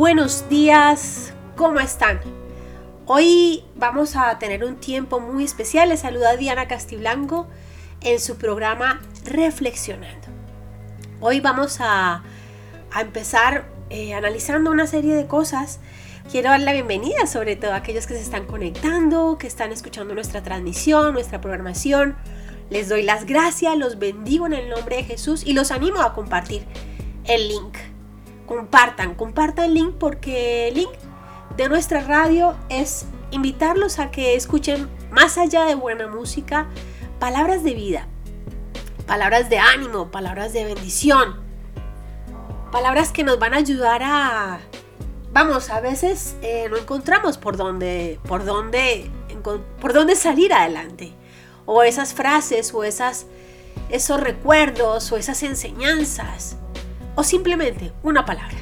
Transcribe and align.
Buenos 0.00 0.48
días, 0.48 1.34
¿cómo 1.56 1.78
están? 1.78 2.20
Hoy 3.04 3.64
vamos 3.76 4.16
a 4.16 4.38
tener 4.38 4.64
un 4.64 4.76
tiempo 4.76 5.20
muy 5.20 5.44
especial. 5.44 5.90
Les 5.90 6.00
saluda 6.00 6.38
Diana 6.38 6.66
Castiblanco 6.68 7.48
en 8.00 8.18
su 8.18 8.38
programa 8.38 9.02
Reflexionando. 9.26 10.28
Hoy 11.20 11.40
vamos 11.40 11.80
a, 11.80 12.24
empezar 12.98 13.66
eh, 13.90 14.14
analizando 14.14 14.70
una 14.70 14.86
serie 14.86 15.14
de 15.14 15.26
cosas. 15.26 15.80
Quiero 16.32 16.48
dar 16.48 16.60
la 16.60 16.72
bienvenida 16.72 17.26
sobre 17.26 17.56
todo 17.56 17.74
a 17.74 17.76
aquellos 17.76 18.06
que 18.06 18.14
se 18.14 18.22
están 18.22 18.46
conectando, 18.46 19.36
que 19.36 19.48
están 19.48 19.70
escuchando 19.70 20.14
nuestra 20.14 20.42
transmisión, 20.42 21.12
nuestra 21.12 21.42
programación. 21.42 22.16
Les 22.70 22.88
doy 22.88 23.02
las 23.02 23.26
gracias, 23.26 23.76
los 23.76 23.98
bendigo 23.98 24.46
en 24.46 24.54
el 24.54 24.70
nombre 24.70 24.96
de 24.96 25.04
Jesús 25.04 25.44
y 25.44 25.52
los 25.52 25.70
animo 25.70 26.00
a 26.00 26.14
compartir 26.14 26.64
el 27.26 27.48
link 27.48 27.76
compartan, 28.50 29.14
compartan 29.14 29.66
el 29.66 29.74
link 29.74 29.94
porque 29.96 30.66
el 30.66 30.74
link 30.74 30.90
de 31.56 31.68
nuestra 31.68 32.00
radio 32.00 32.56
es 32.68 33.06
invitarlos 33.30 34.00
a 34.00 34.10
que 34.10 34.34
escuchen 34.34 34.90
más 35.12 35.38
allá 35.38 35.66
de 35.66 35.76
buena 35.76 36.08
música, 36.08 36.66
palabras 37.20 37.62
de 37.62 37.74
vida, 37.74 38.08
palabras 39.06 39.50
de 39.50 39.60
ánimo, 39.60 40.10
palabras 40.10 40.52
de 40.52 40.64
bendición, 40.64 41.36
palabras 42.72 43.12
que 43.12 43.22
nos 43.22 43.38
van 43.38 43.54
a 43.54 43.58
ayudar 43.58 44.02
a, 44.02 44.58
vamos, 45.32 45.70
a 45.70 45.80
veces 45.80 46.34
eh, 46.42 46.66
no 46.70 46.76
encontramos 46.76 47.38
por 47.38 47.56
dónde, 47.56 48.18
por 48.26 48.44
dónde, 48.44 49.12
por 49.80 49.92
dónde 49.92 50.16
salir 50.16 50.52
adelante, 50.52 51.14
o 51.66 51.84
esas 51.84 52.14
frases, 52.14 52.74
o 52.74 52.82
esas, 52.82 53.26
esos 53.90 54.18
recuerdos, 54.18 55.12
o 55.12 55.16
esas 55.16 55.40
enseñanzas 55.44 56.56
o 57.14 57.24
simplemente 57.24 57.92
una 58.02 58.24
palabra. 58.24 58.56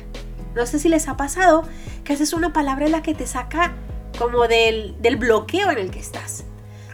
No 0.54 0.66
sé 0.66 0.78
si 0.78 0.88
les 0.88 1.08
ha 1.08 1.16
pasado 1.16 1.62
que 2.04 2.12
haces 2.12 2.32
una 2.32 2.52
palabra 2.52 2.86
en 2.86 2.92
la 2.92 3.02
que 3.02 3.14
te 3.14 3.26
saca 3.26 3.74
como 4.18 4.48
del, 4.48 4.96
bloqueo 5.18 5.70
en 5.70 5.78
el 5.78 5.90
que 5.90 6.00
estás. 6.00 6.44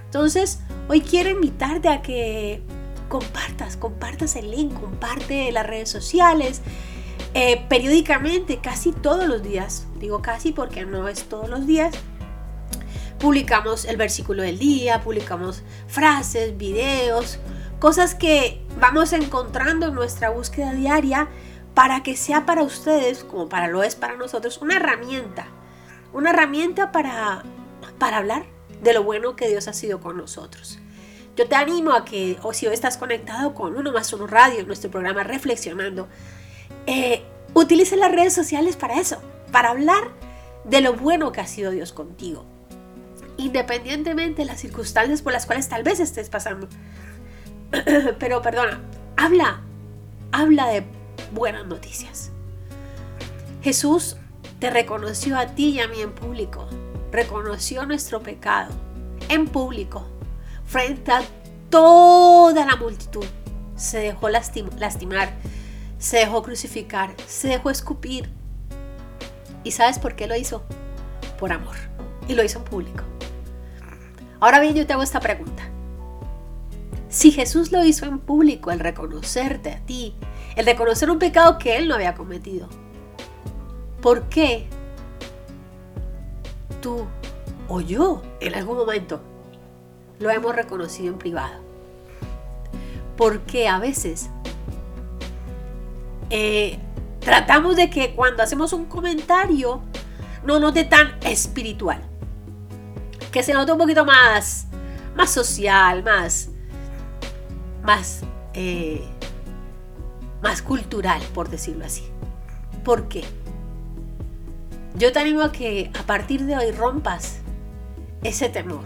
Entonces, 0.05 0.60
hoy 0.88 1.00
quiero 1.00 1.30
invitarte 1.30 1.88
a 1.88 2.02
que 2.02 2.62
compartas, 3.08 3.77
compartas 3.77 4.36
el 4.36 4.50
link, 4.50 4.78
comparte 4.78 5.50
las 5.50 5.66
redes 5.66 5.88
sociales, 5.88 6.60
eh, 7.32 7.64
periódicamente, 7.69 8.58
casi 8.58 8.92
todos 8.92 9.27
los 9.27 9.42
días, 9.42 9.86
digo 9.98 10.22
casi 10.22 10.52
porque 10.52 10.84
no 10.84 11.08
es 11.08 11.25
todos 11.25 11.48
los 11.48 11.66
días, 11.66 11.94
publicamos 13.19 13.86
el 13.86 13.97
versículo 13.97 14.42
del 14.42 14.58
día, 14.58 15.00
publicamos 15.00 15.62
frases, 15.88 16.56
videos, 16.56 17.38
cosas 17.78 18.14
que 18.14 18.62
vamos 18.80 19.12
encontrando 19.12 19.88
en 19.88 19.94
nuestra 19.94 20.30
búsqueda 20.30 20.72
diaria 20.72 21.28
para 21.75 22.03
que 22.03 22.17
sea 22.17 22.47
para 22.47 22.62
ustedes, 22.62 23.25
como 23.25 23.48
para 23.48 23.69
lo 23.69 23.83
es 23.83 23.97
para 23.97 24.17
nosotros, 24.17 24.58
una 24.62 24.77
herramienta. 24.77 25.48
Una 26.12 26.31
herramienta 26.31 26.92
para, 26.92 27.42
para 27.98 28.19
hablar 28.19 28.44
de 28.83 28.92
lo 28.92 29.03
bueno 29.03 29.34
que 29.34 29.48
Dios 29.48 29.66
ha 29.66 29.72
sido 29.72 30.00
con 30.00 30.16
nosotros. 30.16 30.78
Yo 31.36 31.48
te 31.48 31.56
animo 31.56 31.92
a 31.92 32.05
que, 32.05 32.39
o 32.42 32.53
si 32.53 32.69
hoy 32.69 32.75
estás 32.75 32.97
conectado 32.97 33.55
con 33.55 33.77
Uno 33.77 33.91
más 33.91 34.12
Uno 34.12 34.28
Radio, 34.28 34.64
nuestro 34.64 34.91
programa 34.91 35.25
Reflexionando, 35.25 36.06
eh, 36.86 37.25
utilice 37.55 37.97
las 37.97 38.12
redes 38.12 38.33
sociales 38.33 38.77
para 38.77 39.00
eso, 39.00 39.20
para 39.50 39.70
hablar 39.70 40.05
de 40.62 40.81
lo 40.81 40.94
bueno 40.94 41.33
que 41.33 41.41
ha 41.41 41.47
sido 41.48 41.72
Dios 41.72 41.92
contigo, 41.92 42.44
independientemente 43.36 44.42
de 44.42 44.47
las 44.47 44.61
circunstancias 44.61 45.22
por 45.22 45.33
las 45.33 45.44
cuales 45.44 45.69
tal 45.69 45.83
vez 45.83 45.98
estés 45.98 46.31
pasando. 46.31 46.69
Pero 48.20 48.41
perdona, 48.41 48.81
habla, 49.16 49.60
habla 50.31 50.69
de 50.69 50.84
buenas 51.34 51.67
noticias. 51.67 52.31
Jesús 53.62 54.17
te 54.61 54.71
reconoció 54.71 55.37
a 55.39 55.47
ti 55.47 55.71
y 55.71 55.81
a 55.81 55.89
mí 55.89 56.00
en 56.00 56.15
público, 56.15 56.69
reconoció 57.11 57.84
nuestro 57.87 58.22
pecado 58.22 58.72
en 59.28 59.47
público, 59.47 60.06
frente 60.65 61.12
a 61.12 61.23
toda 61.71 62.65
la 62.65 62.77
multitud. 62.77 63.27
Se 63.77 63.99
dejó 63.99 64.28
lastimar, 64.28 65.34
se 65.99 66.19
dejó 66.19 66.43
crucificar, 66.43 67.15
se 67.27 67.49
dejó 67.49 67.71
escupir. 67.71 68.31
¿Y 69.65 69.73
sabes 69.73 69.99
por 69.99 70.15
qué 70.15 70.27
lo 70.27 70.37
hizo? 70.37 70.62
Por 71.39 71.53
amor. 71.53 71.77
Y 72.28 72.34
lo 72.34 72.44
hizo 72.44 72.59
en 72.59 72.65
público. 72.65 73.03
Ahora 74.41 74.61
bien, 74.61 74.75
yo 74.75 74.87
te 74.87 74.93
hago 74.93 75.03
esta 75.03 75.21
pregunta. 75.21 75.65
Si 77.09 77.33
Jesús 77.33 77.73
lo 77.73 77.84
hizo 77.84 78.06
en 78.06 78.19
público, 78.19 78.71
el 78.71 78.81
reconocerte 78.81 79.73
a 79.73 79.81
ti 79.81 80.15
el 80.56 80.66
reconocer 80.66 81.10
un 81.10 81.19
pecado 81.19 81.59
que 81.59 81.76
él 81.76 81.88
no 81.88 81.94
había 81.94 82.15
cometido. 82.15 82.69
¿Por 84.00 84.28
qué 84.28 84.66
tú 86.81 87.06
o 87.69 87.81
yo 87.81 88.22
en 88.41 88.54
algún 88.54 88.76
momento 88.76 89.20
lo 90.19 90.31
hemos 90.31 90.54
reconocido 90.54 91.12
en 91.12 91.19
privado? 91.19 91.62
Porque 93.16 93.69
a 93.69 93.78
veces 93.78 94.28
eh, 96.31 96.78
tratamos 97.20 97.76
de 97.76 97.91
que 97.91 98.14
cuando 98.14 98.43
hacemos 98.43 98.72
un 98.72 98.87
comentario 98.87 99.82
no 100.44 100.60
note 100.60 100.84
tan 100.84 101.16
espiritual, 101.22 102.03
que 103.32 103.43
se 103.43 103.54
note 103.54 103.72
un 103.72 103.78
poquito 103.78 104.04
más, 104.04 104.66
más 105.16 105.31
social, 105.31 106.03
más, 106.03 106.50
más 107.82 108.20
eh, 108.53 109.03
más 110.44 110.60
cultural, 110.60 111.22
por 111.32 111.49
decirlo 111.49 111.87
así. 111.87 112.05
¿Por 112.84 113.09
qué? 113.09 113.25
Yo 114.94 115.10
te 115.10 115.19
animo 115.19 115.41
a 115.43 115.50
que 115.50 115.91
a 115.99 116.03
partir 116.03 116.44
de 116.44 116.55
hoy 116.55 116.71
rompas 116.71 117.38
ese 118.22 118.50
temor 118.50 118.84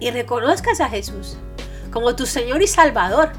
y 0.00 0.10
reconozcas 0.10 0.80
a 0.80 0.88
Jesús 0.88 1.36
como 1.92 2.16
tu 2.16 2.24
Señor 2.24 2.62
y 2.62 2.66
Salvador, 2.66 3.30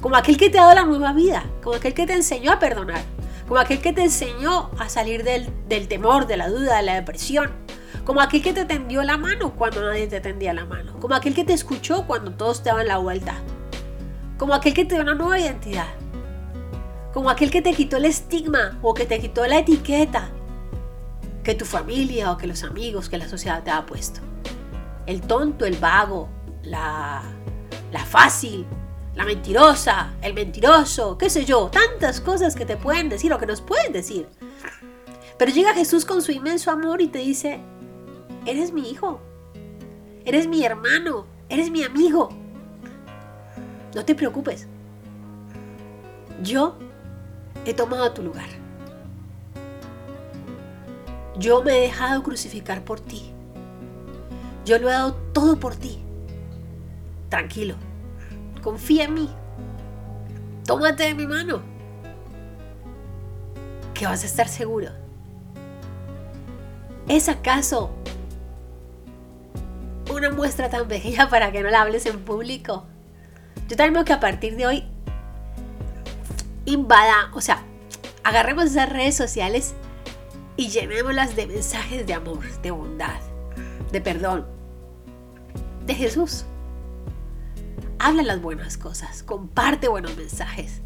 como 0.00 0.14
aquel 0.14 0.36
que 0.36 0.50
te 0.50 0.58
ha 0.58 0.62
dado 0.62 0.74
la 0.76 0.84
nueva 0.84 1.12
vida, 1.12 1.44
como 1.64 1.74
aquel 1.74 1.94
que 1.94 2.06
te 2.06 2.12
enseñó 2.12 2.52
a 2.52 2.60
perdonar, 2.60 3.02
como 3.48 3.58
aquel 3.58 3.80
que 3.80 3.92
te 3.92 4.04
enseñó 4.04 4.70
a 4.78 4.88
salir 4.88 5.24
del, 5.24 5.48
del 5.68 5.88
temor, 5.88 6.28
de 6.28 6.36
la 6.36 6.48
duda, 6.48 6.76
de 6.76 6.82
la 6.84 6.94
depresión, 6.94 7.50
como 8.04 8.20
aquel 8.20 8.40
que 8.40 8.52
te 8.52 8.66
tendió 8.66 9.02
la 9.02 9.16
mano 9.16 9.56
cuando 9.56 9.82
nadie 9.82 10.06
te 10.06 10.20
tendía 10.20 10.54
la 10.54 10.64
mano, 10.64 11.00
como 11.00 11.16
aquel 11.16 11.34
que 11.34 11.44
te 11.44 11.54
escuchó 11.54 12.06
cuando 12.06 12.30
todos 12.32 12.62
te 12.62 12.68
daban 12.68 12.86
la 12.86 12.98
vuelta, 12.98 13.34
como 14.38 14.54
aquel 14.54 14.74
que 14.74 14.84
te 14.84 14.94
dio 14.94 15.02
una 15.02 15.14
nueva 15.14 15.40
identidad, 15.40 15.88
como 17.14 17.30
aquel 17.30 17.52
que 17.52 17.62
te 17.62 17.72
quitó 17.72 17.96
el 17.96 18.06
estigma 18.06 18.76
o 18.82 18.92
que 18.92 19.06
te 19.06 19.20
quitó 19.20 19.46
la 19.46 19.60
etiqueta 19.60 20.30
que 21.44 21.54
tu 21.54 21.64
familia 21.64 22.32
o 22.32 22.36
que 22.36 22.48
los 22.48 22.64
amigos, 22.64 23.08
que 23.08 23.18
la 23.18 23.28
sociedad 23.28 23.62
te 23.62 23.70
ha 23.70 23.86
puesto. 23.86 24.20
El 25.06 25.20
tonto, 25.20 25.64
el 25.64 25.76
vago, 25.76 26.28
la, 26.64 27.22
la 27.92 28.04
fácil, 28.04 28.66
la 29.14 29.24
mentirosa, 29.24 30.14
el 30.22 30.34
mentiroso, 30.34 31.16
qué 31.16 31.30
sé 31.30 31.44
yo, 31.44 31.70
tantas 31.70 32.20
cosas 32.20 32.56
que 32.56 32.66
te 32.66 32.76
pueden 32.76 33.08
decir 33.08 33.32
o 33.32 33.38
que 33.38 33.46
nos 33.46 33.60
pueden 33.60 33.92
decir. 33.92 34.26
Pero 35.38 35.52
llega 35.52 35.72
Jesús 35.72 36.04
con 36.04 36.20
su 36.20 36.32
inmenso 36.32 36.72
amor 36.72 37.00
y 37.00 37.06
te 37.06 37.18
dice, 37.20 37.60
eres 38.44 38.72
mi 38.72 38.90
hijo, 38.90 39.20
eres 40.24 40.48
mi 40.48 40.64
hermano, 40.64 41.26
eres 41.48 41.70
mi 41.70 41.84
amigo. 41.84 42.30
No 43.94 44.04
te 44.04 44.16
preocupes. 44.16 44.66
Yo 46.42 46.76
he 47.64 47.74
tomado 47.74 48.12
tu 48.12 48.22
lugar. 48.22 48.48
Yo 51.36 51.62
me 51.62 51.78
he 51.78 51.80
dejado 51.82 52.22
crucificar 52.22 52.84
por 52.84 53.00
ti. 53.00 53.32
Yo 54.64 54.78
lo 54.78 54.88
he 54.88 54.92
dado 54.92 55.14
todo 55.32 55.58
por 55.58 55.74
ti. 55.74 55.98
Tranquilo. 57.28 57.74
Confía 58.62 59.04
en 59.04 59.14
mí. 59.14 59.30
Tómate 60.64 61.04
de 61.04 61.14
mi 61.14 61.26
mano. 61.26 61.62
Que 63.92 64.06
vas 64.06 64.22
a 64.22 64.26
estar 64.26 64.48
seguro. 64.48 64.90
¿Es 67.08 67.28
acaso 67.28 67.90
una 70.10 70.30
muestra 70.30 70.70
tan 70.70 70.88
bella 70.88 71.28
para 71.28 71.52
que 71.52 71.62
no 71.62 71.70
la 71.70 71.82
hables 71.82 72.06
en 72.06 72.20
público? 72.20 72.84
Yo 73.68 73.76
también 73.76 74.04
que 74.04 74.12
a 74.12 74.20
partir 74.20 74.56
de 74.56 74.66
hoy 74.66 74.93
invada, 76.64 77.30
o 77.34 77.40
sea, 77.40 77.62
agarremos 78.22 78.64
esas 78.66 78.88
redes 78.88 79.16
sociales 79.16 79.74
y 80.56 80.68
llenémoslas 80.68 81.36
de 81.36 81.46
mensajes 81.46 82.06
de 82.06 82.14
amor, 82.14 82.44
de 82.62 82.70
bondad, 82.70 83.20
de 83.92 84.00
perdón, 84.00 84.46
de 85.86 85.94
Jesús. 85.94 86.44
Habla 87.98 88.22
las 88.22 88.40
buenas 88.40 88.76
cosas, 88.76 89.22
comparte 89.22 89.88
buenos 89.88 90.16
mensajes. 90.16 90.80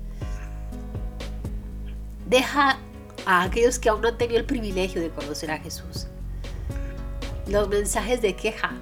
Deja 2.26 2.78
a 3.26 3.42
aquellos 3.42 3.78
que 3.78 3.88
aún 3.88 4.02
no 4.02 4.08
han 4.08 4.18
tenido 4.18 4.38
el 4.38 4.46
privilegio 4.46 5.00
de 5.00 5.10
conocer 5.10 5.50
a 5.50 5.58
Jesús 5.58 6.06
los 7.48 7.68
mensajes 7.68 8.20
de 8.20 8.34
queja, 8.36 8.72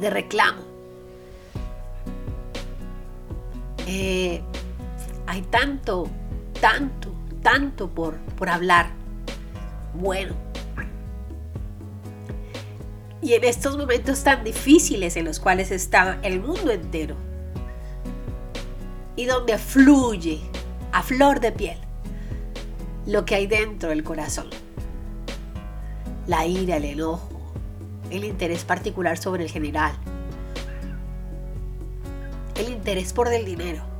de 0.00 0.10
reclamo. 0.10 0.62
Eh, 3.86 4.42
hay 5.32 5.40
tanto, 5.40 6.10
tanto, 6.60 7.10
tanto 7.40 7.88
por, 7.88 8.18
por 8.36 8.50
hablar. 8.50 8.90
Bueno. 9.94 10.34
Y 13.22 13.32
en 13.32 13.44
estos 13.44 13.78
momentos 13.78 14.22
tan 14.24 14.44
difíciles 14.44 15.16
en 15.16 15.24
los 15.24 15.40
cuales 15.40 15.70
está 15.70 16.18
el 16.22 16.38
mundo 16.38 16.70
entero. 16.70 17.16
Y 19.16 19.24
donde 19.24 19.56
fluye 19.56 20.42
a 20.92 21.02
flor 21.02 21.40
de 21.40 21.52
piel 21.52 21.78
lo 23.06 23.24
que 23.24 23.36
hay 23.36 23.46
dentro 23.46 23.88
del 23.88 24.04
corazón. 24.04 24.50
La 26.26 26.44
ira, 26.44 26.76
el 26.76 26.84
enojo, 26.84 27.54
el 28.10 28.24
interés 28.24 28.64
particular 28.64 29.16
sobre 29.16 29.44
el 29.44 29.50
general, 29.50 29.94
el 32.54 32.68
interés 32.68 33.14
por 33.14 33.32
el 33.32 33.46
dinero, 33.46 33.91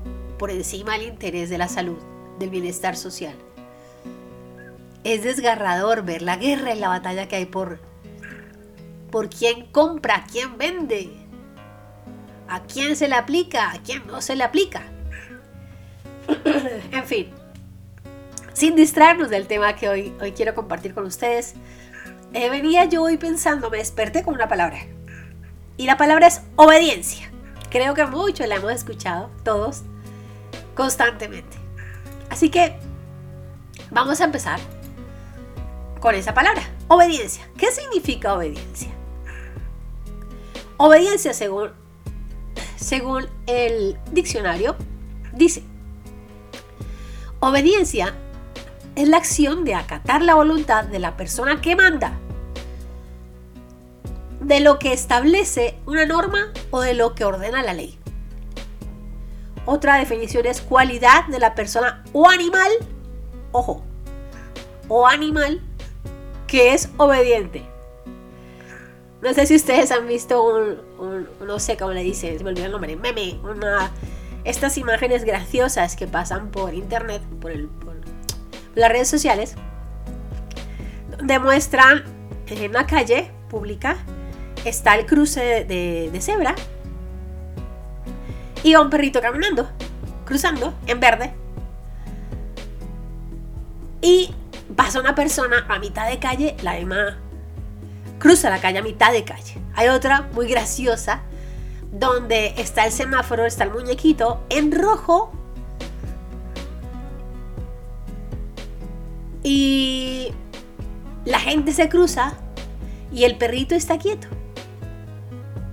por 0.42 0.50
encima 0.50 0.94
del 0.94 1.04
interés 1.04 1.50
de 1.50 1.56
la 1.56 1.68
salud, 1.68 1.98
del 2.40 2.50
bienestar 2.50 2.96
social. 2.96 3.36
Es 5.04 5.22
desgarrador 5.22 6.02
ver 6.02 6.20
la 6.20 6.34
guerra 6.34 6.74
y 6.74 6.80
la 6.80 6.88
batalla 6.88 7.28
que 7.28 7.36
hay 7.36 7.46
por, 7.46 7.78
por 9.12 9.30
quién 9.30 9.66
compra, 9.66 10.24
quién 10.28 10.58
vende, 10.58 11.12
a 12.48 12.60
quién 12.64 12.96
se 12.96 13.06
le 13.06 13.14
aplica, 13.14 13.70
a 13.70 13.82
quién 13.84 14.04
no 14.08 14.20
se 14.20 14.34
le 14.34 14.42
aplica. 14.42 14.82
en 16.90 17.04
fin, 17.04 17.30
sin 18.52 18.74
distraernos 18.74 19.30
del 19.30 19.46
tema 19.46 19.76
que 19.76 19.88
hoy, 19.88 20.12
hoy 20.20 20.32
quiero 20.32 20.56
compartir 20.56 20.92
con 20.92 21.06
ustedes, 21.06 21.54
eh, 22.32 22.50
venía 22.50 22.86
yo 22.86 23.04
hoy 23.04 23.16
pensando, 23.16 23.70
me 23.70 23.78
desperté 23.78 24.24
con 24.24 24.34
una 24.34 24.48
palabra. 24.48 24.80
Y 25.76 25.86
la 25.86 25.96
palabra 25.96 26.26
es 26.26 26.42
obediencia. 26.56 27.30
Creo 27.70 27.94
que 27.94 28.06
muchos 28.06 28.48
la 28.48 28.56
hemos 28.56 28.72
escuchado, 28.72 29.30
todos, 29.44 29.84
constantemente. 30.74 31.56
Así 32.30 32.50
que 32.50 32.76
vamos 33.90 34.20
a 34.20 34.24
empezar 34.24 34.60
con 36.00 36.14
esa 36.14 36.34
palabra, 36.34 36.62
obediencia. 36.88 37.48
¿Qué 37.56 37.70
significa 37.70 38.34
obediencia? 38.34 38.90
Obediencia, 40.76 41.32
según, 41.32 41.70
según 42.76 43.28
el 43.46 43.96
diccionario, 44.10 44.76
dice, 45.32 45.62
obediencia 47.38 48.14
es 48.96 49.08
la 49.08 49.18
acción 49.18 49.64
de 49.64 49.74
acatar 49.74 50.22
la 50.22 50.34
voluntad 50.34 50.84
de 50.84 50.98
la 50.98 51.16
persona 51.16 51.60
que 51.60 51.76
manda, 51.76 52.18
de 54.40 54.60
lo 54.60 54.78
que 54.78 54.92
establece 54.92 55.78
una 55.86 56.04
norma 56.04 56.52
o 56.70 56.80
de 56.80 56.94
lo 56.94 57.14
que 57.14 57.24
ordena 57.24 57.62
la 57.62 57.74
ley. 57.74 58.01
Otra 59.64 59.96
definición 59.96 60.46
es 60.46 60.60
cualidad 60.60 61.26
de 61.26 61.38
la 61.38 61.54
persona 61.54 62.02
o 62.12 62.28
animal, 62.28 62.70
ojo, 63.52 63.82
o 64.88 65.06
animal 65.06 65.60
que 66.46 66.74
es 66.74 66.90
obediente. 66.96 67.64
No 69.20 69.32
sé 69.34 69.46
si 69.46 69.54
ustedes 69.54 69.92
han 69.92 70.08
visto 70.08 70.42
un, 70.42 71.28
no 71.46 71.58
sé 71.60 71.76
cómo 71.76 71.92
le 71.92 72.02
dicen, 72.02 72.36
se 72.36 72.44
me 72.44 72.50
olvidó 72.50 72.66
el 72.66 72.72
nombre, 72.72 72.96
meme, 72.96 73.38
una, 73.44 73.92
estas 74.42 74.76
imágenes 74.78 75.24
graciosas 75.24 75.94
que 75.94 76.08
pasan 76.08 76.50
por 76.50 76.74
internet, 76.74 77.22
por, 77.40 77.52
el, 77.52 77.70
las 78.74 78.90
redes 78.90 79.08
sociales, 79.08 79.54
demuestran 81.22 82.02
en 82.48 82.70
una 82.70 82.86
calle 82.86 83.30
pública 83.48 83.96
está 84.64 84.94
el 84.94 85.06
cruce 85.06 85.64
de, 85.64 86.20
cebra 86.20 86.54
va 88.64 88.80
un 88.80 88.90
perrito 88.90 89.20
caminando, 89.20 89.68
cruzando 90.24 90.74
en 90.86 91.00
verde. 91.00 91.34
Y 94.00 94.34
pasa 94.76 95.00
una 95.00 95.14
persona 95.14 95.66
a 95.68 95.78
mitad 95.78 96.08
de 96.08 96.18
calle, 96.18 96.56
la 96.62 96.74
demás 96.74 97.14
cruza 98.22 98.50
la 98.50 98.60
calle 98.60 98.78
a 98.78 98.82
mitad 98.82 99.12
de 99.12 99.24
calle. 99.24 99.60
Hay 99.74 99.88
otra 99.88 100.30
muy 100.32 100.46
graciosa 100.46 101.22
donde 101.90 102.54
está 102.56 102.86
el 102.86 102.92
semáforo, 102.92 103.44
está 103.44 103.64
el 103.64 103.72
muñequito 103.72 104.40
en 104.48 104.70
rojo 104.70 105.32
y 109.42 110.32
la 111.24 111.40
gente 111.40 111.72
se 111.72 111.88
cruza 111.88 112.34
y 113.12 113.24
el 113.24 113.36
perrito 113.36 113.74
está 113.74 113.98
quieto. 113.98 114.28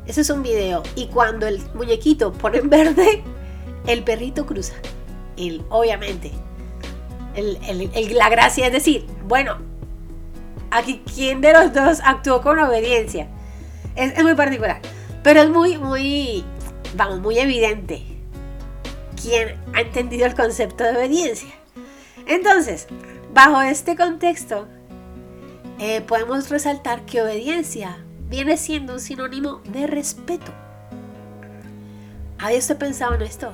Eso 0.09 0.21
es 0.21 0.29
un 0.31 0.41
video. 0.41 0.81
Y 0.95 1.05
cuando 1.05 1.45
el 1.45 1.61
muñequito 1.75 2.33
pone 2.33 2.57
en 2.57 2.69
verde, 2.71 3.21
el 3.85 4.03
perrito 4.03 4.43
cruza. 4.47 4.73
Y 5.37 5.61
obviamente, 5.69 6.31
la 7.35 8.29
gracia 8.29 8.65
es 8.65 8.73
decir, 8.73 9.05
bueno, 9.27 9.59
aquí 10.71 11.03
quién 11.13 11.41
de 11.41 11.53
los 11.53 11.75
dos 11.75 11.99
actuó 12.03 12.41
con 12.41 12.57
obediencia. 12.57 13.27
Es, 13.95 14.17
es 14.17 14.23
muy 14.23 14.33
particular. 14.33 14.81
Pero 15.21 15.41
es 15.41 15.49
muy, 15.51 15.77
muy, 15.77 16.43
vamos, 16.95 17.19
muy 17.19 17.37
evidente 17.37 18.03
quién 19.21 19.59
ha 19.75 19.81
entendido 19.81 20.25
el 20.25 20.33
concepto 20.33 20.85
de 20.85 20.97
obediencia. 20.97 21.53
Entonces, 22.25 22.87
bajo 23.31 23.61
este 23.61 23.95
contexto, 23.95 24.67
eh, 25.77 26.01
podemos 26.01 26.49
resaltar 26.49 27.05
que 27.05 27.21
obediencia 27.21 28.03
viene 28.29 28.57
siendo 28.57 28.93
un 28.93 28.99
sinónimo 28.99 29.61
de 29.65 29.87
respeto. 29.87 30.51
¿Había 32.37 32.59
usted 32.59 32.77
pensado 32.77 33.15
en 33.15 33.23
esto? 33.23 33.51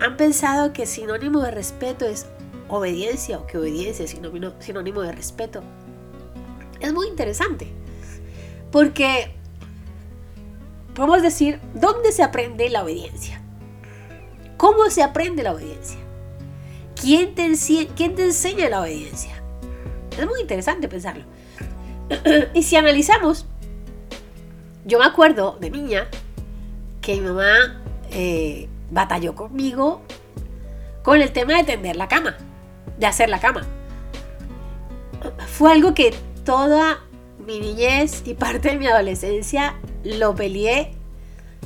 ¿Han 0.00 0.16
pensado 0.16 0.72
que 0.72 0.86
sinónimo 0.86 1.40
de 1.40 1.50
respeto 1.50 2.06
es 2.06 2.26
obediencia 2.68 3.38
o 3.38 3.46
que 3.46 3.58
obediencia 3.58 4.04
es 4.04 4.12
sinónimo, 4.12 4.52
sinónimo 4.60 5.00
de 5.00 5.12
respeto? 5.12 5.62
Es 6.78 6.92
muy 6.92 7.08
interesante 7.08 7.72
porque 8.70 9.34
podemos 10.94 11.22
decir, 11.22 11.60
¿dónde 11.74 12.12
se 12.12 12.22
aprende 12.22 12.68
la 12.70 12.84
obediencia? 12.84 13.40
¿Cómo 14.56 14.90
se 14.90 15.02
aprende 15.02 15.42
la 15.42 15.52
obediencia? 15.52 15.98
¿Quién 16.94 17.34
quién 17.34 18.14
te 18.14 18.24
enseña 18.24 18.68
la 18.68 18.82
obediencia? 18.82 19.42
Es 20.18 20.26
muy 20.26 20.40
interesante 20.40 20.86
pensarlo. 20.86 21.24
y 22.54 22.62
si 22.62 22.76
analizamos, 22.76 23.46
yo 24.84 24.98
me 24.98 25.04
acuerdo 25.04 25.56
de 25.60 25.70
niña 25.70 26.08
que 27.00 27.14
mi 27.16 27.20
mamá 27.20 27.80
eh, 28.10 28.68
batalló 28.90 29.34
conmigo 29.34 30.02
con 31.02 31.20
el 31.20 31.32
tema 31.32 31.56
de 31.56 31.64
tender 31.64 31.96
la 31.96 32.08
cama, 32.08 32.36
de 32.98 33.06
hacer 33.06 33.28
la 33.28 33.40
cama. 33.40 33.66
Fue 35.46 35.72
algo 35.72 35.94
que 35.94 36.14
toda 36.44 37.00
mi 37.46 37.60
niñez 37.60 38.22
y 38.24 38.34
parte 38.34 38.70
de 38.70 38.78
mi 38.78 38.86
adolescencia 38.86 39.76
lo 40.04 40.34
peleé 40.34 40.92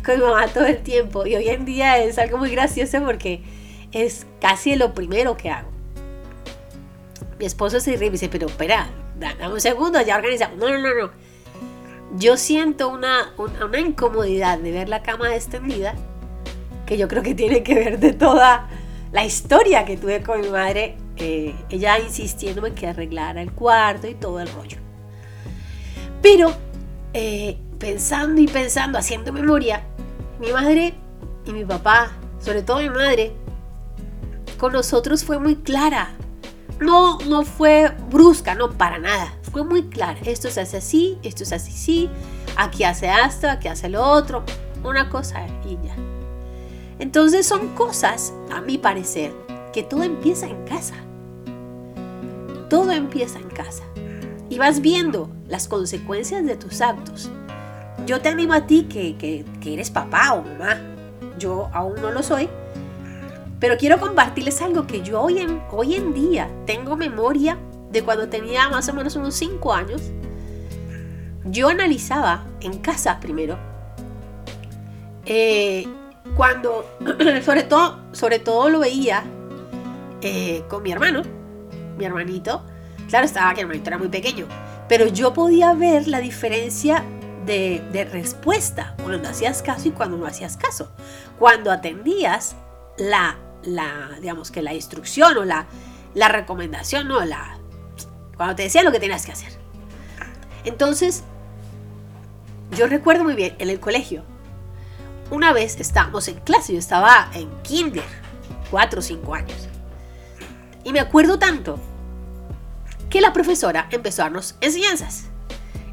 con 0.05 0.19
mi 0.19 0.25
mamá 0.25 0.49
todo 0.49 0.67
el 0.67 0.83
tiempo. 0.83 1.27
Y 1.27 1.35
hoy 1.37 1.49
en 1.49 1.65
día 1.65 1.99
es 1.99 2.19
algo 2.19 2.39
muy 2.39 2.51
gracioso 2.51 3.01
porque 3.05 3.43
es 3.93 4.27
casi 4.41 4.77
lo 4.77 4.95
primero 4.95 5.37
que 5.37 5.51
hago. 5.51 5.71
Mi 7.39 7.47
esposo 7.47 7.81
se 7.81 7.97
ríe 7.97 8.09
y 8.09 8.11
dice, 8.11 8.29
pero 8.29 8.47
espera, 8.47 8.89
dame 9.39 9.55
un 9.55 9.61
segundo, 9.61 10.01
ya 10.03 10.17
organizamos. 10.17 10.59
No, 10.59 10.69
no, 10.69 10.79
no, 10.79 10.95
no. 10.95 11.11
Yo 12.17 12.37
siento 12.37 12.89
una, 12.89 13.33
una, 13.39 13.81
incomodidad 13.81 14.59
de 14.59 14.71
ver 14.71 14.89
la 14.89 15.03
cama 15.03 15.35
extendida 15.35 15.95
que 16.87 16.97
yo 16.97 17.09
creo 17.09 17.23
que 17.23 17.35
tiene 17.35 17.63
que 17.63 17.75
ver 17.75 17.99
de 17.99 18.13
toda 18.13 18.69
la 19.11 19.25
historia 19.25 19.85
que 19.85 19.97
tuve 19.97 20.23
con 20.23 20.41
mi 20.41 20.49
madre, 20.49 20.97
eh, 21.17 21.55
ella 21.71 21.99
insistiéndome 21.99 22.73
que 22.73 22.87
arreglara 22.87 23.41
el 23.41 23.53
cuarto 23.53 24.07
y 24.07 24.15
todo 24.15 24.41
el 24.41 24.49
rollo. 24.49 24.77
Pero 26.23 26.53
eh, 27.13 27.59
pensando 27.79 28.41
y 28.41 28.47
pensando, 28.47 28.99
haciendo 28.99 29.33
memoria, 29.33 29.85
mi 30.41 30.53
madre 30.53 30.95
y 31.47 31.53
mi 31.53 31.65
papá, 31.65 32.13
sobre 32.41 32.63
todo 32.63 32.79
mi 32.79 32.91
madre, 32.91 33.33
con 34.59 34.73
nosotros 34.73 35.25
fue 35.25 35.39
muy 35.39 35.57
clara. 35.57 36.15
No, 36.81 37.19
no 37.21 37.45
fue 37.45 37.93
brusca, 38.11 38.55
no, 38.55 38.73
para 38.73 38.99
nada. 38.99 39.33
Fue 39.53 39.65
muy 39.65 39.85
clara. 39.85 40.19
Esto 40.25 40.51
se 40.51 40.61
hace 40.61 40.79
así, 40.79 41.19
esto 41.23 41.45
se 41.45 41.55
hace 41.55 41.71
así, 41.71 42.11
aquí 42.57 42.85
hace 42.85 43.09
esto, 43.27 43.49
aquí 43.49 43.69
hace 43.69 43.89
lo 43.89 44.03
otro. 44.03 44.43
Una 44.83 45.09
cosa 45.09 45.47
y 45.65 45.79
ya. 45.87 45.95
Entonces 46.99 47.47
son 47.47 47.69
cosas, 47.75 48.33
a 48.53 48.61
mi 48.61 48.79
parecer, 48.79 49.33
que 49.73 49.83
todo 49.83 50.03
empieza 50.03 50.47
en 50.47 50.65
casa. 50.65 50.95
Todo 52.69 52.93
empieza 52.93 53.39
en 53.39 53.49
casa. 53.49 53.85
Y 54.51 54.59
vas 54.59 54.81
viendo 54.81 55.31
las 55.49 55.69
consecuencias 55.69 56.45
de 56.45 56.57
tus 56.57 56.81
actos. 56.81 57.31
Yo 58.07 58.21
te 58.21 58.29
animo 58.29 58.53
a 58.53 58.67
ti 58.67 58.85
que, 58.85 59.17
que, 59.17 59.45
que 59.61 59.75
eres 59.75 59.91
papá 59.91 60.35
o 60.35 60.43
mamá. 60.43 60.81
Yo 61.39 61.71
aún 61.73 62.01
no 62.01 62.11
lo 62.11 62.23
soy, 62.23 62.49
pero 63.65 63.79
quiero 63.79 63.99
compartirles 63.99 64.61
algo 64.61 64.87
que 64.87 65.01
yo 65.01 65.23
hoy 65.23 65.39
en, 65.39 65.63
hoy 65.71 65.95
en 65.95 66.13
día 66.13 66.51
tengo 66.67 66.99
memoria 66.99 67.57
de 67.91 68.03
cuando 68.05 68.29
tenía 68.29 68.69
más 68.69 68.91
o 68.91 68.93
menos 68.93 69.17
unos 69.17 69.35
5 69.37 69.73
años. 69.73 70.03
Yo 71.47 71.71
analizaba 71.71 72.45
en 72.61 72.77
casa 72.81 73.19
primero, 73.21 73.57
eh, 75.25 75.89
cuando 76.37 76.85
sobre 77.43 77.63
todo, 77.63 78.01
sobre 78.13 78.39
todo 78.39 78.69
lo 78.69 78.81
veía 78.81 79.25
eh, 80.21 80.63
con 80.69 80.83
mi 80.83 80.93
hermano, 80.93 81.23
mi 81.97 82.05
hermanito. 82.05 82.67
Claro, 83.09 83.25
estaba 83.25 83.55
que 83.55 83.61
mi 83.61 83.63
hermanito 83.63 83.89
era 83.89 83.97
muy 83.97 84.09
pequeño, 84.09 84.47
pero 84.91 85.07
yo 85.07 85.33
podía 85.33 85.73
ver 85.73 86.07
la 86.07 86.21
diferencia 86.21 87.03
de, 87.47 87.83
de, 87.93 88.05
respuesta 88.05 88.95
cuando 89.03 89.27
hacías 89.27 89.63
caso 89.63 89.89
y 89.89 89.93
cuando 89.93 90.19
no 90.19 90.27
hacías 90.27 90.59
caso. 90.59 90.93
Cuando 91.39 91.73
atendías 91.73 92.57
la, 92.99 93.39
la 93.67 94.11
digamos 94.21 94.51
que 94.51 94.63
la 94.63 94.75
instrucción 94.75 95.37
o 95.39 95.45
la, 95.45 95.67
la 96.15 96.29
recomendación, 96.29 97.09
no, 97.09 97.25
la, 97.25 97.59
cuando 98.37 98.57
te 98.57 98.63
decían 98.65 98.85
lo 98.85 98.93
que 98.93 99.01
tenías 99.01 99.27
que 99.27 99.33
hacer. 99.33 99.53
Entonces, 100.65 101.25
yo 102.77 102.87
recuerdo 102.87 103.25
muy 103.25 103.35
bien 103.35 103.55
en 103.59 103.71
el 103.71 103.81
colegio, 103.81 104.25
una 105.31 105.53
vez 105.53 105.81
estábamos 105.81 106.29
en 106.29 106.41
clase, 106.41 106.73
yo 106.73 106.79
estaba 106.79 107.31
en 107.35 107.51
kinder, 107.63 108.05
4 108.71 108.99
o 108.99 109.03
5 109.03 109.35
años. 109.35 109.69
Y 110.85 110.93
me 110.93 111.01
acuerdo 111.01 111.39
tanto 111.39 111.79
que 113.09 113.21
la 113.21 113.33
profesora 113.33 113.89
empezó 113.91 114.23
a 114.23 114.25
darnos 114.27 114.57
enseñanzas. 114.61 115.25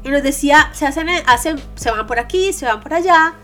Y 0.04 0.08
nos 0.08 0.22
decía, 0.22 0.70
se, 0.72 0.86
hacen, 0.86 1.08
se 1.74 1.90
van 1.90 2.06
por 2.06 2.18
aquí, 2.18 2.52
se 2.52 2.66
van 2.66 2.80
por 2.80 2.92
allá, 2.92 3.34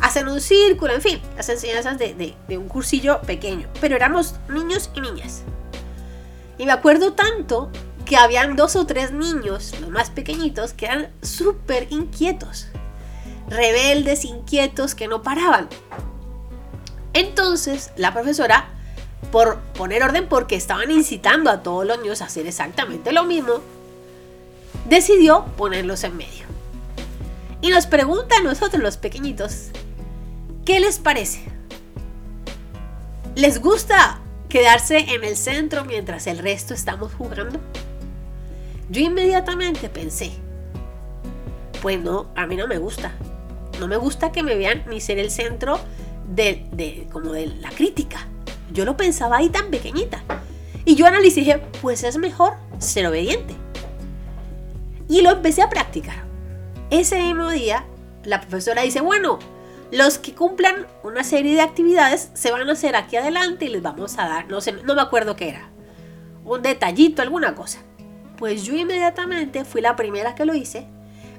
hacen 0.00 0.28
un 0.28 0.40
círculo, 0.40 0.94
en 0.94 1.02
fin, 1.02 1.20
las 1.36 1.48
enseñanzas 1.48 1.98
de, 1.98 2.34
de 2.48 2.58
un 2.58 2.68
cursillo 2.68 3.20
pequeño. 3.22 3.68
Pero 3.80 3.96
éramos 3.96 4.34
niños 4.48 4.90
y 4.94 5.00
niñas. 5.00 5.42
Y 6.58 6.66
me 6.66 6.72
acuerdo 6.72 7.12
tanto 7.12 7.70
que 8.04 8.16
habían 8.16 8.56
dos 8.56 8.74
o 8.76 8.86
tres 8.86 9.12
niños, 9.12 9.74
los 9.80 9.90
más 9.90 10.10
pequeñitos, 10.10 10.72
que 10.72 10.86
eran 10.86 11.12
súper 11.22 11.86
inquietos. 11.90 12.68
Rebeldes, 13.48 14.24
inquietos, 14.24 14.94
que 14.94 15.08
no 15.08 15.22
paraban. 15.22 15.68
Entonces, 17.12 17.92
la 17.96 18.12
profesora 18.12 18.68
por 19.30 19.58
poner 19.74 20.02
orden 20.02 20.28
porque 20.28 20.56
estaban 20.56 20.90
incitando 20.90 21.50
a 21.50 21.62
todos 21.62 21.86
los 21.86 21.98
niños 22.00 22.22
a 22.22 22.26
hacer 22.26 22.46
exactamente 22.46 23.12
lo 23.12 23.24
mismo, 23.24 23.60
decidió 24.86 25.44
ponerlos 25.56 26.04
en 26.04 26.16
medio. 26.16 26.46
Y 27.60 27.70
nos 27.70 27.86
pregunta 27.86 28.36
a 28.36 28.42
nosotros 28.42 28.82
los 28.82 28.96
pequeñitos, 28.96 29.68
¿qué 30.68 30.80
les 30.80 30.98
parece? 30.98 31.40
¿Les 33.34 33.58
gusta 33.62 34.20
quedarse 34.50 34.98
en 34.98 35.24
el 35.24 35.34
centro 35.34 35.86
mientras 35.86 36.26
el 36.26 36.36
resto 36.36 36.74
estamos 36.74 37.10
jugando? 37.14 37.58
Yo 38.90 39.00
inmediatamente 39.00 39.88
pensé, 39.88 40.30
pues 41.80 41.98
no, 41.98 42.30
a 42.36 42.46
mí 42.46 42.54
no 42.54 42.66
me 42.66 42.76
gusta. 42.76 43.14
No 43.80 43.88
me 43.88 43.96
gusta 43.96 44.30
que 44.30 44.42
me 44.42 44.56
vean 44.56 44.84
ni 44.90 45.00
ser 45.00 45.18
el 45.18 45.30
centro 45.30 45.80
de, 46.34 46.66
de 46.72 47.08
como 47.10 47.32
de 47.32 47.46
la 47.46 47.70
crítica. 47.70 48.28
Yo 48.70 48.84
lo 48.84 48.94
pensaba 48.94 49.38
ahí 49.38 49.48
tan 49.48 49.70
pequeñita. 49.70 50.22
Y 50.84 50.96
yo 50.96 51.06
analicé 51.06 51.62
pues 51.80 52.04
es 52.04 52.18
mejor 52.18 52.52
ser 52.78 53.06
obediente. 53.06 53.54
Y 55.08 55.22
lo 55.22 55.30
empecé 55.30 55.62
a 55.62 55.70
practicar. 55.70 56.24
Ese 56.90 57.22
mismo 57.22 57.48
día, 57.48 57.86
la 58.24 58.42
profesora 58.42 58.82
dice, 58.82 59.00
bueno, 59.00 59.38
los 59.90 60.18
que 60.18 60.34
cumplan 60.34 60.86
una 61.02 61.24
serie 61.24 61.54
de 61.54 61.62
actividades 61.62 62.30
se 62.34 62.50
van 62.50 62.68
a 62.68 62.72
hacer 62.72 62.96
aquí 62.96 63.16
adelante 63.16 63.64
y 63.64 63.68
les 63.68 63.82
vamos 63.82 64.18
a 64.18 64.28
dar, 64.28 64.48
no 64.48 64.60
sé, 64.60 64.72
no 64.72 64.94
me 64.94 65.00
acuerdo 65.00 65.36
qué 65.36 65.48
era, 65.48 65.70
un 66.44 66.62
detallito, 66.62 67.22
alguna 67.22 67.54
cosa. 67.54 67.80
Pues 68.36 68.64
yo 68.64 68.74
inmediatamente 68.74 69.64
fui 69.64 69.80
la 69.80 69.96
primera 69.96 70.34
que 70.34 70.44
lo 70.44 70.54
hice. 70.54 70.86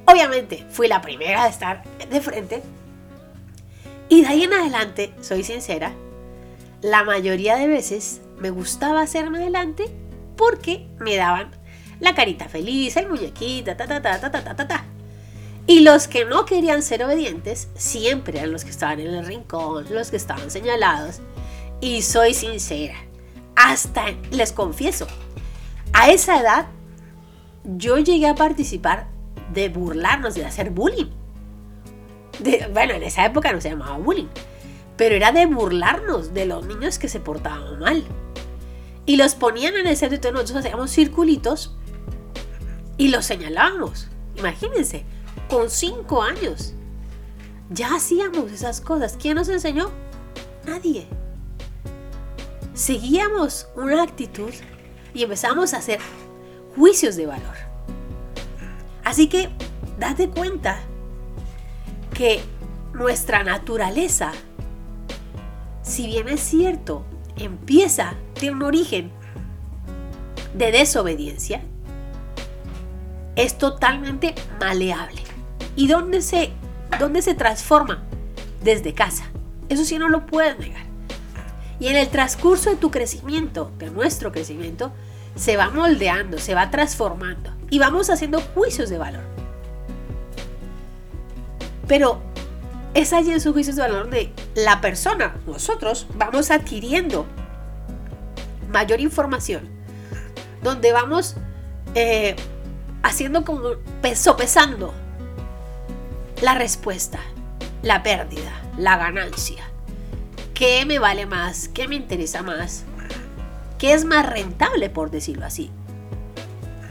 Obviamente 0.05 0.65
fui 0.69 0.87
la 0.87 1.01
primera 1.01 1.43
de 1.43 1.49
estar 1.49 1.83
de 2.09 2.21
frente. 2.21 2.61
Y 4.09 4.21
de 4.21 4.27
ahí 4.27 4.43
en 4.43 4.53
adelante, 4.53 5.13
soy 5.21 5.43
sincera, 5.43 5.93
la 6.81 7.03
mayoría 7.03 7.55
de 7.55 7.67
veces 7.67 8.21
me 8.37 8.49
gustaba 8.49 9.01
hacerme 9.01 9.37
adelante 9.37 9.85
porque 10.35 10.87
me 10.99 11.15
daban 11.15 11.51
la 11.99 12.15
carita 12.15 12.47
feliz, 12.47 12.95
el 12.97 13.09
muñequito, 13.09 13.75
ta 13.75 13.85
ta 13.85 14.01
ta 14.01 14.19
ta 14.19 14.31
ta 14.31 14.55
ta 14.55 14.67
ta. 14.67 14.85
Y 15.69 15.81
los 15.81 16.07
que 16.07 16.25
no 16.25 16.45
querían 16.45 16.81
ser 16.81 17.03
obedientes 17.03 17.67
siempre 17.75 18.39
eran 18.39 18.51
los 18.51 18.63
que 18.63 18.71
estaban 18.71 18.99
en 19.01 19.13
el 19.13 19.23
rincón, 19.23 19.85
los 19.91 20.09
que 20.09 20.17
estaban 20.17 20.49
señalados. 20.49 21.19
Y 21.79 22.01
soy 22.01 22.33
sincera, 22.33 22.95
hasta 23.55 24.07
les 24.31 24.51
confieso, 24.51 25.05
a 25.93 26.09
esa 26.09 26.41
edad 26.41 26.65
yo 27.63 27.99
llegué 27.99 28.27
a 28.27 28.33
participar 28.33 29.09
de 29.53 29.69
burlarnos, 29.69 30.33
de 30.33 30.43
hacer 30.43 30.71
bullying. 30.71 31.11
bueno, 32.73 32.95
en 32.95 33.03
esa 33.03 33.25
época 33.25 33.53
no 33.53 33.61
se 33.61 33.69
llamaba 33.69 33.97
bullying 33.99 34.27
pero 34.97 35.15
era 35.15 35.31
de 35.31 35.45
burlarnos 35.45 36.33
de 36.33 36.45
los 36.45 36.65
niños 36.65 36.99
que 36.99 37.07
se 37.07 37.21
portaban 37.21 37.79
mal. 37.79 38.03
Y 39.05 39.17
los 39.17 39.33
ponían 39.35 39.75
en 39.75 39.85
el 39.85 39.95
centro 39.95 40.17
y 40.29 40.33
nosotros 40.33 40.65
hacíamos 40.65 40.91
circulitos 40.91 41.77
y 42.97 43.07
los 43.07 43.23
señalábamos. 43.25 44.09
Imagínense, 44.35 45.05
con 45.49 45.69
cinco 45.69 46.21
años. 46.21 46.73
Ya 47.69 47.95
hacíamos 47.95 48.51
esas 48.51 48.81
cosas. 48.81 49.17
¿Quién 49.19 49.35
nos 49.35 49.49
enseñó? 49.49 49.91
Nadie. 50.65 51.07
Seguíamos 52.73 53.67
una 53.75 54.03
actitud 54.03 54.53
y 55.13 55.23
empezamos 55.23 55.73
a 55.73 55.77
hacer 55.77 55.99
juicios 56.75 57.15
de 57.15 57.25
valor. 57.25 57.55
Así 59.03 59.27
que 59.27 59.49
date 59.97 60.29
cuenta 60.29 60.79
que 62.13 62.41
nuestra 62.93 63.43
naturaleza 63.43 64.31
si 65.89 66.05
bien 66.05 66.29
es 66.29 66.41
cierto, 66.41 67.03
empieza, 67.35 68.13
de 68.39 68.51
un 68.51 68.61
origen 68.61 69.11
de 70.53 70.71
desobediencia, 70.71 71.63
es 73.35 73.57
totalmente 73.57 74.35
maleable. 74.59 75.21
¿Y 75.75 75.87
dónde 75.87 76.21
se, 76.21 76.51
dónde 76.99 77.21
se 77.21 77.33
transforma? 77.35 78.03
Desde 78.63 78.93
casa. 78.93 79.25
Eso 79.69 79.85
sí 79.85 79.97
no 79.97 80.09
lo 80.09 80.25
puedes 80.25 80.57
negar. 80.59 80.83
Y 81.79 81.87
en 81.87 81.95
el 81.95 82.09
transcurso 82.09 82.69
de 82.69 82.75
tu 82.75 82.91
crecimiento, 82.91 83.71
de 83.77 83.89
nuestro 83.89 84.31
crecimiento, 84.31 84.91
se 85.35 85.55
va 85.55 85.69
moldeando, 85.69 86.37
se 86.37 86.53
va 86.53 86.69
transformando 86.69 87.51
y 87.69 87.79
vamos 87.79 88.09
haciendo 88.09 88.41
juicios 88.41 88.89
de 88.89 88.97
valor. 88.97 89.23
Pero 91.87 92.21
es 92.93 93.13
allí 93.13 93.31
en 93.31 93.39
sus 93.39 93.53
juicios 93.53 93.75
de 93.75 93.83
valor 93.83 94.09
de 94.09 94.33
la 94.55 94.81
persona, 94.81 95.35
nosotros, 95.45 96.07
vamos 96.15 96.51
adquiriendo 96.51 97.25
mayor 98.71 98.99
información, 98.99 99.69
donde 100.61 100.91
vamos 100.91 101.35
eh, 101.95 102.35
haciendo 103.09 103.43
como 103.43 103.71
sopesando 104.15 104.93
la 106.41 106.53
respuesta, 106.53 107.19
la 107.81 108.03
pérdida, 108.03 108.51
la 108.77 108.97
ganancia. 108.97 109.63
¿Qué 110.53 110.85
me 110.85 110.99
vale 110.99 111.25
más? 111.25 111.69
¿Qué 111.69 111.87
me 111.87 111.95
interesa 111.95 112.43
más? 112.43 112.83
¿Qué 113.77 113.93
es 113.93 114.05
más 114.05 114.25
rentable, 114.25 114.89
por 114.89 115.09
decirlo 115.09 115.45
así? 115.45 115.71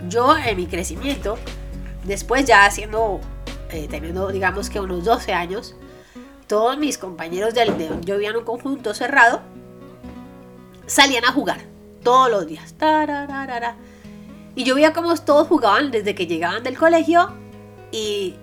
Yo 0.09 0.37
en 0.37 0.57
mi 0.57 0.67
crecimiento, 0.67 1.39
después 2.05 2.45
ya 2.47 2.65
haciendo, 2.65 3.21
eh, 3.71 3.87
teniendo 3.89 4.29
digamos 4.29 4.71
que 4.71 4.81
unos 4.81 5.05
12 5.05 5.33
años, 5.33 5.77
todos 6.47 6.79
mis 6.79 6.99
compañeros 6.99 7.55
de, 7.55 7.67
de 7.67 7.91
yo 8.05 8.17
vivía 8.17 8.37
un 8.37 8.45
conjunto 8.45 8.95
cerrado, 8.95 9.43
salían 10.87 11.25
a 11.25 11.33
jugar 11.33 11.61
todos 12.03 12.31
los 12.31 12.47
días. 12.47 12.75
Y 14.59 14.65
yo 14.65 14.75
veía 14.75 14.93
cómo 14.93 15.15
todos 15.15 15.47
jugaban 15.47 15.93
desde 15.93 16.17
que 16.17 16.27
llegaban 16.27 16.65
del 16.65 16.77
colegio 16.77 17.31
y 17.93 18.35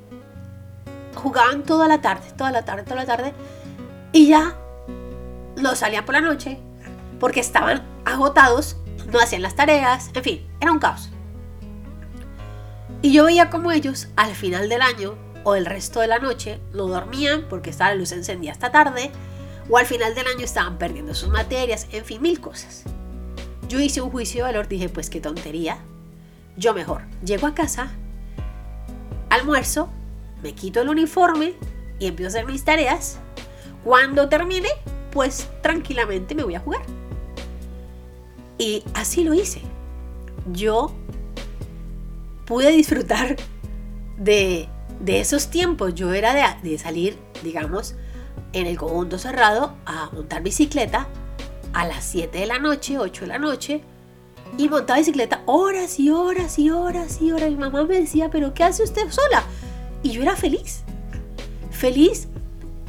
jugaban 1.14 1.64
toda 1.64 1.90
la 1.90 2.00
tarde, 2.00 2.32
toda 2.38 2.52
la 2.52 2.64
tarde, 2.64 2.84
toda 2.84 2.96
la 2.96 3.06
tarde. 3.06 3.34
Y 4.14 4.28
ya 4.28 4.56
no 5.58 5.76
salían 5.76 6.06
por 6.06 6.16
la 6.16 6.22
noche 6.22 6.58
porque 7.20 7.42
estaban 7.42 7.84
agotados, 8.06 8.78
no 9.12 9.20
hacían 9.20 9.42
las 9.42 9.58
tareas, 9.58 10.10
en 10.14 10.24
fin, 10.24 10.48
era 10.62 10.72
un 10.72 10.80
caos. 10.80 11.10
Y 13.02 13.12
yo 13.12 13.26
veía 13.26 13.50
como 13.50 13.74
ellos 13.74 14.08
al 14.16 14.34
final 14.36 14.70
del 14.70 14.84
año 14.84 15.18
o 15.44 15.56
el 15.56 15.66
resto 15.66 16.00
de 16.00 16.08
la 16.08 16.20
noche 16.20 16.62
no 16.72 16.88
dormían 16.88 17.46
porque 17.50 17.72
estaba 17.72 17.90
la 17.90 17.98
luz 17.98 18.14
encendida 18.14 18.54
hasta 18.54 18.72
tarde, 18.72 19.12
o 19.70 19.78
al 19.78 19.86
final 19.86 20.16
del 20.16 20.28
año 20.28 20.46
estaban 20.46 20.78
perdiendo 20.78 21.14
sus 21.14 21.28
materias, 21.28 21.88
en 21.92 22.06
fin, 22.06 22.22
mil 22.22 22.40
cosas. 22.40 22.84
Yo 23.68 23.82
hice 23.82 24.00
un 24.00 24.12
juicio 24.12 24.46
de 24.46 24.54
valor, 24.54 24.70
dije, 24.70 24.88
pues 24.88 25.10
qué 25.10 25.20
tontería. 25.20 25.78
Yo 26.58 26.74
mejor, 26.74 27.04
llego 27.24 27.48
a 27.48 27.54
casa, 27.54 27.92
almuerzo, 29.30 29.90
me 30.42 30.54
quito 30.54 30.82
el 30.82 30.90
uniforme 30.90 31.54
y 32.00 32.08
empiezo 32.08 32.28
a 32.28 32.40
hacer 32.40 32.52
mis 32.52 32.64
tareas. 32.64 33.20
Cuando 33.84 34.30
termine, 34.30 34.70
pues 35.12 35.50
tranquilamente 35.62 36.36
me 36.36 36.44
voy 36.44 36.56
a 36.56 36.60
jugar. 36.60 36.82
Y 38.58 38.84
así 38.94 39.24
lo 39.24 39.34
hice. 39.34 39.62
Yo 40.52 40.94
pude 42.46 42.72
disfrutar 42.72 43.36
de 44.18 44.70
de 45.00 45.20
esos 45.20 45.50
tiempos 45.50 45.94
yo 45.94 46.14
era 46.14 46.58
de, 46.62 46.78
salir, 46.78 47.18
digamos, 47.44 47.96
en 48.54 48.68
el 48.68 48.78
conjunto 48.78 49.18
cerrado 49.18 49.76
a 49.86 50.10
montar 50.12 50.42
bicicleta, 50.44 51.08
a 51.74 51.86
las 51.86 52.06
7 52.06 52.40
de 52.40 52.46
la 52.46 52.60
noche, 52.60 52.98
8 52.98 53.22
de 53.22 53.28
la 53.28 53.38
noche, 53.38 53.82
y 54.58 54.70
montaba 54.70 55.00
bicicleta 55.00 55.42
horas 55.46 56.00
y 56.00 56.10
horas 56.10 56.58
y 56.60 56.70
horas 56.70 57.22
y 57.22 57.32
horas. 57.32 57.50
Mi 57.50 57.58
mamá 57.58 57.84
me 57.84 58.00
decía, 58.00 58.30
pero 58.30 58.54
¿qué 58.54 58.64
hace 58.64 58.84
usted 58.84 59.10
sola? 59.10 59.44
Y 60.04 60.12
yo 60.12 60.22
era 60.22 60.36
feliz. 60.36 60.84
Feliz 61.72 62.28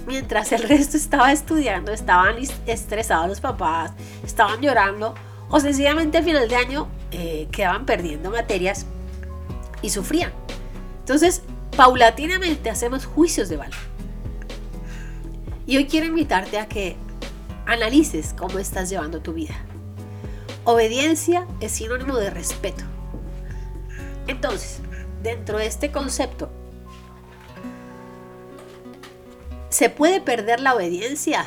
mientras 0.07 0.53
el 0.53 0.63
resto 0.69 0.97
estaba 0.97 1.33
estudiando, 1.33 1.93
estaban 1.93 2.37
estresados 2.67 3.29
los 3.29 3.41
papás, 3.41 3.93
estaban 4.25 4.61
llorando 4.61 5.15
o 5.49 5.61
sencillamente 5.61 6.19
al 6.19 6.25
final 6.25 6.49
de 6.49 6.57
año 6.57 6.89
eh, 7.13 7.49
quedaban 7.51 7.87
perdiendo 7.87 8.31
materias 8.31 8.87
y 9.83 9.91
sufrían. 9.91 10.33
Entonces, 11.01 11.43
paulatinamente 11.77 12.71
hacemos 12.71 13.07
juicios 13.07 13.49
de 13.49 13.57
valor. 13.57 13.79
Y 15.67 15.77
hoy 15.77 15.87
quiero 15.87 16.07
invitarte 16.07 16.59
a 16.59 16.67
que 16.67 16.97
analices 17.67 18.35
cómo 18.37 18.59
estás 18.59 18.89
llevando 18.89 19.21
tu 19.21 19.33
vida. 19.33 19.55
Obediencia 20.69 21.47
es 21.61 21.71
sinónimo 21.71 22.17
de 22.17 22.29
respeto. 22.29 22.83
Entonces, 24.27 24.81
dentro 25.23 25.59
de 25.59 25.67
este 25.67 25.93
concepto, 25.93 26.51
¿se 29.69 29.91
puede 29.91 30.21
perder 30.21 30.59
la 30.59 30.75
obediencia? 30.75 31.47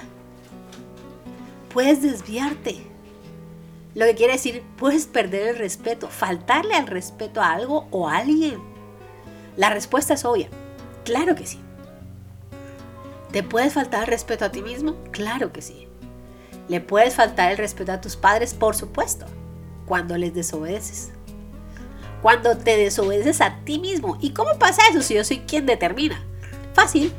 Puedes 1.73 2.01
desviarte. 2.01 2.77
Lo 3.93 4.05
que 4.05 4.15
quiere 4.15 4.33
decir, 4.33 4.63
puedes 4.77 5.05
perder 5.05 5.49
el 5.49 5.57
respeto, 5.57 6.07
faltarle 6.07 6.75
al 6.75 6.88
respeto 6.88 7.41
a 7.41 7.51
algo 7.51 7.89
o 7.91 8.07
a 8.07 8.19
alguien. 8.19 8.61
La 9.57 9.69
respuesta 9.69 10.13
es 10.13 10.23
obvia. 10.23 10.47
Claro 11.03 11.35
que 11.35 11.45
sí. 11.45 11.59
¿Te 13.33 13.43
puedes 13.43 13.73
faltar 13.73 14.07
respeto 14.07 14.45
a 14.45 14.51
ti 14.53 14.61
mismo? 14.61 14.95
Claro 15.11 15.51
que 15.51 15.61
sí. 15.61 15.88
¿Le 16.69 16.79
puedes 16.79 17.15
faltar 17.15 17.51
el 17.51 17.57
respeto 17.57 17.91
a 17.91 17.99
tus 17.99 18.15
padres? 18.15 18.53
Por 18.53 18.75
supuesto. 18.75 19.25
Cuando 19.88 20.17
les 20.17 20.33
desobedeces. 20.33 21.11
Cuando 22.21 22.57
te 22.57 22.77
desobedeces 22.77 23.41
a 23.41 23.59
ti 23.65 23.79
mismo. 23.79 24.17
¿Y 24.21 24.31
cómo 24.31 24.57
pasa 24.59 24.83
eso 24.89 25.01
si 25.01 25.15
yo 25.15 25.23
soy 25.23 25.39
quien 25.39 25.65
determina? 25.65 26.23
Fácil. 26.73 27.11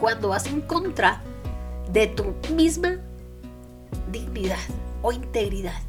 Cuando 0.00 0.28
vas 0.28 0.46
en 0.46 0.60
contra 0.60 1.22
de 1.92 2.08
tu 2.08 2.34
misma 2.52 2.98
dignidad 4.10 4.58
o 5.02 5.12
integridad 5.12 5.80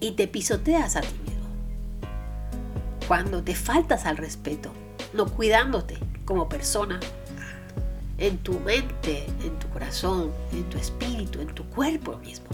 y 0.00 0.12
te 0.12 0.28
pisoteas 0.28 0.96
a 0.96 1.00
ti 1.00 1.14
mismo. 1.24 1.48
Cuando 3.06 3.42
te 3.42 3.54
faltas 3.54 4.06
al 4.06 4.16
respeto, 4.16 4.70
no 5.12 5.26
cuidándote 5.26 5.98
como 6.24 6.48
persona, 6.48 7.00
en 8.18 8.38
tu 8.38 8.58
mente, 8.60 9.24
en 9.44 9.58
tu 9.58 9.68
corazón, 9.68 10.32
en 10.52 10.64
tu 10.64 10.76
espíritu, 10.76 11.40
en 11.40 11.48
tu 11.48 11.64
cuerpo 11.70 12.16
mismo. 12.18 12.46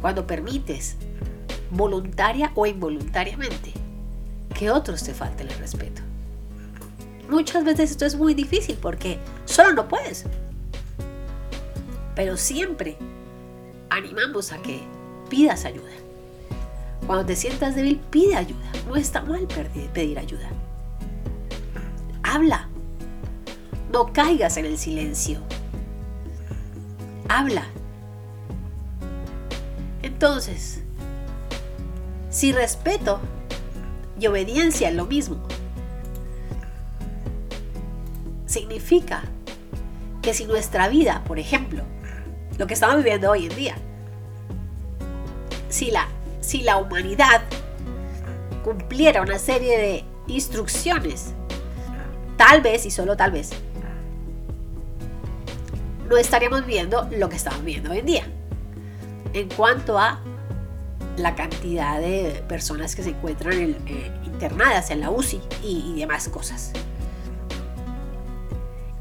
Cuando 0.00 0.26
permites, 0.26 0.96
voluntaria 1.70 2.52
o 2.54 2.66
involuntariamente, 2.66 3.72
que 4.54 4.70
otros 4.70 5.02
te 5.02 5.14
falten 5.14 5.48
el 5.48 5.58
respeto. 5.58 6.02
Muchas 7.28 7.64
veces 7.64 7.92
esto 7.92 8.06
es 8.06 8.16
muy 8.16 8.34
difícil 8.34 8.76
porque 8.80 9.18
solo 9.44 9.72
no 9.72 9.88
puedes. 9.88 10.24
Pero 12.14 12.36
siempre 12.36 12.96
animamos 13.90 14.52
a 14.52 14.58
que 14.58 14.80
pidas 15.28 15.64
ayuda. 15.64 15.90
Cuando 17.06 17.26
te 17.26 17.36
sientas 17.36 17.76
débil, 17.76 18.00
pide 18.10 18.36
ayuda. 18.36 18.72
No 18.88 18.96
está 18.96 19.22
mal 19.22 19.46
pedir 19.92 20.18
ayuda. 20.18 20.48
Habla. 22.22 22.68
No 23.92 24.12
caigas 24.12 24.56
en 24.56 24.66
el 24.66 24.78
silencio. 24.78 25.40
Habla. 27.28 27.64
Entonces, 30.02 30.82
si 32.30 32.52
respeto 32.52 33.20
y 34.18 34.26
obediencia 34.26 34.88
es 34.88 34.94
lo 34.94 35.06
mismo, 35.06 35.38
significa 38.46 39.22
que 40.22 40.34
si 40.34 40.44
nuestra 40.44 40.88
vida, 40.88 41.22
por 41.24 41.38
ejemplo, 41.38 41.82
lo 42.58 42.66
que 42.66 42.74
estamos 42.74 42.96
viviendo 42.96 43.30
hoy 43.30 43.46
en 43.46 43.54
día. 43.54 43.76
Si 45.68 45.90
la, 45.90 46.08
si 46.40 46.62
la 46.62 46.78
humanidad 46.78 47.42
cumpliera 48.64 49.22
una 49.22 49.38
serie 49.38 49.78
de 49.78 50.04
instrucciones, 50.26 51.34
tal 52.36 52.62
vez 52.62 52.86
y 52.86 52.90
solo 52.90 53.16
tal 53.16 53.32
vez, 53.32 53.50
no 56.08 56.16
estaríamos 56.16 56.66
viendo 56.66 57.08
lo 57.12 57.28
que 57.28 57.36
estamos 57.36 57.64
viendo 57.64 57.90
hoy 57.90 57.98
en 57.98 58.06
día. 58.06 58.26
En 59.32 59.48
cuanto 59.48 59.98
a 59.98 60.20
la 61.16 61.34
cantidad 61.34 62.00
de 62.00 62.42
personas 62.48 62.94
que 62.94 63.02
se 63.02 63.10
encuentran 63.10 63.54
eh, 63.54 64.12
internadas 64.24 64.90
en 64.90 65.00
la 65.00 65.10
UCI 65.10 65.40
y 65.62 66.00
demás 66.00 66.28
cosas. 66.28 66.72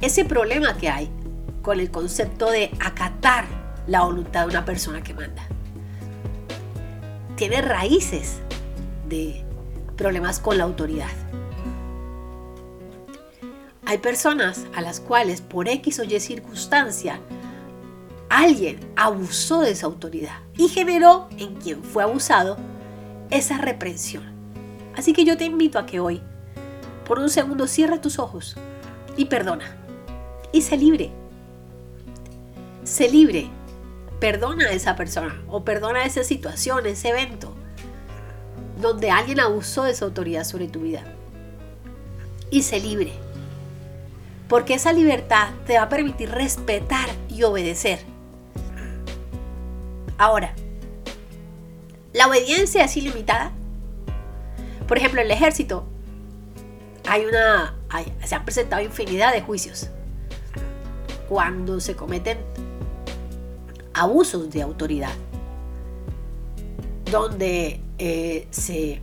Ese 0.01 0.25
problema 0.25 0.77
que 0.77 0.89
hay 0.89 1.09
con 1.61 1.79
el 1.79 1.91
concepto 1.91 2.51
de 2.51 2.71
acatar 2.79 3.45
la 3.87 4.01
voluntad 4.01 4.41
de 4.41 4.47
una 4.47 4.65
persona 4.65 5.03
que 5.03 5.13
manda. 5.13 5.43
Tiene 7.35 7.61
raíces 7.61 8.39
de 9.07 9.43
problemas 9.97 10.39
con 10.39 10.57
la 10.57 10.63
autoridad. 10.63 11.09
Hay 13.85 13.99
personas 13.99 14.65
a 14.73 14.81
las 14.81 14.99
cuales 14.99 15.41
por 15.41 15.67
X 15.67 15.99
o 15.99 16.03
Y 16.03 16.19
circunstancia 16.19 17.19
alguien 18.29 18.79
abusó 18.95 19.61
de 19.61 19.71
esa 19.71 19.85
autoridad 19.85 20.39
y 20.57 20.67
generó 20.67 21.27
en 21.37 21.55
quien 21.55 21.83
fue 21.83 22.03
abusado 22.03 22.57
esa 23.29 23.57
reprensión. 23.57 24.23
Así 24.95 25.13
que 25.13 25.25
yo 25.25 25.37
te 25.37 25.45
invito 25.45 25.77
a 25.77 25.85
que 25.85 25.99
hoy, 25.99 26.21
por 27.05 27.19
un 27.19 27.29
segundo, 27.29 27.67
cierra 27.67 28.01
tus 28.01 28.17
ojos 28.17 28.55
y 29.17 29.25
perdona 29.25 29.77
y 30.51 30.61
se 30.61 30.77
libre 30.77 31.11
se 32.85 33.09
libre, 33.09 33.49
perdona 34.19 34.67
a 34.67 34.71
esa 34.71 34.95
persona 34.95 35.41
o 35.47 35.65
perdona 35.65 36.05
esa 36.05 36.23
situación, 36.23 36.85
ese 36.85 37.09
evento 37.09 37.53
donde 38.79 39.09
alguien 39.09 39.39
abusó 39.39 39.83
de 39.83 39.91
esa 39.91 40.05
autoridad 40.05 40.43
sobre 40.43 40.67
tu 40.67 40.81
vida. 40.81 41.03
Y 42.51 42.61
se 42.61 42.79
libre. 42.79 43.11
Porque 44.47 44.75
esa 44.75 44.93
libertad 44.93 45.49
te 45.65 45.77
va 45.77 45.83
a 45.83 45.89
permitir 45.89 46.29
respetar 46.29 47.09
y 47.29 47.43
obedecer. 47.43 47.99
Ahora, 50.17 50.53
¿la 52.13 52.27
obediencia 52.27 52.83
es 52.83 52.95
ilimitada? 52.95 53.51
Por 54.87 54.97
ejemplo, 54.97 55.19
en 55.19 55.27
el 55.27 55.31
ejército 55.31 55.85
hay 57.07 57.25
una, 57.25 57.75
se 58.23 58.35
han 58.35 58.45
presentado 58.45 58.81
infinidad 58.81 59.33
de 59.33 59.41
juicios. 59.41 59.89
Cuando 61.27 61.79
se 61.79 61.95
cometen 61.95 62.37
abusos 63.93 64.49
de 64.51 64.61
autoridad, 64.61 65.13
donde 67.11 67.81
eh, 67.97 68.47
se 68.51 69.01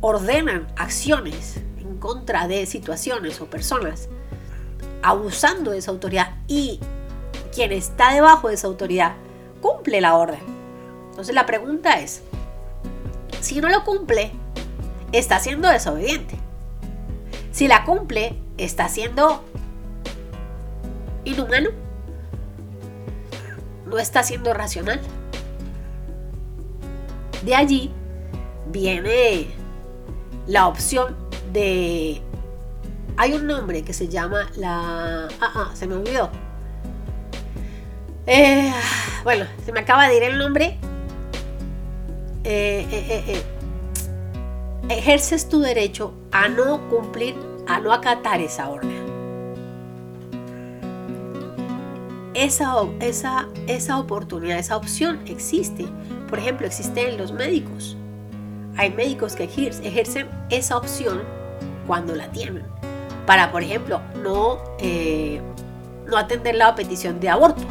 ordenan 0.00 0.68
acciones 0.76 1.56
en 1.78 1.96
contra 1.98 2.48
de 2.48 2.66
situaciones 2.66 3.40
o 3.40 3.46
personas 3.46 4.08
abusando 5.02 5.70
de 5.70 5.78
esa 5.78 5.90
autoridad 5.90 6.36
y 6.46 6.80
quien 7.54 7.72
está 7.72 8.12
debajo 8.12 8.48
de 8.48 8.54
esa 8.54 8.66
autoridad 8.66 9.14
cumple 9.60 10.00
la 10.00 10.16
orden. 10.16 10.40
Entonces 11.10 11.34
la 11.34 11.46
pregunta 11.46 12.00
es, 12.00 12.22
si 13.40 13.60
no 13.60 13.68
lo 13.68 13.84
cumple, 13.84 14.32
está 15.12 15.40
siendo 15.40 15.68
desobediente. 15.68 16.36
Si 17.52 17.68
la 17.68 17.84
cumple, 17.84 18.36
está 18.56 18.88
siendo 18.88 19.42
inhumano 21.24 21.70
no 23.90 23.98
está 23.98 24.22
siendo 24.22 24.54
racional. 24.54 25.00
De 27.44 27.54
allí 27.54 27.90
viene 28.70 29.48
la 30.46 30.68
opción 30.68 31.16
de... 31.52 32.22
Hay 33.16 33.32
un 33.34 33.46
nombre 33.46 33.82
que 33.82 33.92
se 33.92 34.08
llama 34.08 34.50
la... 34.56 35.28
Ah, 35.40 35.52
ah, 35.54 35.70
se 35.74 35.86
me 35.86 35.94
olvidó. 35.94 36.30
Eh, 38.26 38.72
bueno, 39.24 39.46
se 39.64 39.72
me 39.72 39.80
acaba 39.80 40.08
de 40.08 40.16
ir 40.16 40.22
el 40.22 40.38
nombre. 40.38 40.78
Eh, 42.44 42.86
eh, 42.90 43.42
ejerces 44.88 45.48
tu 45.48 45.60
derecho 45.60 46.14
a 46.32 46.48
no 46.48 46.88
cumplir, 46.88 47.34
a 47.66 47.80
no 47.80 47.92
acatar 47.92 48.40
esa 48.40 48.68
orden. 48.68 49.10
esa, 52.34 52.74
esa, 53.00 53.48
esa 53.66 53.98
oportunidad, 53.98 54.58
esa 54.58 54.76
opción 54.76 55.20
existe. 55.26 55.86
Por 56.28 56.38
ejemplo, 56.38 56.66
existe 56.66 57.08
en 57.08 57.18
los 57.18 57.32
médicos. 57.32 57.96
Hay 58.76 58.90
médicos 58.90 59.34
que 59.34 59.44
ejercen 59.44 60.28
esa 60.48 60.78
opción 60.78 61.22
cuando 61.86 62.14
la 62.14 62.30
tienen. 62.30 62.64
Para, 63.30 63.52
por 63.52 63.62
ejemplo, 63.62 64.00
no, 64.24 64.58
eh, 64.80 65.40
no 66.08 66.16
atender 66.16 66.56
la 66.56 66.74
petición 66.74 67.20
de 67.20 67.28
aborto. 67.28 67.62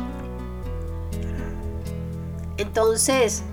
Entonces, 2.55 3.43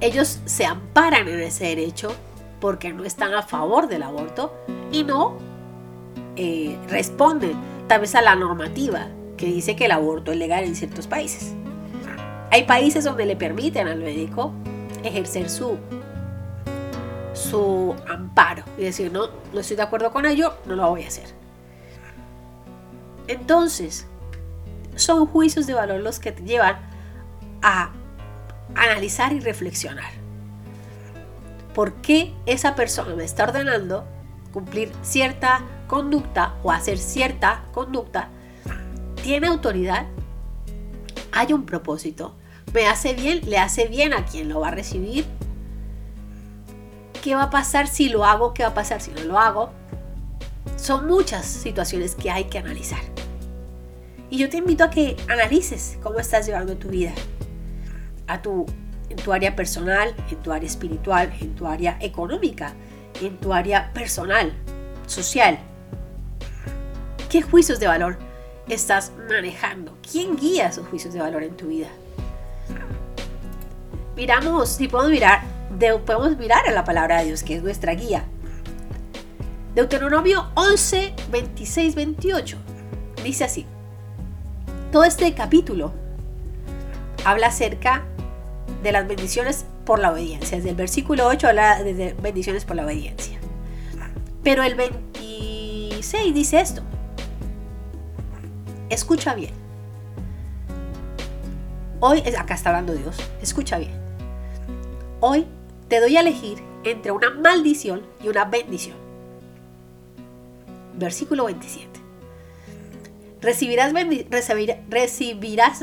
ellos 0.00 0.40
se 0.46 0.64
amparan 0.64 1.28
en 1.28 1.40
ese 1.40 1.64
derecho 1.64 2.10
porque 2.58 2.90
no 2.94 3.04
están 3.04 3.34
a 3.34 3.42
favor 3.42 3.86
del 3.86 4.02
aborto 4.02 4.54
y 4.90 5.04
no 5.04 5.36
eh, 6.36 6.78
responden 6.88 7.52
tal 7.86 8.00
vez 8.00 8.14
a 8.14 8.22
la 8.22 8.34
normativa 8.34 9.08
que 9.36 9.44
dice 9.44 9.76
que 9.76 9.84
el 9.84 9.90
aborto 9.90 10.32
es 10.32 10.38
legal 10.38 10.64
en 10.64 10.74
ciertos 10.74 11.06
países. 11.06 11.52
Hay 12.50 12.64
países 12.64 13.04
donde 13.04 13.26
le 13.26 13.36
permiten 13.36 13.86
al 13.86 13.98
médico 13.98 14.54
ejercer 15.04 15.50
su, 15.50 15.76
su 17.38 17.94
amparo 18.08 18.64
y 18.76 18.82
decir, 18.82 19.12
no, 19.12 19.28
no 19.52 19.60
estoy 19.60 19.76
de 19.76 19.82
acuerdo 19.82 20.10
con 20.10 20.26
ello, 20.26 20.54
no 20.66 20.74
lo 20.74 20.90
voy 20.90 21.04
a 21.04 21.08
hacer. 21.08 21.26
Entonces, 23.28 24.06
son 24.96 25.26
juicios 25.26 25.66
de 25.66 25.74
valor 25.74 26.00
los 26.00 26.18
que 26.18 26.32
te 26.32 26.42
llevan 26.42 26.78
a 27.62 27.92
analizar 28.74 29.32
y 29.32 29.40
reflexionar. 29.40 30.10
¿Por 31.74 31.94
qué 31.94 32.34
esa 32.46 32.74
persona 32.74 33.14
me 33.14 33.24
está 33.24 33.44
ordenando 33.44 34.04
cumplir 34.52 34.90
cierta 35.02 35.62
conducta 35.86 36.54
o 36.62 36.72
hacer 36.72 36.98
cierta 36.98 37.64
conducta? 37.72 38.30
¿Tiene 39.22 39.46
autoridad? 39.46 40.06
¿Hay 41.30 41.52
un 41.52 41.66
propósito? 41.66 42.34
¿Me 42.72 42.86
hace 42.86 43.14
bien? 43.14 43.48
¿Le 43.48 43.58
hace 43.58 43.86
bien 43.86 44.12
a 44.12 44.24
quien 44.24 44.48
lo 44.48 44.60
va 44.60 44.68
a 44.68 44.72
recibir? 44.72 45.37
¿Qué 47.22 47.34
va 47.34 47.44
a 47.44 47.50
pasar 47.50 47.88
si 47.88 48.08
lo 48.08 48.24
hago? 48.24 48.54
¿Qué 48.54 48.62
va 48.62 48.70
a 48.70 48.74
pasar 48.74 49.00
si 49.00 49.10
no 49.10 49.22
lo 49.22 49.38
hago? 49.38 49.70
Son 50.76 51.06
muchas 51.06 51.44
situaciones 51.46 52.14
que 52.14 52.30
hay 52.30 52.44
que 52.44 52.58
analizar. 52.58 53.00
Y 54.30 54.38
yo 54.38 54.48
te 54.48 54.58
invito 54.58 54.84
a 54.84 54.90
que 54.90 55.16
analices 55.28 55.98
cómo 56.02 56.18
estás 56.18 56.46
llevando 56.46 56.76
tu 56.76 56.88
vida, 56.88 57.12
a 58.26 58.40
tu, 58.40 58.66
en 59.08 59.16
tu 59.16 59.32
área 59.32 59.56
personal, 59.56 60.14
en 60.30 60.36
tu 60.42 60.52
área 60.52 60.68
espiritual, 60.68 61.32
en 61.40 61.54
tu 61.54 61.66
área 61.66 61.98
económica, 62.00 62.74
en 63.20 63.38
tu 63.38 63.52
área 63.52 63.92
personal, 63.92 64.52
social. 65.06 65.58
¿Qué 67.30 67.42
juicios 67.42 67.80
de 67.80 67.88
valor 67.88 68.18
estás 68.68 69.12
manejando? 69.28 69.96
¿Quién 70.10 70.36
guía 70.36 70.68
esos 70.68 70.86
juicios 70.88 71.14
de 71.14 71.20
valor 71.20 71.42
en 71.42 71.56
tu 71.56 71.66
vida? 71.68 71.88
Miramos, 74.14 74.68
si 74.68 74.88
podemos 74.88 75.12
mirar, 75.12 75.57
podemos 76.04 76.36
mirar 76.36 76.66
a 76.68 76.72
la 76.72 76.84
palabra 76.84 77.18
de 77.18 77.26
Dios, 77.26 77.42
que 77.42 77.56
es 77.56 77.62
nuestra 77.62 77.94
guía. 77.94 78.24
Deuteronomio 79.74 80.50
11, 80.54 81.14
26, 81.30 81.94
28. 81.94 82.56
Dice 83.22 83.44
así. 83.44 83.66
Todo 84.90 85.04
este 85.04 85.32
capítulo 85.34 85.92
habla 87.24 87.48
acerca 87.48 88.04
de 88.82 88.92
las 88.92 89.06
bendiciones 89.06 89.66
por 89.84 89.98
la 89.98 90.12
obediencia. 90.12 90.56
Desde 90.56 90.70
el 90.70 90.76
versículo 90.76 91.26
8 91.26 91.48
habla 91.48 91.82
de 91.82 92.14
bendiciones 92.20 92.64
por 92.64 92.76
la 92.76 92.84
obediencia. 92.84 93.38
Pero 94.42 94.62
el 94.62 94.74
26 94.74 96.34
dice 96.34 96.60
esto. 96.60 96.82
Escucha 98.88 99.34
bien. 99.34 99.52
Hoy, 102.00 102.22
acá 102.38 102.54
está 102.54 102.70
hablando 102.70 102.94
Dios, 102.94 103.16
escucha 103.42 103.78
bien. 103.78 103.92
Hoy 105.20 105.46
te 105.88 106.00
doy 106.00 106.16
a 106.16 106.20
elegir 106.20 106.58
entre 106.84 107.12
una 107.12 107.30
maldición 107.30 108.02
y 108.22 108.28
una 108.28 108.44
bendición. 108.44 108.96
Versículo 110.94 111.44
27 111.44 111.98
recibirás, 113.40 113.92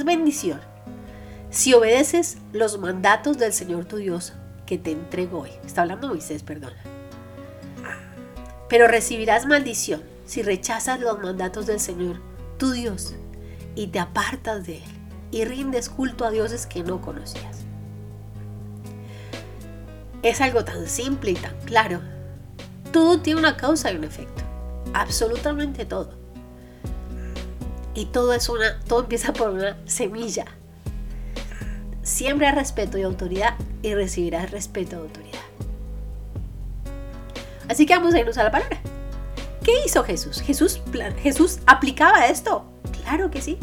bendición 0.03 0.59
si 1.49 1.73
obedeces 1.73 2.37
los 2.51 2.79
mandatos 2.79 3.37
del 3.37 3.53
Señor 3.53 3.85
tu 3.85 3.97
Dios 3.97 4.33
que 4.65 4.77
te 4.77 4.91
entrego 4.91 5.41
hoy. 5.41 5.51
Está 5.65 5.83
hablando 5.83 6.09
Moisés, 6.09 6.43
perdona. 6.43 6.75
Pero 8.67 8.87
recibirás 8.87 9.45
maldición 9.45 10.03
si 10.25 10.41
rechazas 10.41 10.99
los 10.99 11.17
mandatos 11.19 11.65
del 11.65 11.79
Señor 11.79 12.19
tu 12.57 12.71
Dios 12.71 13.15
y 13.75 13.87
te 13.87 13.99
apartas 13.99 14.65
de 14.65 14.77
Él 14.77 14.91
y 15.31 15.45
rindes 15.45 15.89
culto 15.89 16.25
a 16.25 16.31
dioses 16.31 16.65
que 16.65 16.83
no 16.83 16.99
conocías. 16.99 17.65
Es 20.25 20.41
algo 20.41 20.65
tan 20.65 20.87
simple 20.87 21.31
y 21.31 21.35
tan 21.35 21.55
claro. 21.65 22.01
Todo 22.91 23.21
tiene 23.21 23.39
una 23.39 23.57
causa 23.57 23.91
y 23.91 23.95
un 23.95 24.05
efecto. 24.05 24.41
Absolutamente 24.91 25.85
todo. 25.85 26.15
Y 27.93 28.07
todo 28.07 28.33
es 28.33 28.49
una, 28.49 28.79
todo 28.87 29.01
empieza 29.01 29.33
por 29.33 29.51
una 29.51 29.77
semilla. 29.85 30.45
Siembra 32.01 32.51
respeto 32.53 32.97
y 32.97 33.03
autoridad 33.03 33.53
y 33.83 33.93
recibirás 33.93 34.49
respeto 34.49 34.95
y 34.95 34.99
autoridad. 34.99 35.43
Así 37.69 37.85
que 37.85 37.95
vamos 37.95 38.15
a 38.15 38.19
irnos 38.19 38.39
a 38.39 38.45
la 38.45 38.51
palabra. 38.51 38.79
¿Qué 39.61 39.73
hizo 39.85 40.03
Jesús? 40.03 40.41
Jesús, 40.41 40.81
Jesús 41.21 41.59
aplicaba 41.67 42.25
esto. 42.25 42.65
Claro 43.03 43.29
que 43.29 43.43
sí. 43.43 43.59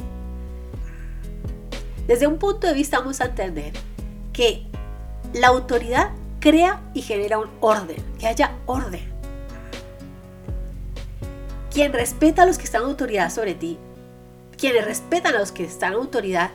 Desde 2.07 2.29
un 2.29 2.39
punto 2.39 2.69
de 2.69 2.75
vista 2.75 3.01
vamos 3.01 3.21
a 3.21 3.25
entender 3.25 3.73
que 4.33 4.69
la 5.35 5.49
autoridad 5.49 6.13
crea 6.43 6.83
y 6.93 7.01
genera 7.01 7.39
un 7.39 7.49
orden, 7.61 7.97
que 8.19 8.27
haya 8.27 8.57
orden. 8.67 9.11
Quien 11.73 11.95
respeta 11.95 12.43
a 12.43 12.47
los 12.47 12.59
que 12.59 12.65
están 12.65 12.83
en 12.83 12.89
autoridad 12.89 13.31
sobre 13.31 13.55
ti 13.55 13.79
quienes 14.63 14.85
respetan 14.85 15.35
a 15.35 15.41
los 15.41 15.51
que 15.51 15.65
están 15.65 15.93
en 15.93 15.99
autoridad 15.99 16.53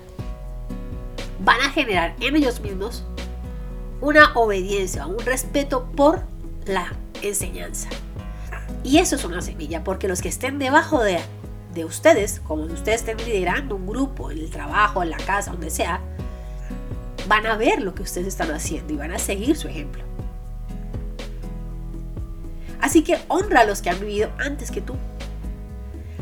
van 1.43 1.60
a 1.60 1.71
generar 1.71 2.15
en 2.21 2.38
ellos 2.38 2.62
mismos 2.62 3.04
una 4.00 4.32
obediencia, 4.36 5.06
un 5.06 5.19
respeto 5.19 5.91
por 5.93 6.21
la 6.65 6.93
enseñanza. 7.21 7.89
Y 8.82 9.00
eso 9.00 9.17
es 9.17 9.26
una 9.26 9.41
semilla, 9.41 9.84
porque 9.84 10.08
los 10.08 10.21
que 10.21 10.30
estén 10.30 10.58
debajo 10.58 11.04
de, 11.04 11.19
de 11.73 11.84
ustedes, 11.84 12.39
como 12.47 12.63
ustedes 12.63 13.02
estén 13.02 13.17
liderando 13.17 13.76
un 13.76 13.86
grupo, 13.86 14.32
en 14.32 14.38
el 14.38 14.50
trabajo, 14.50 15.04
en 15.04 15.10
la 15.10 15.17
casa, 15.17 15.52
donde 15.52 15.69
sea, 15.69 16.00
van 17.28 17.46
a 17.46 17.58
ver 17.58 17.82
lo 17.82 17.94
que 17.94 18.04
ustedes 18.04 18.28
están 18.28 18.52
haciendo 18.52 18.94
y 18.94 18.98
van 18.98 19.12
a 19.12 19.20
seguir 19.20 19.56
su 19.58 19.68
ejemplo. 19.68 20.04
Así 22.80 23.04
que 23.04 23.18
honra 23.28 23.62
a 23.62 23.66
los 23.66 23.82
que 23.82 23.90
han 23.90 24.00
vivido 24.00 24.32
antes 24.38 24.72
que 24.72 24.82
tú. 24.82 24.96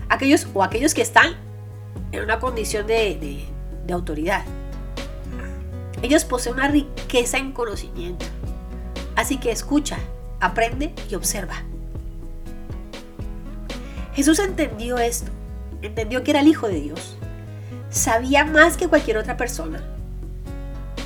Aquellos 0.10 0.48
o 0.54 0.64
aquellos 0.64 0.94
que 0.94 1.02
están 1.02 1.36
en 2.12 2.24
una 2.24 2.40
condición 2.40 2.88
de, 2.88 3.46
autoridad. 3.92 4.44
Ellos 6.02 6.26
poseen 6.26 6.56
una 6.56 6.68
riqueza 6.68 7.38
en 7.38 7.52
conocimiento. 7.52 8.26
Así 9.16 9.38
que 9.38 9.52
escucha, 9.52 9.98
aprende 10.40 10.94
y 11.10 11.16
observa. 11.16 11.64
Jesús 14.14 14.40
entendió 14.40 14.98
esto, 14.98 15.32
entendió 15.82 16.24
que 16.24 16.32
era 16.32 16.40
el 16.40 16.48
Hijo 16.48 16.68
de 16.68 16.80
Dios, 16.80 17.18
sabía 17.90 18.46
más 18.46 18.78
que 18.78 18.88
cualquier 18.88 19.18
otra 19.18 19.36
persona 19.36 19.95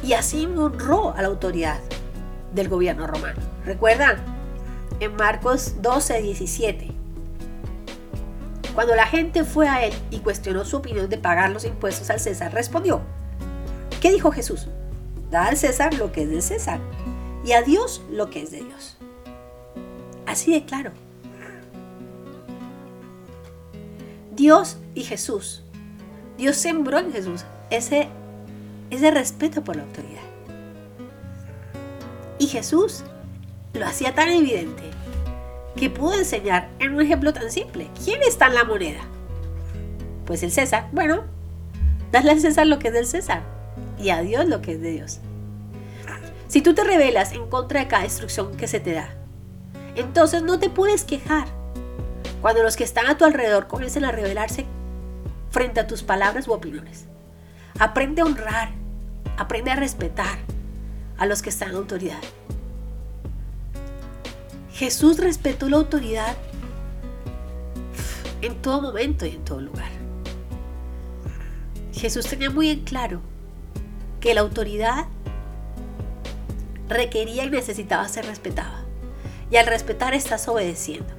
y 0.04 0.14
así 0.14 0.46
honró 0.46 1.14
a 1.16 1.22
la 1.22 1.28
autoridad 1.28 1.80
del 2.54 2.70
gobierno 2.70 3.08
romano. 3.08 3.40
¿Recuerdan? 3.66 4.18
En 5.00 5.16
Marcos 5.16 5.82
12, 5.82 6.22
17. 6.22 6.92
Cuando 8.76 8.96
la 8.96 9.06
gente 9.08 9.44
fue 9.44 9.68
a 9.68 9.86
él 9.86 9.94
y 10.10 10.20
cuestionó 10.20 10.66
su 10.66 10.78
opinión 10.78 11.10
de 11.10 11.18
pagar 11.18 11.52
los 11.52 11.66
impuestos 11.66 12.10
al 12.10 12.20
César, 12.20 12.54
respondió, 12.54 13.02
¿qué 14.02 14.12
dijo 14.12 14.32
Jesús? 14.32 14.68
Da 15.30 15.48
al 15.48 15.58
César 15.58 15.94
lo 15.96 16.12
que 16.12 16.24
es 16.24 16.30
de 16.30 16.42
César 16.42 16.80
y 17.44 17.54
a 17.54 17.62
Dios 17.62 18.02
lo 18.10 18.30
que 18.30 18.42
es 18.42 18.52
de 18.52 18.64
Dios. 18.64 18.98
Así 20.26 20.54
de 20.54 20.66
claro. 20.66 20.92
Dios 24.32 24.78
y 24.96 25.04
Jesús. 25.04 25.64
Dios 26.38 26.56
sembró 26.56 27.00
en 27.00 27.12
Jesús 27.12 27.44
ese, 27.70 28.08
ese 28.90 29.12
respeto 29.12 29.64
por 29.64 29.76
la 29.76 29.84
autoridad. 29.84 30.22
Y 32.38 32.48
Jesús 32.48 33.04
lo 33.74 33.86
hacía 33.86 34.16
tan 34.16 34.30
evidente 34.30 34.84
que 35.76 35.90
pudo 35.90 36.14
enseñar 36.14 36.70
en 36.80 36.94
un 36.94 37.02
ejemplo 37.02 37.34
tan 37.34 37.52
simple. 37.52 37.90
¿Quién 38.04 38.22
está 38.24 38.48
en 38.48 38.56
la 38.56 38.64
moneda? 38.64 39.02
Pues 40.26 40.44
el 40.44 40.52
César. 40.52 40.88
Bueno, 40.92 41.24
dale 42.12 42.32
al 42.32 42.40
César 42.40 42.68
lo 42.68 42.80
que 42.80 42.90
es 42.90 42.94
del 42.94 43.06
César 43.06 43.44
y 44.00 44.10
a 44.10 44.22
Dios 44.22 44.48
lo 44.48 44.62
que 44.62 44.74
es 44.74 44.82
de 44.82 44.92
Dios. 44.92 45.20
Si 46.48 46.62
tú 46.62 46.74
te 46.74 46.84
rebelas 46.84 47.34
en 47.34 47.48
contra 47.48 47.82
de 47.82 47.88
cada 47.88 48.06
instrucción 48.06 48.58
que 48.58 48.68
se 48.68 48.80
te 48.80 48.94
da, 48.94 49.10
entonces 49.96 50.42
no 50.42 50.60
te 50.60 50.70
puedes 50.70 51.04
quejar 51.04 51.48
cuando 52.42 52.64
los 52.64 52.76
que 52.76 52.84
están 52.84 53.08
a 53.08 53.18
tu 53.18 53.26
alrededor 53.26 53.68
comiencen 53.68 54.06
a 54.06 54.12
rebelarse 54.12 54.66
frente 55.52 55.80
a 55.80 55.88
tus 55.88 56.04
palabras 56.04 56.48
u 56.48 56.54
opiniones. 56.54 57.06
Aprende 57.78 58.22
a 58.22 58.26
honrar, 58.26 58.72
aprende 59.40 59.72
a 59.72 59.76
respetar 59.78 60.38
a 61.18 61.26
los 61.26 61.42
que 61.42 61.50
están 61.50 61.70
en 61.70 61.76
autoridad. 61.76 62.20
Jesús 64.74 65.18
respetó 65.18 65.70
la 65.70 65.78
autoridad 65.78 66.36
en 68.42 68.62
todo 68.62 68.82
momento 68.82 69.26
y 69.26 69.30
en 69.30 69.46
todo 69.46 69.62
lugar. 69.62 69.90
Jesús 71.94 72.28
tenía 72.28 72.50
muy 72.50 72.70
en 72.70 72.82
claro 72.82 73.22
que 74.20 74.34
la 74.34 74.42
autoridad 74.42 75.08
requería 76.90 77.46
y 77.46 77.50
necesitaba 77.50 78.08
ser 78.10 78.26
respetada. 78.26 78.84
Y 79.52 79.56
al 79.56 79.68
respetar 79.68 80.14
estás 80.14 80.50
obedeciendo. 80.50 81.14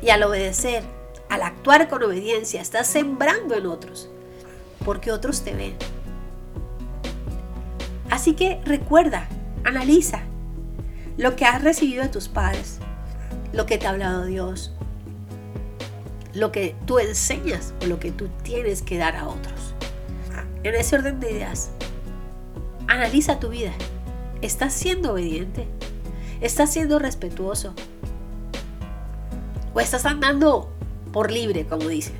Y 0.00 0.10
al 0.10 0.22
obedecer, 0.22 0.84
al 1.28 1.42
actuar 1.42 1.88
con 1.88 2.04
obediencia, 2.04 2.60
estás 2.60 2.86
sembrando 2.86 3.56
en 3.56 3.66
otros, 3.66 4.08
porque 4.84 5.10
otros 5.10 5.42
te 5.42 5.54
ven. 5.54 5.76
Así 8.14 8.34
que 8.34 8.60
recuerda, 8.64 9.26
analiza 9.64 10.20
lo 11.16 11.34
que 11.34 11.46
has 11.46 11.64
recibido 11.64 12.04
de 12.04 12.08
tus 12.08 12.28
padres, 12.28 12.78
lo 13.52 13.66
que 13.66 13.76
te 13.76 13.88
ha 13.88 13.90
hablado 13.90 14.24
Dios, 14.24 14.72
lo 16.32 16.52
que 16.52 16.76
tú 16.86 17.00
enseñas 17.00 17.74
o 17.82 17.86
lo 17.86 17.98
que 17.98 18.12
tú 18.12 18.28
tienes 18.44 18.82
que 18.82 18.98
dar 18.98 19.16
a 19.16 19.26
otros. 19.26 19.74
En 20.62 20.76
ese 20.76 20.94
orden 20.94 21.18
de 21.18 21.32
ideas, 21.32 21.72
analiza 22.86 23.40
tu 23.40 23.48
vida. 23.48 23.72
¿Estás 24.42 24.74
siendo 24.74 25.14
obediente? 25.14 25.66
¿Estás 26.40 26.70
siendo 26.70 27.00
respetuoso? 27.00 27.74
¿O 29.74 29.80
estás 29.80 30.06
andando 30.06 30.72
por 31.12 31.32
libre, 31.32 31.66
como 31.66 31.88
dicen? 31.88 32.14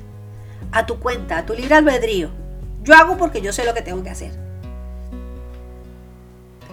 A 0.73 0.85
tu 0.85 0.99
cuenta, 0.99 1.37
a 1.37 1.45
tu 1.45 1.53
libre 1.53 1.75
albedrío. 1.75 2.31
Yo 2.83 2.95
hago 2.95 3.15
porque 3.15 3.39
yo 3.39 3.53
sé 3.53 3.63
lo 3.63 3.73
que 3.73 3.81
tengo 3.81 4.03
que 4.03 4.09
hacer. 4.09 4.44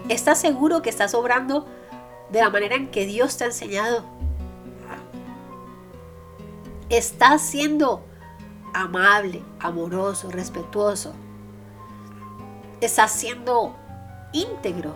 ¿Estás 0.09 0.39
seguro 0.39 0.81
que 0.81 0.89
estás 0.89 1.13
obrando 1.13 1.65
de 2.29 2.41
la 2.41 2.49
manera 2.49 2.75
en 2.75 2.91
que 2.91 3.05
Dios 3.05 3.37
te 3.37 3.45
ha 3.45 3.47
enseñado? 3.47 4.03
¿Estás 6.89 7.41
siendo 7.41 8.03
amable, 8.73 9.41
amoroso, 9.59 10.29
respetuoso? 10.29 11.13
¿Estás 12.81 13.11
siendo 13.13 13.75
íntegro? 14.33 14.93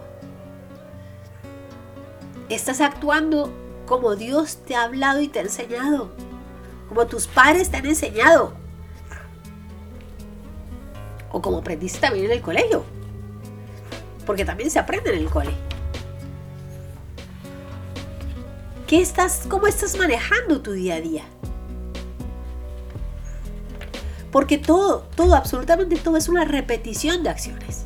¿Estás 2.49 2.81
actuando 2.81 3.53
como 3.85 4.15
Dios 4.17 4.57
te 4.65 4.75
ha 4.75 4.83
hablado 4.83 5.21
y 5.21 5.29
te 5.29 5.39
ha 5.39 5.43
enseñado? 5.43 6.11
Como 6.89 7.07
tus 7.07 7.27
padres 7.27 7.71
te 7.71 7.77
han 7.77 7.85
enseñado. 7.85 8.53
O 11.31 11.41
como 11.41 11.59
aprendiste 11.59 11.99
también 11.99 12.25
en 12.25 12.31
el 12.31 12.41
colegio. 12.41 12.96
Porque 14.27 14.45
también 14.45 14.69
se 14.69 14.77
aprende 14.77 15.09
en 15.09 15.19
el 15.19 15.29
colegio. 15.29 15.57
¿Qué 18.85 19.01
estás, 19.01 19.45
¿Cómo 19.49 19.67
estás 19.67 19.97
manejando 19.97 20.61
tu 20.61 20.73
día 20.73 20.95
a 20.95 21.01
día? 21.01 21.23
Porque 24.31 24.57
todo, 24.57 25.07
todo, 25.15 25.35
absolutamente 25.35 25.95
todo 25.95 26.17
es 26.17 26.29
una 26.29 26.45
repetición 26.45 27.23
de 27.23 27.29
acciones. 27.29 27.85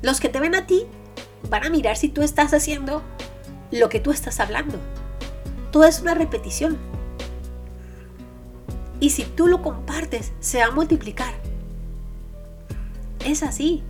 Los 0.00 0.20
que 0.20 0.28
te 0.28 0.40
ven 0.40 0.54
a 0.54 0.66
ti 0.66 0.86
van 1.48 1.64
a 1.64 1.70
mirar 1.70 1.96
si 1.96 2.08
tú 2.08 2.22
estás 2.22 2.52
haciendo 2.54 3.02
lo 3.70 3.88
que 3.88 4.00
tú 4.00 4.10
estás 4.10 4.40
hablando. 4.40 4.78
Todo 5.70 5.84
es 5.84 6.00
una 6.00 6.14
repetición. 6.14 6.78
Y 9.00 9.10
si 9.10 9.24
tú 9.24 9.48
lo 9.48 9.62
compartes, 9.62 10.32
se 10.40 10.58
va 10.58 10.66
a 10.66 10.70
multiplicar. 10.70 11.34
Es 13.24 13.42
así. 13.42 13.82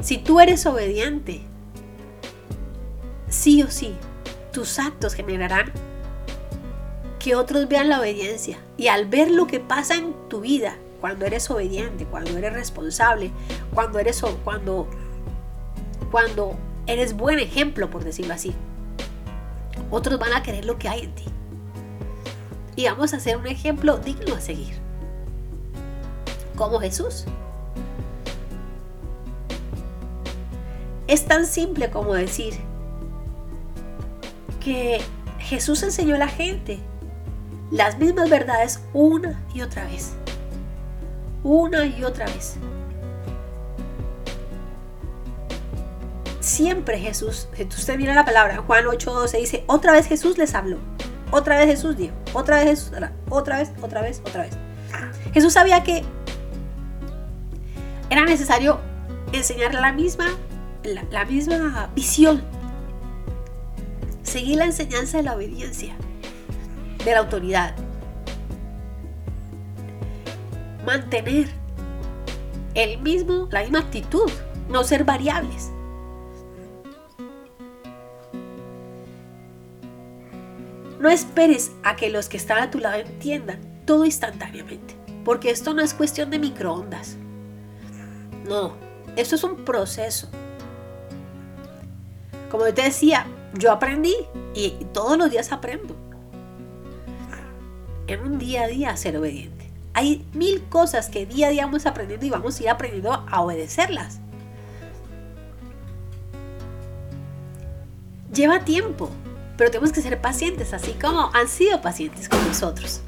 Si 0.00 0.18
tú 0.18 0.40
eres 0.40 0.64
obediente, 0.66 1.42
sí 3.28 3.62
o 3.62 3.70
sí, 3.70 3.96
tus 4.52 4.78
actos 4.78 5.14
generarán 5.14 5.72
que 7.18 7.34
otros 7.34 7.68
vean 7.68 7.88
la 7.88 8.00
obediencia. 8.00 8.58
Y 8.76 8.88
al 8.88 9.06
ver 9.06 9.30
lo 9.30 9.46
que 9.46 9.60
pasa 9.60 9.94
en 9.94 10.14
tu 10.28 10.40
vida, 10.40 10.76
cuando 11.00 11.26
eres 11.26 11.50
obediente, 11.50 12.06
cuando 12.06 12.36
eres 12.36 12.52
responsable, 12.52 13.30
cuando 13.74 13.98
eres 13.98 14.22
cuando 14.44 14.88
cuando 16.10 16.56
eres 16.86 17.16
buen 17.16 17.38
ejemplo, 17.38 17.90
por 17.90 18.04
decirlo 18.04 18.34
así, 18.34 18.54
otros 19.90 20.18
van 20.18 20.32
a 20.32 20.42
querer 20.42 20.64
lo 20.64 20.78
que 20.78 20.88
hay 20.88 21.00
en 21.00 21.14
ti. 21.14 21.24
Y 22.76 22.84
vamos 22.84 23.12
a 23.12 23.16
hacer 23.16 23.36
un 23.36 23.46
ejemplo 23.46 23.98
digno 23.98 24.36
a 24.36 24.40
seguir. 24.40 24.74
Como 26.56 26.80
Jesús. 26.80 27.24
Es 31.08 31.24
tan 31.24 31.46
simple 31.46 31.90
como 31.90 32.14
decir 32.14 32.54
que 34.60 35.00
Jesús 35.38 35.82
enseñó 35.82 36.14
a 36.14 36.18
la 36.18 36.28
gente 36.28 36.78
las 37.70 37.98
mismas 37.98 38.28
verdades 38.30 38.80
una 38.92 39.42
y 39.54 39.62
otra 39.62 39.84
vez. 39.86 40.12
Una 41.42 41.86
y 41.86 42.04
otra 42.04 42.26
vez. 42.26 42.56
Siempre 46.40 46.98
Jesús, 46.98 47.48
usted 47.58 47.96
mira 47.96 48.14
la 48.14 48.24
palabra, 48.24 48.58
Juan 48.58 48.84
8:12 48.84 49.38
dice, 49.38 49.64
otra 49.66 49.92
vez 49.92 50.06
Jesús 50.06 50.38
les 50.38 50.54
habló. 50.54 50.78
Otra 51.30 51.58
vez 51.58 51.66
Jesús 51.66 51.96
dijo, 51.96 52.14
otra 52.32 52.56
vez 52.56 52.66
Jesús, 52.66 52.92
otra 53.28 53.58
vez, 53.58 53.70
otra 53.82 54.02
vez, 54.02 54.20
otra 54.24 54.42
vez. 54.42 54.56
Jesús 55.32 55.52
sabía 55.52 55.82
que 55.82 56.04
era 58.10 58.24
necesario 58.24 58.80
enseñar 59.32 59.74
la 59.74 59.92
misma, 59.92 60.26
la 60.84 61.24
misma 61.24 61.90
visión 61.94 62.42
seguir 64.28 64.58
la 64.58 64.66
enseñanza 64.66 65.16
de 65.16 65.22
la 65.22 65.34
obediencia, 65.34 65.96
de 67.04 67.12
la 67.12 67.18
autoridad. 67.18 67.74
Mantener 70.84 71.48
el 72.74 73.00
mismo, 73.00 73.48
la 73.50 73.62
misma 73.62 73.80
actitud, 73.80 74.30
no 74.68 74.84
ser 74.84 75.04
variables. 75.04 75.70
No 81.00 81.08
esperes 81.08 81.72
a 81.84 81.96
que 81.96 82.10
los 82.10 82.28
que 82.28 82.36
están 82.36 82.58
a 82.58 82.70
tu 82.70 82.78
lado 82.78 82.96
entiendan 82.96 83.60
todo 83.86 84.04
instantáneamente, 84.04 84.94
porque 85.24 85.50
esto 85.50 85.72
no 85.72 85.80
es 85.80 85.94
cuestión 85.94 86.30
de 86.30 86.38
microondas. 86.38 87.16
No, 88.46 88.72
esto 89.16 89.36
es 89.36 89.44
un 89.44 89.64
proceso. 89.64 90.28
Como 92.50 92.64
te 92.72 92.82
decía, 92.82 93.26
yo 93.54 93.72
aprendí 93.72 94.14
y 94.54 94.70
todos 94.92 95.18
los 95.18 95.30
días 95.30 95.52
aprendo. 95.52 95.94
En 98.06 98.20
un 98.20 98.38
día 98.38 98.62
a 98.62 98.66
día 98.68 98.96
ser 98.96 99.16
obediente. 99.16 99.70
Hay 99.92 100.24
mil 100.32 100.62
cosas 100.64 101.08
que 101.08 101.26
día 101.26 101.48
a 101.48 101.50
día 101.50 101.66
vamos 101.66 101.84
aprendiendo 101.84 102.24
y 102.24 102.30
vamos 102.30 102.58
a 102.58 102.62
ir 102.62 102.68
aprendiendo 102.70 103.12
a 103.12 103.40
obedecerlas. 103.42 104.20
Lleva 108.32 108.64
tiempo, 108.64 109.10
pero 109.56 109.70
tenemos 109.70 109.92
que 109.92 110.00
ser 110.00 110.20
pacientes, 110.20 110.72
así 110.72 110.92
como 110.92 111.30
han 111.34 111.48
sido 111.48 111.82
pacientes 111.82 112.28
con 112.28 112.46
nosotros. 112.46 113.02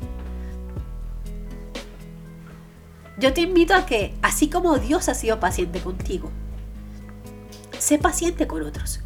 Yo 3.18 3.33
te 3.33 3.42
invito 3.42 3.74
a 3.74 3.87
que, 3.87 4.14
así 4.22 4.48
como 4.48 4.79
Dios 4.79 5.09
ha 5.09 5.14
sido 5.14 5.40
paciente 5.40 5.81
contigo, 5.81 6.31
sé 7.79 7.98
paciente 7.98 8.46
con 8.46 8.62
otros. 8.62 9.00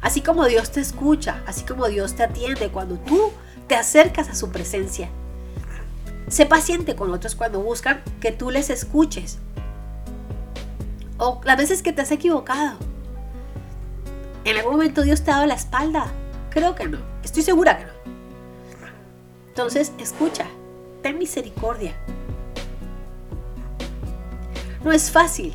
Así 0.00 0.22
como 0.22 0.46
Dios 0.46 0.70
te 0.70 0.80
escucha, 0.80 1.42
así 1.46 1.64
como 1.64 1.86
Dios 1.88 2.14
te 2.14 2.22
atiende 2.22 2.70
cuando 2.70 2.96
tú 2.98 3.32
te 3.66 3.76
acercas 3.76 4.28
a 4.28 4.34
su 4.34 4.50
presencia. 4.50 5.10
Sé 6.28 6.46
paciente 6.46 6.96
con 6.96 7.12
otros 7.12 7.34
cuando 7.34 7.60
buscan 7.60 8.02
que 8.20 8.32
tú 8.32 8.50
les 8.50 8.70
escuches. 8.70 9.38
O 11.18 11.40
las 11.44 11.56
veces 11.56 11.82
que 11.82 11.92
te 11.92 12.00
has 12.02 12.10
equivocado. 12.12 12.78
¿En 14.44 14.56
algún 14.56 14.72
momento 14.72 15.02
Dios 15.02 15.22
te 15.22 15.30
ha 15.30 15.34
dado 15.34 15.46
la 15.46 15.54
espalda? 15.54 16.06
Creo 16.50 16.74
que 16.74 16.88
no. 16.88 16.98
Estoy 17.22 17.42
segura 17.42 17.76
que 17.76 17.84
no. 17.84 17.92
Entonces, 19.48 19.92
escucha. 19.98 20.46
Ten 21.02 21.18
misericordia. 21.18 21.94
No 24.82 24.92
es 24.92 25.10
fácil. 25.10 25.52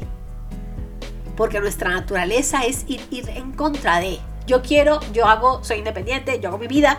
Porque 1.35 1.59
nuestra 1.59 1.89
naturaleza 1.89 2.65
es 2.65 2.85
ir, 2.87 3.05
ir 3.09 3.29
en 3.29 3.51
contra 3.53 3.99
de 3.99 4.19
yo 4.47 4.61
quiero, 4.61 4.99
yo 5.11 5.25
hago, 5.25 5.63
soy 5.63 5.79
independiente, 5.79 6.39
yo 6.39 6.49
hago 6.49 6.57
mi 6.57 6.67
vida. 6.67 6.97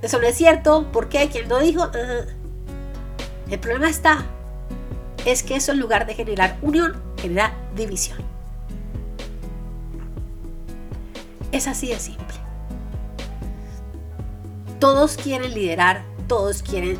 Eso 0.00 0.18
no 0.18 0.26
es 0.26 0.36
cierto. 0.36 0.90
¿Por 0.92 1.08
qué? 1.08 1.28
¿Quién 1.28 1.48
lo 1.48 1.58
dijo? 1.58 1.82
Ah. 1.82 2.24
El 3.50 3.58
problema 3.58 3.88
está, 3.90 4.24
es 5.26 5.42
que 5.42 5.56
eso 5.56 5.72
en 5.72 5.80
lugar 5.80 6.06
de 6.06 6.14
generar 6.14 6.56
unión, 6.62 7.00
genera 7.20 7.52
división. 7.76 8.18
Es 11.52 11.68
así 11.68 11.88
de 11.88 11.98
simple. 11.98 12.36
Todos 14.78 15.16
quieren 15.16 15.52
liderar, 15.52 16.02
todos 16.28 16.62
quieren, 16.62 16.98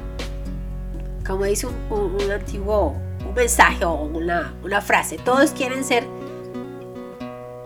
como 1.27 1.44
dice 1.44 1.66
un, 1.66 2.31
antiguo 2.31 2.94
un 3.27 3.35
mensaje 3.35 3.85
o 3.85 3.94
una, 3.94 4.55
una 4.62 4.81
frase, 4.81 5.16
todos 5.16 5.53
quieren 5.53 5.85
ser 5.85 6.07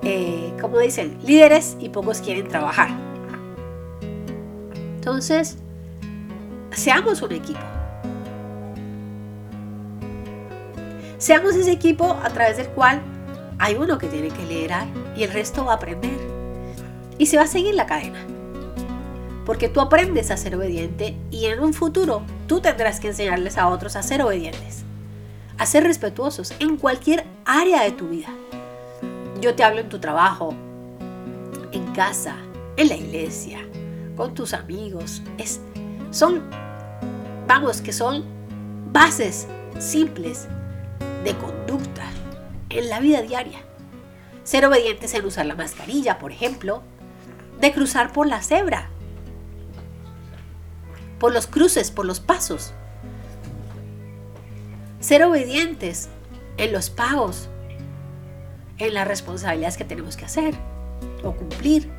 eh, 0.05 0.36
como 0.61 0.79
dicen, 0.79 1.19
líderes 1.25 1.77
y 1.81 1.89
pocos 1.89 2.21
quieren 2.21 2.49
trabajar. 2.49 2.89
Entonces, 4.97 5.59
seamos 6.73 7.23
un 7.23 7.33
equipo. 7.33 7.61
Seamos 11.19 11.55
ese 11.55 11.73
equipo 11.73 12.17
a 12.23 12.29
través 12.31 12.57
del 12.57 12.69
cual 12.69 13.01
hay 13.59 13.75
uno 13.75 13.99
que 13.99 14.09
tiene 14.09 14.29
que 14.29 14.45
liderar 14.45 14.87
y 15.17 15.23
el 15.23 15.33
resto 15.33 15.65
va 15.65 15.73
a 15.73 15.77
aprender. 15.77 16.19
Y 17.19 17.27
se 17.27 17.37
va 17.37 17.45
a 17.45 17.47
seguir 17.47 17.75
la 17.75 17.87
cadena. 17.87 18.19
Porque 19.47 19.69
tú 19.69 19.81
aprendes 19.81 20.31
a 20.31 20.37
ser 20.37 20.57
obediente 20.57 21.17
y 21.31 21.47
en 21.47 21.61
un 21.61 21.73
futuro 21.73 22.23
tú 22.47 22.61
tendrás 22.61 23.01
que 23.01 23.09
enseñarles 23.09 23.57
a 23.59 23.69
otros 23.69 23.97
a 23.97 24.03
ser 24.03 24.23
obedientes. 24.23 24.85
A 25.57 25.65
ser 25.65 25.85
respetuosos 25.85 26.53
en 26.59 26.77
cualquier 26.77 27.25
área 27.45 27.83
de 27.83 27.93
tu 27.93 28.09
vida. 28.09 28.29
Yo 29.41 29.55
te 29.55 29.65
hablo 29.65 29.81
en 29.81 29.89
tu 29.89 29.99
trabajo, 29.99 30.55
en 31.73 31.93
casa, 31.93 32.37
en 32.77 32.89
la 32.89 32.97
iglesia, 32.97 33.59
con 34.17 34.35
tus 34.35 34.55
amigos. 34.55 35.23
Es, 35.37 35.61
son, 36.11 36.43
vamos, 37.47 37.83
que 37.83 37.93
son 37.93 38.25
bases 38.93 39.47
simples 39.79 40.49
de 41.23 41.37
conducta 41.37 42.05
en 42.71 42.89
la 42.89 43.01
vida 43.01 43.21
diaria. 43.23 43.61
Ser 44.43 44.65
obedientes 44.65 45.13
en 45.15 45.27
usar 45.27 45.45
la 45.45 45.55
mascarilla, 45.55 46.19
por 46.19 46.33
ejemplo, 46.33 46.83
de 47.61 47.73
cruzar 47.73 48.13
por 48.13 48.27
la 48.27 48.43
cebra, 48.43 48.89
por 51.19 51.33
los 51.33 51.47
cruces, 51.47 51.91
por 51.91 52.07
los 52.07 52.21
pasos. 52.21 52.73
Ser 55.01 55.25
obedientes 55.25 56.09
en 56.57 56.73
los 56.73 56.91
pagos, 56.91 57.49
en 58.79 58.95
las 58.95 59.07
responsabilidades 59.07 59.77
que 59.77 59.85
tenemos 59.85 60.17
que 60.17 60.25
hacer 60.25 60.55
o 61.23 61.33
cumplir. 61.33 61.91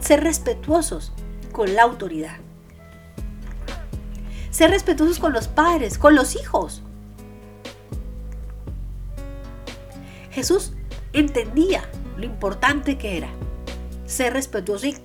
ser 0.00 0.22
respetuosos 0.22 1.12
con 1.52 1.74
la 1.74 1.82
autoridad. 1.82 2.36
Ser 4.50 4.70
respetuosos 4.70 5.18
con 5.18 5.32
los 5.32 5.48
padres, 5.48 5.98
con 5.98 6.14
los 6.14 6.36
hijos. 6.36 6.82
Jesús 10.30 10.72
entendía 11.12 11.88
lo 12.16 12.24
importante 12.24 12.96
que 12.96 13.18
era 13.18 13.28
ser 14.06 14.34
respetuoso 14.34 14.86
y 14.86 14.96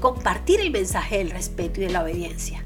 compartir 0.00 0.60
el 0.60 0.70
mensaje 0.70 1.18
del 1.18 1.30
respeto 1.30 1.80
y 1.80 1.84
de 1.84 1.90
la 1.90 2.02
obediencia. 2.02 2.64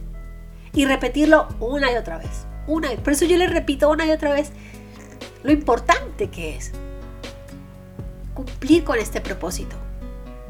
Y 0.73 0.87
repetirlo 0.87 1.49
una 1.61 1.93
y 1.93 1.97
otra 1.97 2.19
vez. 2.19 2.47
Una 2.67 2.91
Por 2.97 3.13
eso 3.13 3.25
yo 3.25 3.37
le 3.37 3.47
repito 3.47 3.89
una 3.89 4.07
y 4.07 4.11
otra 4.11 4.33
vez 4.33 4.53
lo 5.49 5.55
importante 5.55 6.29
que 6.29 6.57
es 6.57 6.73
cumplir 8.35 8.85
con 8.85 8.99
este 8.99 9.23
propósito 9.23 9.77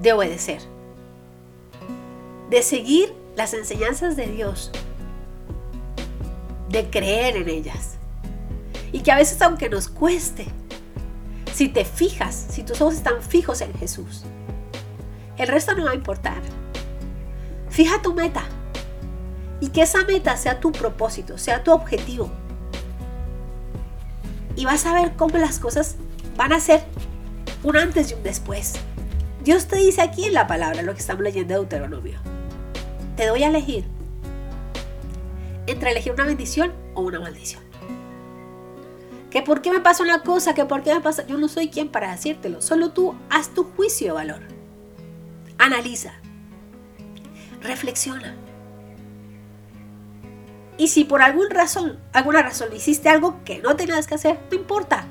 de 0.02 0.12
obedecer, 0.12 0.60
de 2.50 2.64
seguir 2.64 3.14
las 3.36 3.54
enseñanzas 3.54 4.16
de 4.16 4.26
Dios, 4.26 4.72
de 6.68 6.90
creer 6.90 7.36
en 7.36 7.48
ellas. 7.48 7.94
Y 8.90 9.02
que 9.02 9.12
a 9.12 9.18
veces 9.18 9.40
aunque 9.40 9.68
nos 9.68 9.86
cueste, 9.86 10.48
si 11.54 11.68
te 11.68 11.84
fijas, 11.84 12.48
si 12.50 12.64
tus 12.64 12.80
ojos 12.80 12.94
están 12.94 13.22
fijos 13.22 13.60
en 13.60 13.72
Jesús, 13.74 14.24
el 15.36 15.46
resto 15.46 15.76
no 15.76 15.84
va 15.84 15.92
a 15.92 15.94
importar. 15.94 16.42
Fija 17.70 18.02
tu 18.02 18.14
meta 18.14 18.42
y 19.60 19.68
que 19.68 19.82
esa 19.82 20.02
meta 20.06 20.36
sea 20.36 20.58
tu 20.58 20.72
propósito, 20.72 21.38
sea 21.38 21.62
tu 21.62 21.70
objetivo. 21.70 22.47
Y 24.58 24.64
vas 24.64 24.86
a 24.86 24.92
ver 24.92 25.12
cómo 25.14 25.38
las 25.38 25.60
cosas 25.60 25.94
van 26.36 26.52
a 26.52 26.58
ser 26.58 26.82
un 27.62 27.76
antes 27.76 28.10
y 28.10 28.14
un 28.14 28.24
después. 28.24 28.72
Dios 29.44 29.68
te 29.68 29.76
dice 29.76 30.02
aquí 30.02 30.24
en 30.24 30.34
la 30.34 30.48
palabra 30.48 30.82
lo 30.82 30.94
que 30.94 31.00
estamos 31.00 31.22
leyendo 31.22 31.54
de 31.54 31.60
Deuteronomio. 31.60 32.18
Te 33.16 33.26
doy 33.26 33.44
a 33.44 33.50
elegir 33.50 33.84
entre 35.68 35.92
elegir 35.92 36.12
una 36.12 36.24
bendición 36.24 36.72
o 36.94 37.02
una 37.02 37.20
maldición. 37.20 37.62
Que 39.30 39.42
por 39.42 39.62
qué 39.62 39.70
me 39.70 39.78
pasa 39.78 40.02
una 40.02 40.22
cosa, 40.22 40.54
que 40.54 40.64
por 40.64 40.82
qué 40.82 40.92
me 40.92 41.02
pasa... 41.02 41.24
Yo 41.24 41.38
no 41.38 41.46
soy 41.46 41.68
quien 41.68 41.88
para 41.88 42.10
decírtelo. 42.10 42.60
Solo 42.60 42.90
tú 42.90 43.14
haz 43.30 43.54
tu 43.54 43.62
juicio 43.62 44.08
de 44.08 44.12
valor. 44.14 44.40
Analiza. 45.58 46.14
Reflexiona. 47.62 48.34
Y 50.78 50.88
si 50.88 51.04
por 51.04 51.20
alguna 51.20 51.50
razón, 51.50 51.98
alguna 52.12 52.40
razón 52.42 52.74
hiciste 52.74 53.10
algo 53.10 53.44
que 53.44 53.58
no 53.58 53.76
tenías 53.76 54.06
que 54.06 54.14
hacer, 54.14 54.38
no 54.50 54.56
importa. 54.56 55.04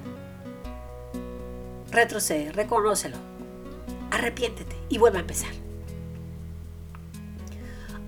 Retrocede, 1.92 2.52
reconócelo. 2.52 3.18
Arrepiéntete 4.10 4.76
y 4.90 4.98
vuelve 4.98 5.18
a 5.18 5.22
empezar. 5.22 5.52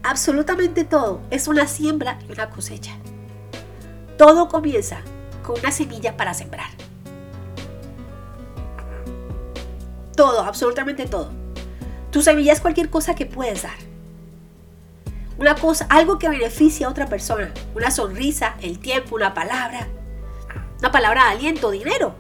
Absolutamente 0.02 0.86
todo 0.86 1.22
es 1.30 1.48
una 1.48 1.68
siembra 1.68 2.18
y 2.28 2.32
una 2.32 2.50
cosecha. 2.50 2.94
Todo 4.18 4.48
comienza 4.48 5.02
una 5.54 5.72
semilla 5.72 6.16
para 6.16 6.34
sembrar. 6.34 6.70
Todo, 10.16 10.42
absolutamente 10.42 11.06
todo. 11.06 11.32
Tu 12.12 12.22
semilla 12.22 12.54
es 12.54 12.62
cualquier 12.62 12.90
cosa 12.90 13.16
que 13.16 13.26
puedes 13.26 13.64
dar. 13.64 13.89
Una 15.40 15.56
cosa, 15.56 15.88
algo 15.90 16.20
que 16.20 16.28
beneficie 16.28 16.86
a 16.86 16.90
otra 16.90 17.08
persona. 17.08 17.54
Una 17.74 17.92
sonrisa, 17.92 18.56
el 18.62 18.80
tiempo, 18.80 19.16
una 19.16 19.34
palabra. 19.34 19.88
Una 20.80 20.92
palabra 20.92 21.24
de 21.26 21.30
aliento, 21.30 21.72
dinero. 21.72 22.14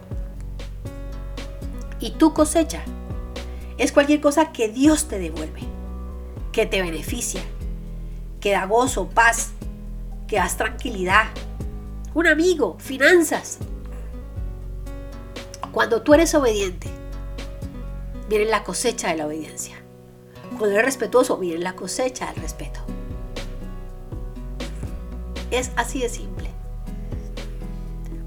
Y 1.99 2.11
tu 2.11 2.33
cosecha 2.33 2.81
es 3.77 3.91
cualquier 3.91 4.21
cosa 4.21 4.53
que 4.53 4.69
Dios 4.69 5.09
te 5.09 5.19
devuelve, 5.19 5.61
que 6.53 6.65
te 6.65 6.81
beneficia, 6.81 7.41
que 8.39 8.51
da 8.51 8.65
gozo, 8.65 9.09
paz, 9.09 9.51
que 10.25 10.37
das 10.37 10.55
tranquilidad, 10.55 11.25
un 12.13 12.25
amigo, 12.25 12.77
finanzas. 12.79 13.59
Cuando 15.73 16.03
tú 16.03 16.13
eres 16.13 16.33
obediente, 16.35 16.87
viene 18.29 18.45
la 18.45 18.63
cosecha 18.63 19.09
de 19.09 19.17
la 19.17 19.27
obediencia. 19.27 19.75
Cuando 20.57 20.69
eres 20.69 20.85
respetuoso, 20.85 21.37
viene 21.37 21.59
la 21.59 21.75
cosecha 21.75 22.27
del 22.27 22.41
respeto. 22.41 22.79
Es 25.51 25.71
así 25.75 26.01
de 26.01 26.09
simple. 26.09 26.49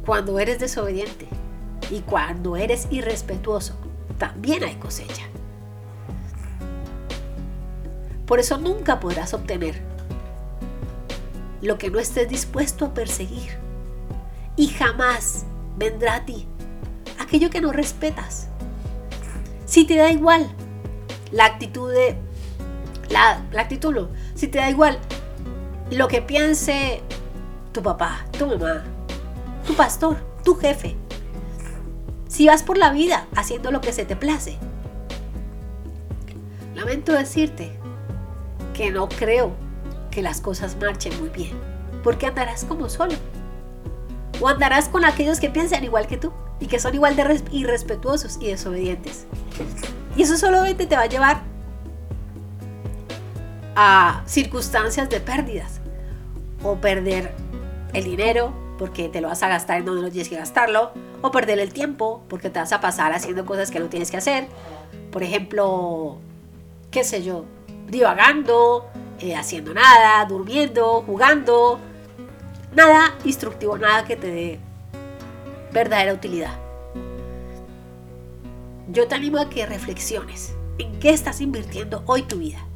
Cuando 0.05 0.39
eres 0.39 0.59
desobediente 0.59 1.29
y 1.91 2.01
cuando 2.01 2.57
eres 2.57 2.89
irrespetuoso, 2.91 3.75
también 4.19 4.65
hay 4.65 4.75
cosecha. 4.77 5.25
Por 8.27 8.41
eso 8.41 8.59
nunca 8.59 8.99
podrás 8.99 9.35
obtener 9.35 9.81
lo 11.61 11.79
que 11.79 11.91
no 11.91 12.01
estés 12.01 12.29
dispuesto 12.29 12.87
a 12.87 12.95
perseguir 12.95 13.59
y 14.57 14.69
jamás 14.69 15.45
vendrá 15.77 16.17
a 16.17 16.25
ti 16.25 16.47
aquello 17.19 17.51
que 17.51 17.61
no 17.61 17.73
respetas. 17.73 18.49
Si 19.65 19.85
te 19.85 19.97
da 19.97 20.11
igual 20.11 20.51
la 21.31 21.47
actitud 21.47 21.91
de 21.93 22.17
la, 23.09 23.45
la 23.53 23.63
actitud 23.63 23.95
no, 23.95 24.09
si 24.35 24.49
te 24.49 24.59
da 24.59 24.71
igual 24.71 24.99
lo 25.95 26.09
que 26.09 26.23
piense 26.23 27.03
tu 27.73 27.83
papá, 27.83 28.25
tu 28.39 28.47
mamá, 28.47 28.85
tu 29.67 29.75
pastor, 29.75 30.17
tu 30.45 30.55
jefe. 30.55 30.97
Si 32.29 32.47
vas 32.47 32.63
por 32.63 32.79
la 32.79 32.93
vida 32.93 33.27
haciendo 33.37 33.71
lo 33.71 33.81
que 33.81 33.93
se 33.93 34.05
te 34.05 34.17
place. 34.17 34.57
Lamento 36.75 37.13
decirte 37.13 37.73
que 38.73 38.91
no 38.91 39.09
creo 39.09 39.53
que 40.11 40.23
las 40.23 40.41
cosas 40.41 40.77
marchen 40.81 41.19
muy 41.21 41.29
bien, 41.29 41.53
porque 42.03 42.27
andarás 42.27 42.65
como 42.65 42.89
solo. 42.89 43.15
O 44.41 44.49
andarás 44.49 44.89
con 44.89 45.05
aquellos 45.05 45.41
que 45.41 45.51
piensan 45.51 45.85
igual 45.85 46.07
que 46.07 46.17
tú 46.17 46.33
y 46.59 46.67
que 46.67 46.81
son 46.81 46.95
igual 46.95 47.17
de 47.17 47.43
irrespetuosos 47.51 48.39
y 48.41 48.49
desobedientes. 48.49 49.27
Y 50.17 50.23
eso 50.23 50.37
solamente 50.39 50.87
te 50.87 50.97
va 50.97 51.03
a 51.03 51.07
llevar 51.07 51.43
a 53.77 54.23
circunstancias 54.27 55.09
de 55.11 55.21
pérdidas. 55.21 55.82
O 56.63 56.77
perder 56.77 57.33
el 57.93 58.05
dinero 58.05 58.53
porque 58.79 59.09
te 59.09 59.21
lo 59.21 59.29
vas 59.29 59.43
a 59.43 59.49
gastar 59.49 59.79
en 59.79 59.85
donde 59.85 60.03
no 60.03 60.11
tienes 60.11 60.29
que 60.29 60.37
gastarlo. 60.37 60.93
O 61.21 61.31
perder 61.31 61.59
el 61.59 61.73
tiempo 61.73 62.23
porque 62.29 62.51
te 62.51 62.59
vas 62.59 62.73
a 62.73 62.81
pasar 62.81 63.13
haciendo 63.13 63.47
cosas 63.47 63.71
que 63.71 63.81
no 63.81 63.87
tienes 63.87 64.11
que 64.11 64.17
hacer. 64.17 64.49
Por 65.11 65.23
ejemplo, 65.23 66.19
qué 66.91 67.05
sé 67.05 67.23
yo, 67.23 67.45
divagando, 67.89 68.87
eh, 69.21 69.37
haciendo 69.37 69.75
nada, 69.75 70.25
durmiendo, 70.25 71.03
jugando, 71.07 71.79
Nada 72.75 73.15
instructivo, 73.25 73.77
nada 73.77 74.05
que 74.05 74.17
te 74.17 74.29
dé 74.29 74.61
verdadera 75.73 76.15
utilidad. 76.15 76.59
Yo 78.89 79.07
te 79.07 79.15
animo 79.15 79.39
a 79.39 79.51
que 79.51 79.67
reflexiones 79.67 80.55
en 80.79 80.99
qué 80.99 81.11
estás 81.11 81.43
invirtiendo 81.43 82.03
hoy 82.07 82.23
tu 82.23 82.39
vida. 82.39 82.67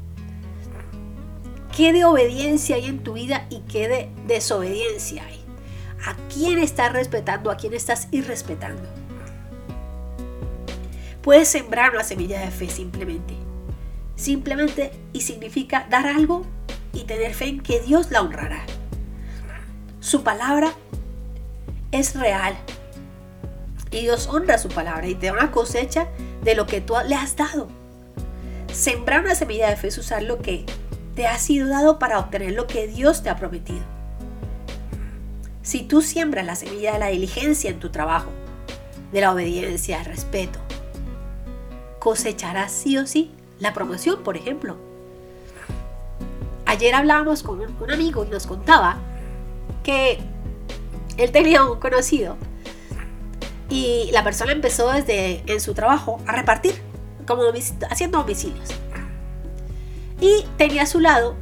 ¿Qué 1.77 1.93
de 1.93 2.07
obediencia 2.07 2.77
hay 2.77 2.87
en 2.87 3.05
tu 3.05 3.13
vida 3.13 3.47
y 3.51 3.59
qué 3.71 3.87
de 3.87 4.09
desobediencia 4.27 5.27
hay? 5.27 5.45
¿A 6.07 6.17
quién 6.33 6.59
estás 6.59 6.91
respetando? 6.91 7.51
¿A 7.51 7.59
quién 7.59 7.75
estás 7.75 8.09
irrespetando? 8.13 8.83
Puedes 11.21 11.49
sembrar 11.49 11.91
una 11.91 12.03
semilla 12.03 12.41
de 12.41 12.51
fe 12.51 12.71
simplemente. 12.71 13.35
Simplemente 14.15 14.91
y 15.13 15.21
significa 15.21 15.87
dar 15.91 16.07
algo 16.07 16.47
y 16.95 17.05
tener 17.05 17.35
fe 17.35 17.49
en 17.49 17.61
que 17.61 17.81
Dios 17.81 18.11
la 18.11 18.23
honrará. 18.23 18.65
Su 20.01 20.23
palabra 20.23 20.73
es 21.93 22.15
real. 22.15 22.57
Y 23.91 24.01
Dios 24.01 24.29
honra 24.29 24.57
su 24.57 24.71
palabra 24.71 25.09
y 25.09 25.15
te 25.15 25.27
da 25.27 25.35
una 25.35 25.51
cosecha 25.51 26.09
de 26.43 26.55
lo 26.55 26.67
que 26.67 26.81
tú 26.81 26.95
le 27.07 27.17
has 27.17 27.37
dado. 27.37 27.69
Sembrar 28.73 29.21
una 29.21 29.35
semilla 29.35 29.69
de 29.69 29.77
fe 29.77 29.89
es 29.89 29.99
usar 29.99 30.23
lo 30.23 30.39
que 30.39 30.65
te 31.17 31.27
ha 31.27 31.39
sido 31.39 31.69
dado 31.69 31.99
para 31.99 32.19
obtener 32.19 32.53
lo 32.53 32.67
que 32.67 32.87
Dios 32.87 33.23
te 33.23 33.31
ha 33.31 33.37
prometido. 33.37 33.81
Si 35.63 35.83
tú 35.83 36.03
siembras 36.03 36.45
la 36.47 36.55
semilla 36.55 36.93
de 36.93 36.99
la 37.01 37.09
diligencia 37.09 37.71
en 37.71 37.81
tu 37.81 37.91
trabajo, 37.91 38.31
de 39.13 39.23
la 39.23 39.33
obediencia, 39.33 39.99
el 39.99 40.05
respeto, 40.05 40.61
cosecharás 41.99 42.71
sí 42.71 42.99
o 42.99 43.07
sí 43.07 43.33
la 43.59 43.73
promoción, 43.73 44.23
por 44.23 44.37
ejemplo. 44.37 44.77
Ayer 46.67 46.95
hablábamos 46.95 47.43
con 47.43 47.61
un 47.61 47.91
amigo 47.91 48.25
y 48.25 48.29
nos 48.29 48.47
contaba 48.47 48.99
que 49.83 50.19
él 51.17 51.33
tenía 51.33 51.65
un 51.65 51.81
conocido 51.81 52.37
y 53.71 54.11
la 54.13 54.23
persona 54.23 54.53
empezó 54.53 54.93
desde 54.93 55.43
en 55.51 55.61
su 55.61 55.73
trabajo 55.73 56.21
a 56.27 56.33
repartir, 56.33 56.75
como 57.27 57.43
haciendo 57.89 58.19
domicilios. 58.19 58.69
Y 60.21 60.45
tenía 60.57 60.83
a 60.83 60.87
su 60.87 61.01
lado 61.01 61.35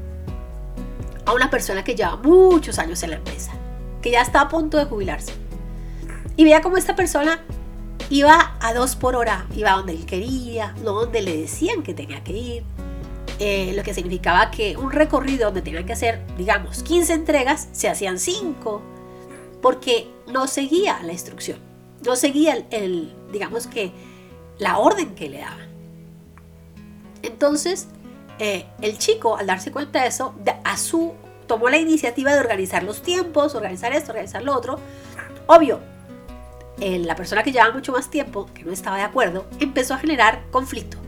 a 1.24 1.32
una 1.32 1.50
persona 1.50 1.84
que 1.84 1.94
lleva 1.94 2.16
muchos 2.16 2.78
años 2.78 3.02
en 3.02 3.10
la 3.10 3.16
empresa, 3.16 3.52
que 4.02 4.10
ya 4.10 4.22
está 4.22 4.42
a 4.42 4.48
punto 4.48 4.78
de 4.78 4.84
jubilarse. 4.84 5.32
Y 6.36 6.44
veía 6.44 6.60
cómo 6.60 6.76
esta 6.76 6.96
persona 6.96 7.40
iba 8.10 8.56
a 8.60 8.74
dos 8.74 8.96
por 8.96 9.16
hora, 9.16 9.46
iba 9.54 9.72
donde 9.72 9.92
él 9.92 10.04
quería, 10.06 10.74
no 10.82 10.92
donde 10.92 11.22
le 11.22 11.36
decían 11.36 11.82
que 11.82 11.94
tenía 11.94 12.22
que 12.24 12.32
ir. 12.32 12.64
Eh, 13.40 13.72
lo 13.74 13.82
que 13.82 13.94
significaba 13.94 14.50
que 14.50 14.76
un 14.76 14.92
recorrido 14.92 15.46
donde 15.46 15.62
tenían 15.62 15.86
que 15.86 15.92
hacer, 15.92 16.24
digamos, 16.36 16.82
15 16.82 17.14
entregas, 17.14 17.68
se 17.72 17.88
hacían 17.88 18.18
5, 18.18 18.82
porque 19.60 20.08
no 20.28 20.46
seguía 20.46 21.00
la 21.02 21.12
instrucción 21.12 21.74
no 22.04 22.16
seguía 22.16 22.66
el, 22.70 23.12
digamos 23.32 23.66
que, 23.66 23.92
la 24.58 24.78
orden 24.78 25.14
que 25.14 25.28
le 25.28 25.38
daban. 25.38 25.68
Entonces, 27.22 27.88
eh, 28.38 28.66
el 28.80 28.98
chico, 28.98 29.36
al 29.36 29.46
darse 29.46 29.70
cuenta 29.72 30.02
de 30.02 30.08
eso, 30.08 30.34
tomó 31.46 31.68
la 31.68 31.78
iniciativa 31.78 32.32
de 32.32 32.40
organizar 32.40 32.82
los 32.82 33.02
tiempos, 33.02 33.54
organizar 33.54 33.92
esto, 33.92 34.12
organizar 34.12 34.42
lo 34.42 34.54
otro. 34.54 34.78
Obvio, 35.46 35.80
eh, 36.80 36.98
la 36.98 37.16
persona 37.16 37.42
que 37.42 37.52
llevaba 37.52 37.72
mucho 37.72 37.92
más 37.92 38.10
tiempo, 38.10 38.48
que 38.54 38.64
no 38.64 38.72
estaba 38.72 38.96
de 38.96 39.02
acuerdo, 39.02 39.46
empezó 39.60 39.94
a 39.94 39.98
generar 39.98 40.44
conflicto. 40.50 40.98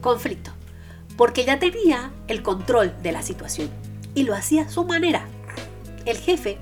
Conflicto. 0.00 0.52
Porque 1.16 1.44
ya 1.44 1.58
tenía 1.58 2.10
el 2.28 2.42
control 2.42 2.94
de 3.02 3.12
la 3.12 3.22
situación 3.22 3.70
y 4.14 4.24
lo 4.24 4.34
hacía 4.34 4.62
a 4.62 4.68
su 4.68 4.84
manera. 4.84 5.26
El 6.04 6.18
jefe, 6.18 6.58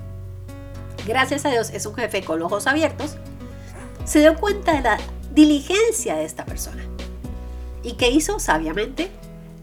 gracias 1.05 1.45
a 1.45 1.49
Dios, 1.49 1.69
es 1.71 1.85
un 1.85 1.95
jefe 1.95 2.23
con 2.23 2.41
ojos 2.41 2.67
abiertos 2.67 3.17
se 4.05 4.19
dio 4.19 4.35
cuenta 4.35 4.73
de 4.73 4.81
la 4.81 4.97
diligencia 5.33 6.15
de 6.15 6.25
esta 6.25 6.45
persona. 6.45 6.83
¿Y 7.83 7.93
qué 7.93 8.09
hizo? 8.09 8.39
Sabiamente 8.39 9.11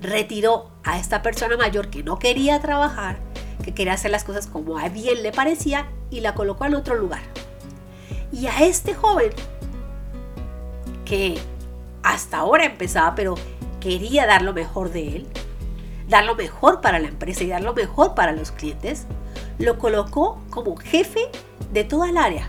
retiró 0.02 0.70
a 0.84 0.98
esta 0.98 1.22
persona 1.22 1.56
mayor 1.56 1.88
que 1.88 2.02
no 2.02 2.18
quería 2.18 2.60
trabajar, 2.60 3.18
que 3.64 3.72
quería 3.72 3.94
hacer 3.94 4.10
las 4.10 4.24
cosas 4.24 4.46
como 4.46 4.78
a 4.78 4.88
bien 4.88 5.22
le 5.22 5.32
parecía 5.32 5.88
y 6.10 6.20
la 6.20 6.34
colocó 6.34 6.64
en 6.66 6.74
otro 6.74 6.96
lugar. 6.96 7.22
Y 8.32 8.46
a 8.46 8.60
este 8.62 8.94
joven, 8.94 9.30
que 11.04 11.38
hasta 12.02 12.38
ahora 12.38 12.64
empezaba, 12.64 13.14
pero 13.14 13.36
quería 13.80 14.26
dar 14.26 14.42
lo 14.42 14.52
mejor 14.52 14.90
de 14.90 15.16
él, 15.16 15.26
dar 16.08 16.24
lo 16.24 16.34
mejor 16.34 16.80
para 16.80 16.98
la 16.98 17.08
empresa 17.08 17.44
y 17.44 17.48
dar 17.48 17.62
lo 17.62 17.74
mejor 17.74 18.14
para 18.14 18.32
los 18.32 18.50
clientes, 18.50 19.06
lo 19.58 19.78
colocó 19.78 20.40
como 20.50 20.76
jefe 20.76 21.28
de 21.72 21.84
toda 21.84 22.10
el 22.10 22.16
área. 22.16 22.48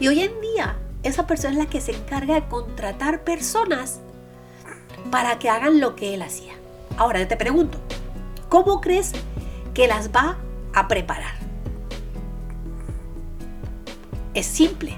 Y 0.00 0.08
hoy 0.08 0.20
en 0.20 0.40
día 0.40 0.76
esa 1.02 1.26
persona 1.26 1.52
es 1.52 1.58
la 1.58 1.66
que 1.66 1.80
se 1.80 1.92
encarga 1.92 2.34
de 2.34 2.48
contratar 2.48 3.22
personas 3.22 4.00
para 5.10 5.38
que 5.38 5.48
hagan 5.50 5.80
lo 5.80 5.96
que 5.96 6.14
él 6.14 6.22
hacía. 6.22 6.54
Ahora 6.96 7.26
te 7.26 7.36
pregunto, 7.36 7.78
¿cómo 8.48 8.80
crees 8.80 9.12
que 9.74 9.86
las 9.86 10.10
va 10.10 10.38
a 10.74 10.88
preparar? 10.88 11.34
Es 14.34 14.46
simple, 14.46 14.96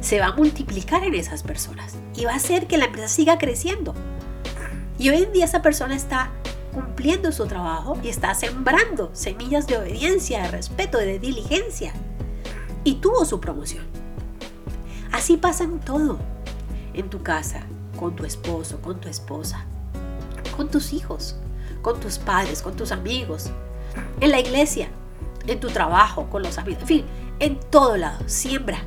se 0.00 0.20
va 0.20 0.26
a 0.26 0.36
multiplicar 0.36 1.04
en 1.04 1.14
esas 1.14 1.42
personas 1.42 1.96
y 2.14 2.24
va 2.24 2.32
a 2.32 2.36
hacer 2.36 2.66
que 2.66 2.78
la 2.78 2.86
empresa 2.86 3.08
siga 3.08 3.38
creciendo. 3.38 3.94
Y 4.98 5.10
hoy 5.10 5.22
en 5.22 5.32
día 5.32 5.44
esa 5.44 5.62
persona 5.62 5.94
está 5.94 6.30
cumpliendo 6.72 7.32
su 7.32 7.46
trabajo 7.46 7.98
y 8.02 8.08
está 8.08 8.34
sembrando 8.34 9.10
semillas 9.12 9.66
de 9.66 9.78
obediencia, 9.78 10.42
de 10.42 10.48
respeto, 10.48 10.98
de 10.98 11.18
diligencia. 11.18 11.92
Y 12.84 12.94
tuvo 12.94 13.24
su 13.24 13.40
promoción. 13.40 13.84
Así 15.12 15.36
pasa 15.36 15.64
en 15.64 15.80
todo. 15.80 16.18
En 16.94 17.08
tu 17.10 17.22
casa, 17.22 17.66
con 18.00 18.16
tu 18.16 18.24
esposo, 18.24 18.80
con 18.80 18.98
tu 18.98 19.10
esposa, 19.10 19.66
con 20.56 20.70
tus 20.70 20.94
hijos, 20.94 21.36
con 21.82 22.00
tus 22.00 22.16
padres, 22.16 22.62
con 22.62 22.74
tus 22.74 22.92
amigos, 22.92 23.50
en 24.20 24.30
la 24.30 24.40
iglesia, 24.40 24.88
en 25.46 25.60
tu 25.60 25.68
trabajo, 25.68 26.30
con 26.30 26.42
los 26.42 26.56
amigos, 26.56 26.80
en 26.80 26.88
fin, 26.88 27.04
en 27.40 27.60
todo 27.60 27.98
lado. 27.98 28.26
Siembra. 28.26 28.78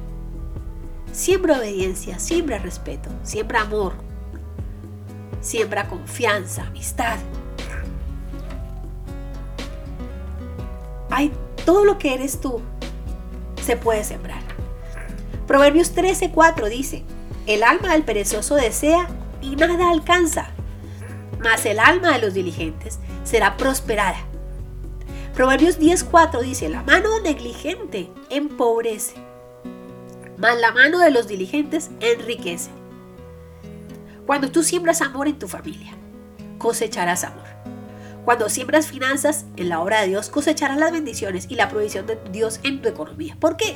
Siembra 1.11 1.59
obediencia, 1.59 2.17
siembra 2.17 2.57
respeto, 2.57 3.11
siembra 3.21 3.61
amor, 3.61 3.93
siembra 5.41 5.87
confianza, 5.87 6.63
amistad. 6.63 7.19
Hay 11.11 11.31
todo 11.65 11.85
lo 11.85 11.99
que 11.99 12.15
eres 12.15 12.41
tú 12.41 12.61
se 13.61 13.77
puede 13.77 14.03
sembrar. 14.03 14.41
Proverbios 15.45 15.93
13:4 15.95 16.67
dice, 16.67 17.03
el 17.45 17.63
alma 17.63 17.93
del 17.93 18.03
perezoso 18.03 18.55
desea 18.55 19.07
y 19.41 19.55
nada 19.55 19.89
alcanza, 19.89 20.47
mas 21.41 21.65
el 21.65 21.79
alma 21.79 22.13
de 22.13 22.19
los 22.19 22.33
diligentes 22.33 22.99
será 23.23 23.57
prosperada. 23.57 24.19
Proverbios 25.33 25.79
10:4 25.79 26.41
dice, 26.41 26.69
la 26.69 26.83
mano 26.83 27.19
negligente 27.19 28.09
empobrece, 28.29 29.15
mas 30.37 30.59
la 30.59 30.71
mano 30.71 30.99
de 30.99 31.11
los 31.11 31.27
diligentes 31.27 31.89
enriquece. 31.99 32.69
Cuando 34.25 34.51
tú 34.51 34.63
siembras 34.63 35.01
amor 35.01 35.27
en 35.27 35.39
tu 35.39 35.47
familia, 35.47 35.93
cosecharás 36.57 37.23
amor. 37.25 37.43
Cuando 38.23 38.47
siembras 38.47 38.87
finanzas 38.87 39.45
en 39.57 39.67
la 39.67 39.81
obra 39.81 40.01
de 40.01 40.07
Dios, 40.07 40.29
cosecharás 40.29 40.77
las 40.77 40.93
bendiciones 40.93 41.47
y 41.49 41.55
la 41.55 41.67
provisión 41.67 42.07
de 42.07 42.17
Dios 42.31 42.61
en 42.63 42.81
tu 42.81 42.87
economía. 42.87 43.35
¿Por 43.37 43.57
qué? 43.57 43.75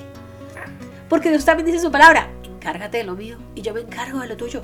Porque 1.09 1.30
Dios 1.30 1.43
también 1.43 1.65
dice 1.65 1.80
su 1.80 1.91
palabra, 1.91 2.30
encárgate 2.68 2.97
de 2.97 3.03
lo 3.05 3.15
mío 3.15 3.38
y 3.55 3.61
yo 3.61 3.74
me 3.74 3.80
encargo 3.80 4.20
de 4.20 4.28
lo 4.28 4.36
tuyo. 4.36 4.61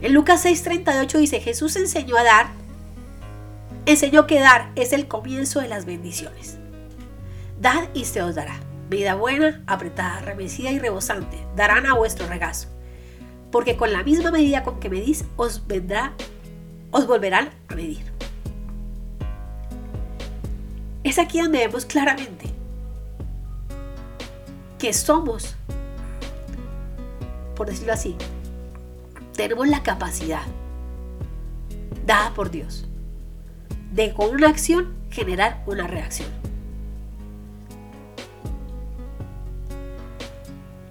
En 0.00 0.14
Lucas 0.14 0.46
6:38 0.46 1.18
dice, 1.18 1.40
Jesús 1.40 1.76
enseñó 1.76 2.16
a 2.16 2.24
dar, 2.24 2.46
enseñó 3.84 4.26
que 4.26 4.40
dar 4.40 4.70
es 4.74 4.94
el 4.94 5.08
comienzo 5.08 5.60
de 5.60 5.68
las 5.68 5.84
bendiciones. 5.84 6.56
Dad 7.60 7.90
y 7.92 8.06
se 8.06 8.22
os 8.22 8.34
dará. 8.34 8.60
Vida 8.88 9.14
buena, 9.14 9.62
apretada, 9.66 10.20
remecida 10.20 10.70
y 10.70 10.78
rebosante, 10.78 11.36
darán 11.54 11.84
a 11.84 11.92
vuestro 11.92 12.26
regazo. 12.26 12.68
Porque 13.52 13.76
con 13.76 13.92
la 13.92 14.02
misma 14.02 14.30
medida 14.30 14.62
con 14.62 14.80
que 14.80 14.88
medís, 14.88 15.26
os 15.36 15.66
vendrá, 15.66 16.14
os 16.92 17.06
volverán 17.06 17.50
a 17.68 17.74
medir. 17.74 18.10
Es 21.04 21.18
aquí 21.18 21.42
donde 21.42 21.58
vemos 21.58 21.84
claramente 21.84 22.46
que 24.78 24.94
somos, 24.94 25.57
por 27.58 27.66
decirlo 27.66 27.92
así, 27.92 28.14
tenemos 29.34 29.66
la 29.66 29.82
capacidad 29.82 30.42
dada 32.06 32.32
por 32.32 32.52
Dios 32.52 32.86
de 33.92 34.14
con 34.14 34.30
una 34.30 34.48
acción 34.48 34.94
generar 35.10 35.64
una 35.66 35.88
reacción. 35.88 36.28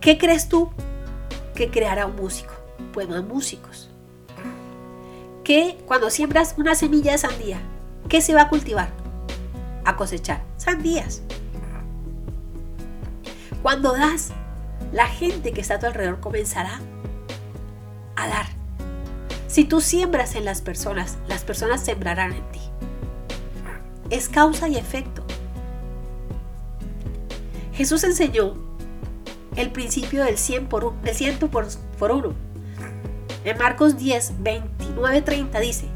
¿Qué 0.02 0.18
crees 0.18 0.50
tú 0.50 0.70
que 1.56 1.72
creará 1.72 2.06
un 2.06 2.18
músico? 2.18 2.54
Pues 2.92 3.08
más 3.08 3.24
músicos. 3.24 3.90
Que 5.46 5.78
cuando 5.88 6.10
siembras 6.10 6.56
una 6.58 6.76
semilla 6.76 7.14
de 7.14 7.18
sandía, 7.18 7.62
¿qué 8.10 8.20
se 8.20 8.34
va 8.34 8.42
a 8.42 8.50
cultivar? 8.50 8.90
A 9.86 9.96
cosechar 9.96 10.44
sandías. 10.58 11.22
Cuando 13.62 13.94
das, 13.94 14.34
la 14.92 15.08
gente 15.08 15.52
que 15.52 15.62
está 15.62 15.76
a 15.76 15.80
tu 15.80 15.86
alrededor 15.86 16.20
comenzará 16.20 16.80
a 18.16 18.28
dar. 18.28 18.46
Si 19.48 19.64
tú 19.66 19.82
siembras 19.82 20.36
en 20.36 20.46
las 20.46 20.62
personas, 20.62 21.18
las 21.28 21.44
personas 21.44 21.82
sembrarán 21.82 22.34
en 22.34 22.52
ti. 22.52 22.62
Es 24.10 24.30
causa 24.30 24.68
y 24.68 24.78
efecto. 24.78 25.24
Jesús 27.74 28.04
enseñó 28.04 28.54
el 29.56 29.72
principio 29.72 30.24
del 30.24 30.38
100 30.38 30.68
por, 30.68 30.94
del 31.02 31.16
100 31.16 31.40
por, 31.50 31.68
por 31.98 32.12
uno. 32.12 32.34
En 33.44 33.58
Marcos 33.58 33.98
10, 33.98 34.34
29, 34.40 35.22
30 35.22 35.60
dice, 35.60 35.88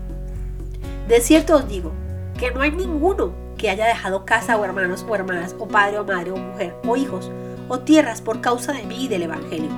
de 1.07 1.19
cierto 1.19 1.57
os 1.57 1.67
digo 1.67 1.91
que 2.39 2.51
no 2.51 2.61
hay 2.61 2.71
ninguno 2.71 3.33
que 3.57 3.69
haya 3.69 3.85
dejado 3.85 4.25
casa 4.25 4.57
o 4.57 4.63
hermanos 4.63 5.05
o 5.07 5.15
hermanas 5.15 5.55
o 5.59 5.67
padre 5.67 5.99
o 5.99 6.05
madre 6.05 6.31
o 6.31 6.37
mujer 6.37 6.75
o 6.87 6.95
hijos 6.95 7.29
o 7.71 7.79
tierras 7.79 8.21
por 8.21 8.41
causa 8.41 8.73
de 8.73 8.83
mí 8.83 9.05
y 9.05 9.07
del 9.07 9.23
Evangelio, 9.23 9.69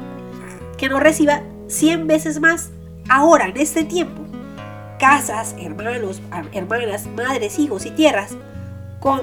que 0.77 0.89
no 0.89 0.99
reciba 0.99 1.43
cien 1.67 2.07
veces 2.07 2.39
más 2.39 2.71
ahora 3.07 3.47
en 3.47 3.57
este 3.57 3.83
tiempo 3.83 4.23
casas, 4.97 5.53
hermanos, 5.59 6.21
hermanas, 6.53 7.07
madres, 7.07 7.59
hijos 7.59 7.85
y 7.85 7.91
tierras 7.91 8.37
con 8.99 9.21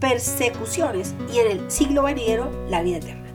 persecuciones 0.00 1.14
y 1.30 1.38
en 1.38 1.50
el 1.50 1.70
siglo 1.70 2.02
venidero 2.02 2.50
la 2.70 2.82
vida 2.82 2.96
eterna. 2.96 3.30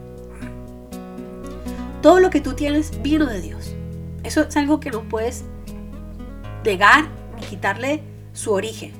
Todo 2.01 2.19
lo 2.19 2.31
que 2.31 2.41
tú 2.41 2.53
tienes 2.53 3.01
vino 3.03 3.27
de 3.27 3.39
Dios. 3.39 3.75
Eso 4.23 4.41
es 4.41 4.57
algo 4.57 4.79
que 4.79 4.89
no 4.89 5.03
puedes 5.03 5.43
negar 6.65 7.07
ni 7.39 7.45
quitarle 7.45 8.01
su 8.33 8.51
origen. 8.51 8.91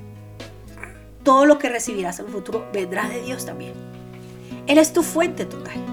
Todo 1.24 1.48
lo 1.48 1.58
que 1.58 1.70
recibirás 1.70 2.20
en 2.20 2.28
el 2.28 2.32
futuro 2.32 2.68
vendrá 2.72 3.10
de 3.10 3.22
Dios 3.24 3.46
también. 3.48 3.89
Él 4.70 4.78
es 4.78 4.94
tu 4.94 5.02
fuente 5.02 5.46
total. 5.46 5.84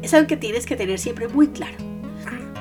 Es 0.00 0.14
algo 0.14 0.26
que 0.26 0.38
tienes 0.38 0.64
que 0.64 0.74
tener 0.74 0.98
siempre 0.98 1.28
muy 1.28 1.48
claro. 1.48 1.76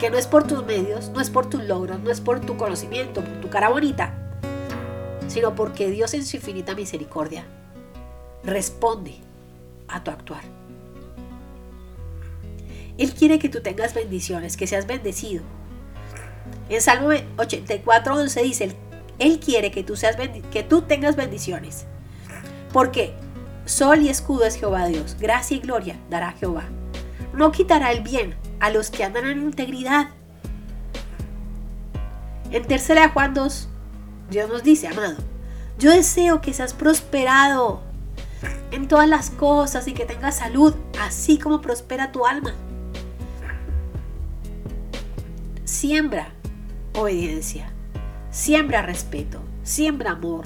Que 0.02 0.10
no 0.10 0.18
es 0.18 0.28
por 0.28 0.46
tus 0.46 0.66
medios, 0.66 1.10
no 1.12 1.22
es 1.22 1.30
por 1.30 1.50
tus 1.50 1.64
logros, 1.64 1.98
no 2.02 2.12
es 2.12 2.20
por 2.20 2.42
tu 2.42 2.58
conocimiento, 2.58 3.24
por 3.24 3.40
tu 3.40 3.50
cara 3.50 3.70
bonita, 3.70 4.14
sino 5.30 5.56
porque 5.56 5.90
Dios 5.90 6.14
en 6.14 6.26
su 6.26 6.36
infinita 6.36 6.76
misericordia 6.76 7.46
responde 8.44 9.16
a 9.88 10.04
tu 10.04 10.12
actuar. 10.12 10.44
Él 12.98 13.14
quiere 13.14 13.40
que 13.40 13.48
tú 13.48 13.62
tengas 13.62 13.94
bendiciones, 13.94 14.58
que 14.58 14.68
seas 14.68 14.88
bendecido. 14.88 15.42
En 16.68 16.82
Salmo 16.82 17.12
84, 17.38 18.14
11 18.14 18.44
dice, 18.44 18.76
Él 19.20 19.40
quiere 19.40 19.72
que 19.72 19.84
tú, 19.84 19.96
seas 19.96 20.18
que 20.52 20.64
tú 20.64 20.82
tengas 20.82 21.16
bendiciones. 21.16 21.86
Porque 22.74 23.14
sol 23.66 24.02
y 24.02 24.10
escudo 24.10 24.46
es 24.46 24.56
Jehová 24.56 24.88
Dios, 24.88 25.16
gracia 25.20 25.58
y 25.58 25.60
gloria 25.60 25.98
dará 26.10 26.32
Jehová. 26.34 26.64
No 27.34 27.52
quitará 27.52 27.92
el 27.92 28.02
bien 28.02 28.36
a 28.60 28.70
los 28.70 28.90
que 28.90 29.04
andan 29.04 29.26
en 29.26 29.42
integridad. 29.42 30.10
En 32.52 32.66
tercera 32.66 33.10
Juan 33.10 33.34
2, 33.34 33.70
Dios 34.30 34.50
nos 34.50 34.64
dice, 34.64 34.88
amado, 34.88 35.16
yo 35.78 35.92
deseo 35.92 36.42
que 36.42 36.54
seas 36.54 36.74
prosperado 36.74 37.82
en 38.72 38.88
todas 38.88 39.08
las 39.08 39.30
cosas 39.30 39.88
y 39.88 39.94
que 39.94 40.06
tengas 40.06 40.38
salud, 40.38 40.76
así 41.00 41.38
como 41.38 41.62
prospera 41.62 42.12
tu 42.12 42.26
alma. 42.26 42.54
Siembra 45.64 46.34
obediencia, 46.94 47.72
siembra 48.30 48.82
respeto, 48.82 49.42
siembra 49.64 50.12
amor, 50.12 50.46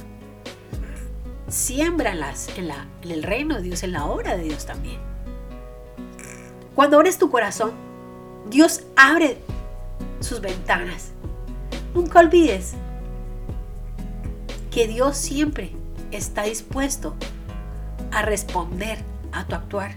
siembra 1.56 2.12
en, 2.12 2.22
en 2.58 3.12
el 3.12 3.24
reino 3.24 3.56
de 3.56 3.62
Dios, 3.62 3.84
en 3.84 3.94
la 3.94 4.06
obra 4.06 4.36
de 4.36 4.44
Dios 4.44 4.66
también. 4.66 5.00
Cuando 6.76 6.98
abres 6.98 7.18
tu 7.18 7.32
corazón, 7.32 7.72
Dios 8.50 8.84
abre 8.98 9.38
sus 10.20 10.42
ventanas. 10.42 11.12
Nunca 11.94 12.20
olvides 12.20 12.74
que 14.70 14.86
Dios 14.86 15.16
siempre 15.16 15.72
está 16.12 16.44
dispuesto 16.44 17.16
a 18.12 18.22
responder 18.22 19.00
a 19.32 19.46
tu 19.46 19.56
actuar. 19.56 19.96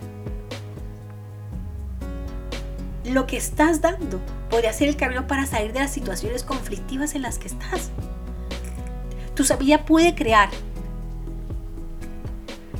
Lo 3.05 3.27
que 3.27 3.37
estás 3.37 3.81
dando 3.81 4.21
podría 4.49 4.73
ser 4.73 4.89
el 4.89 4.97
camino 4.97 5.27
para 5.27 5.45
salir 5.45 5.73
de 5.73 5.81
las 5.81 5.93
situaciones 5.93 6.45
conflictivas 6.45 7.17
en 7.17 7.23
las 7.23 7.39
que 7.39 7.49
estás. 7.49 7.91
Tu 9.35 9.43
sabiduría 9.43 9.85
puede 9.85 10.15
crear 10.15 10.51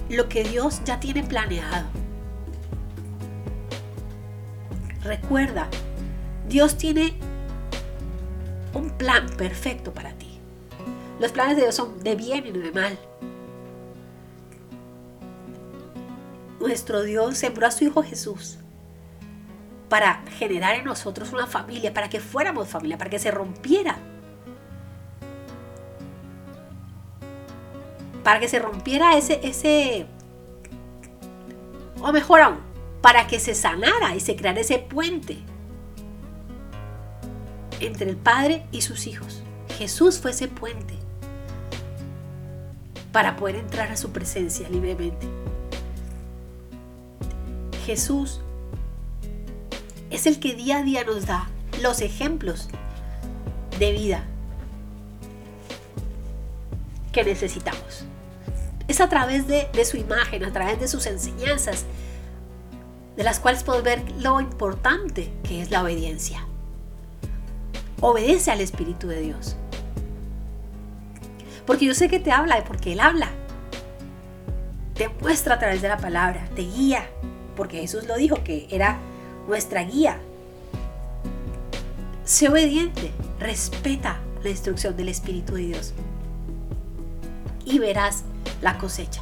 lo 0.09 0.29
que 0.29 0.45
Dios 0.45 0.83
ya 0.85 1.01
tiene 1.01 1.23
planeado. 1.23 1.87
Recuerda, 5.03 5.69
Dios 6.49 6.77
tiene 6.77 7.15
un 8.75 8.91
plan 8.91 9.29
perfecto 9.37 9.93
para 9.93 10.13
ti. 10.15 10.39
Los 11.21 11.33
planes 11.33 11.57
de 11.57 11.63
Dios 11.63 11.75
son 11.75 11.99
de 12.03 12.15
bien 12.15 12.47
y 12.47 12.53
no 12.53 12.61
de 12.61 12.73
mal. 12.73 12.99
Nuestro 16.61 17.03
Dios 17.03 17.39
sembró 17.39 17.67
a 17.67 17.71
su 17.71 17.85
Hijo 17.85 18.03
Jesús 18.03 18.59
para 19.89 20.23
generar 20.39 20.75
en 20.75 20.85
nosotros 20.85 21.33
una 21.33 21.47
familia, 21.47 21.95
para 21.95 22.11
que 22.11 22.21
fuéramos 22.21 22.69
familia, 22.69 22.99
para 22.99 23.11
que 23.11 23.19
se 23.19 23.31
rompiera. 23.31 23.99
Para 28.23 28.41
que 28.41 28.49
se 28.49 28.59
rompiera 28.59 29.17
ese, 29.17 29.41
ese, 29.43 30.07
o 32.01 32.13
mejor 32.13 32.41
aún, 32.41 32.59
para 33.01 33.27
que 33.27 33.41
se 33.41 33.55
sanara 33.55 34.15
y 34.15 34.21
se 34.21 34.37
creara 34.37 34.61
ese 34.61 34.79
puente 34.79 35.39
entre 37.81 38.11
el 38.11 38.17
Padre 38.17 38.67
y 38.73 38.83
sus 38.83 39.07
hijos. 39.07 39.43
Jesús 39.79 40.19
fue 40.19 40.33
ese 40.33 40.49
puente 40.49 40.95
para 43.13 43.37
poder 43.37 43.57
entrar 43.57 43.91
a 43.91 43.97
su 43.97 44.11
presencia 44.11 44.69
libremente. 44.69 45.27
Jesús 47.87 48.41
es 50.11 50.27
el 50.27 50.41
que 50.41 50.55
día 50.55 50.79
a 50.79 50.83
día 50.83 51.05
nos 51.05 51.27
da 51.27 51.49
los 51.81 52.01
ejemplos 52.01 52.69
de 53.79 53.93
vida 53.93 54.25
que 57.13 57.25
necesitamos. 57.25 58.05
Es 58.87 59.01
a 59.01 59.09
través 59.09 59.47
de, 59.47 59.69
su 59.85 59.97
imagen, 59.97 60.45
a 60.45 60.53
través 60.53 60.81
de 60.81 60.89
sus 60.89 61.07
enseñanzas, 61.07 61.85
de 63.17 63.25
las 63.25 63.41
cuales 63.41 63.63
podemos 63.63 63.85
ver 63.85 64.03
lo 64.21 64.41
importante 64.41 65.31
que 65.43 65.61
es 65.61 65.71
la 65.71 65.83
obediencia. 65.83 66.47
Obedece 68.01 68.51
al 68.51 68.61
Espíritu 68.61 69.09
de 69.09 69.21
Dios. 69.21 69.57
Porque 71.67 71.85
yo 71.85 71.95
sé 71.95 72.09
que 72.09 72.21
te 72.21 72.31
habla, 72.31 72.63
porque 72.65 72.93
Él 72.93 73.01
habla. 73.01 73.31
Te 74.95 75.09
muestra 75.21 75.57
a 75.57 75.59
través 75.59 75.83
de 75.83 75.89
la 75.89 75.99
palabra, 75.99 76.49
te 76.55 76.63
guía, 76.63 77.09
porque 77.57 77.81
Jesús 77.81 78.05
lo 78.05 78.17
dijo, 78.17 78.43
que 78.43 78.69
era 78.71 78.99
nuestra 79.47 79.83
guía. 79.83 80.19
Sé 82.25 82.49
obediente, 82.49 83.11
respeta 83.39 84.19
la 84.43 84.51
instrucción 84.51 84.97
del 84.97 85.09
Espíritu 85.09 85.55
de 85.55 85.63
Dios 85.63 85.95
y 87.69 87.79
verás 87.79 88.25
la 88.63 88.79
cosecha. 88.79 89.21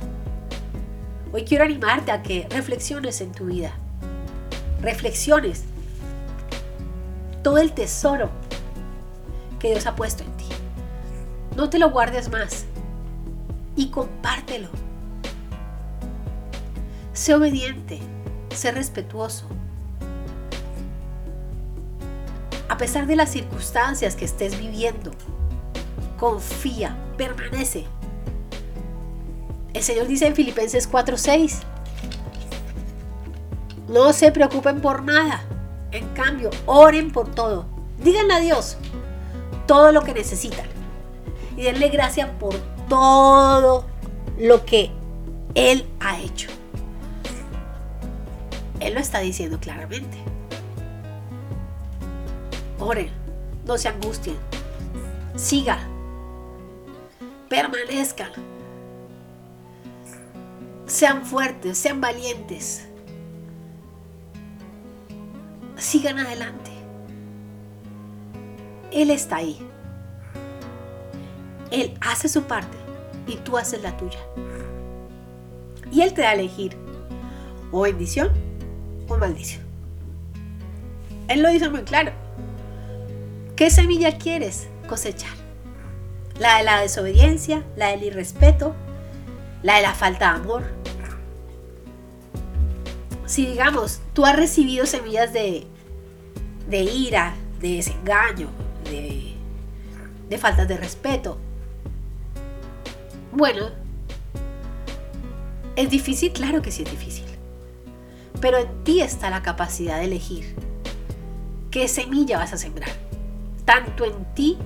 Hoy 1.33 1.45
quiero 1.45 1.65
animarte 1.65 2.13
a 2.13 2.23
que 2.23 2.47
reflexiones 2.51 3.21
en 3.21 3.33
tu 3.33 3.47
vida. 3.47 3.73
Reflexiones 4.81 5.65
todo 7.43 7.59
el 7.59 7.73
tesoro 7.73 8.31
que 9.59 9.71
Dios 9.71 9.87
ha 9.87 9.97
puesto 9.97 10.23
en 10.23 10.37
ti. 10.37 10.47
No 11.57 11.69
te 11.69 11.79
lo 11.79 11.91
guardes 11.91 12.31
más 12.31 12.67
y 13.75 13.89
compártelo. 13.89 14.69
Sé 17.13 17.35
obediente, 17.35 17.99
sé 18.55 18.71
respetuoso. 18.73 19.47
A 22.69 22.77
pesar 22.77 23.07
de 23.07 23.17
las 23.17 23.31
circunstancias 23.31 24.17
que 24.17 24.25
estés 24.25 24.59
viviendo, 24.59 25.11
confía, 26.19 26.97
permanece. 27.17 27.87
El 29.77 29.83
Señor 29.83 30.07
dice 30.07 30.27
en 30.27 30.35
Filipenses 30.35 30.91
4:6, 30.91 31.59
no 33.89 34.15
se 34.15 34.33
preocupen 34.33 34.81
por 34.81 35.03
nada, 35.03 35.43
en 35.93 36.09
cambio, 36.15 36.49
oren 36.65 37.13
por 37.13 37.35
todo. 37.35 37.67
Díganle 38.03 38.33
a 38.33 38.41
Dios 38.41 38.79
todo 39.67 39.93
lo 39.93 40.01
que 40.01 40.15
necesitan 40.15 40.65
y 41.59 41.65
denle 41.65 41.91
gracias 41.91 42.31
por 42.41 42.55
todo 42.89 43.85
lo 44.39 44.65
que 44.65 44.91
Él 45.55 45.87
ha 46.01 46.21
hecho. 46.21 46.49
Él 48.81 48.95
lo 48.95 49.01
está 49.01 49.19
diciendo 49.19 49.61
claramente. 49.61 50.17
Oren, 52.79 53.11
no 53.67 53.77
se 53.77 53.89
angustien, 53.89 54.39
siga, 55.35 55.81
permanezcan, 57.51 58.56
sean 60.87 61.25
fuertes, 61.25 61.77
sean 61.79 62.01
valientes, 62.01 62.87
sigan 65.77 66.19
adelante. 66.19 66.71
Él 68.93 69.11
está 69.11 69.37
ahí. 69.37 69.59
Él 71.71 71.95
hace 72.01 72.29
su 72.29 72.45
parte 72.45 72.77
y 73.27 73.37
tú 73.37 73.59
haces 73.59 73.83
la 73.83 73.97
tuya. 73.97 74.19
Y 75.91 76.03
Él 76.03 76.15
te 76.15 76.23
da 76.23 76.31
a 76.31 76.35
elegir 76.35 76.77
o 77.73 77.83
bendición 77.83 78.31
o 79.09 79.17
maldición. 79.17 79.63
Él 81.29 81.43
lo 81.43 81.51
dice 81.51 81.69
muy 81.69 81.83
claro. 81.83 82.13
¿Qué 83.57 83.71
semilla 83.71 84.19
quieres 84.19 84.69
cosechar? 84.89 85.35
¿La 86.39 86.59
de 86.59 86.65
la 86.65 86.81
desobediencia? 86.81 87.65
¿La 87.77 87.89
del 87.89 88.05
irrespeto? 88.05 88.75
¿La 89.63 89.77
de 89.77 89.83
la 89.83 89.95
falta 89.95 90.33
de 90.33 90.41
amor? 90.41 90.63
si 93.27 93.45
digamos, 93.45 94.01
tú 94.15 94.25
has 94.25 94.37
recibido 94.37 94.87
semillas 94.87 95.33
de, 95.33 95.67
de 96.69 96.83
ira, 96.83 97.35
de 97.61 97.77
desengaño, 97.77 98.49
de, 98.85 99.35
de 100.29 100.39
faltas 100.39 100.69
de 100.69 100.77
respeto, 100.77 101.37
bueno, 103.33 103.71
¿es 105.75 105.91
difícil? 105.91 106.33
Claro 106.33 106.63
que 106.63 106.71
sí 106.71 106.85
es 106.85 106.91
difícil. 106.91 107.27
Pero 108.41 108.59
en 108.59 108.85
ti 108.85 109.03
está 109.03 109.29
la 109.29 109.43
capacidad 109.43 109.99
de 109.99 110.05
elegir 110.05 110.55
qué 111.71 111.89
semilla 111.89 112.39
vas 112.39 112.53
a 112.53 112.57
sembrar, 112.57 112.91
tanto 113.65 114.05
en 114.05 114.35
ti 114.35 114.57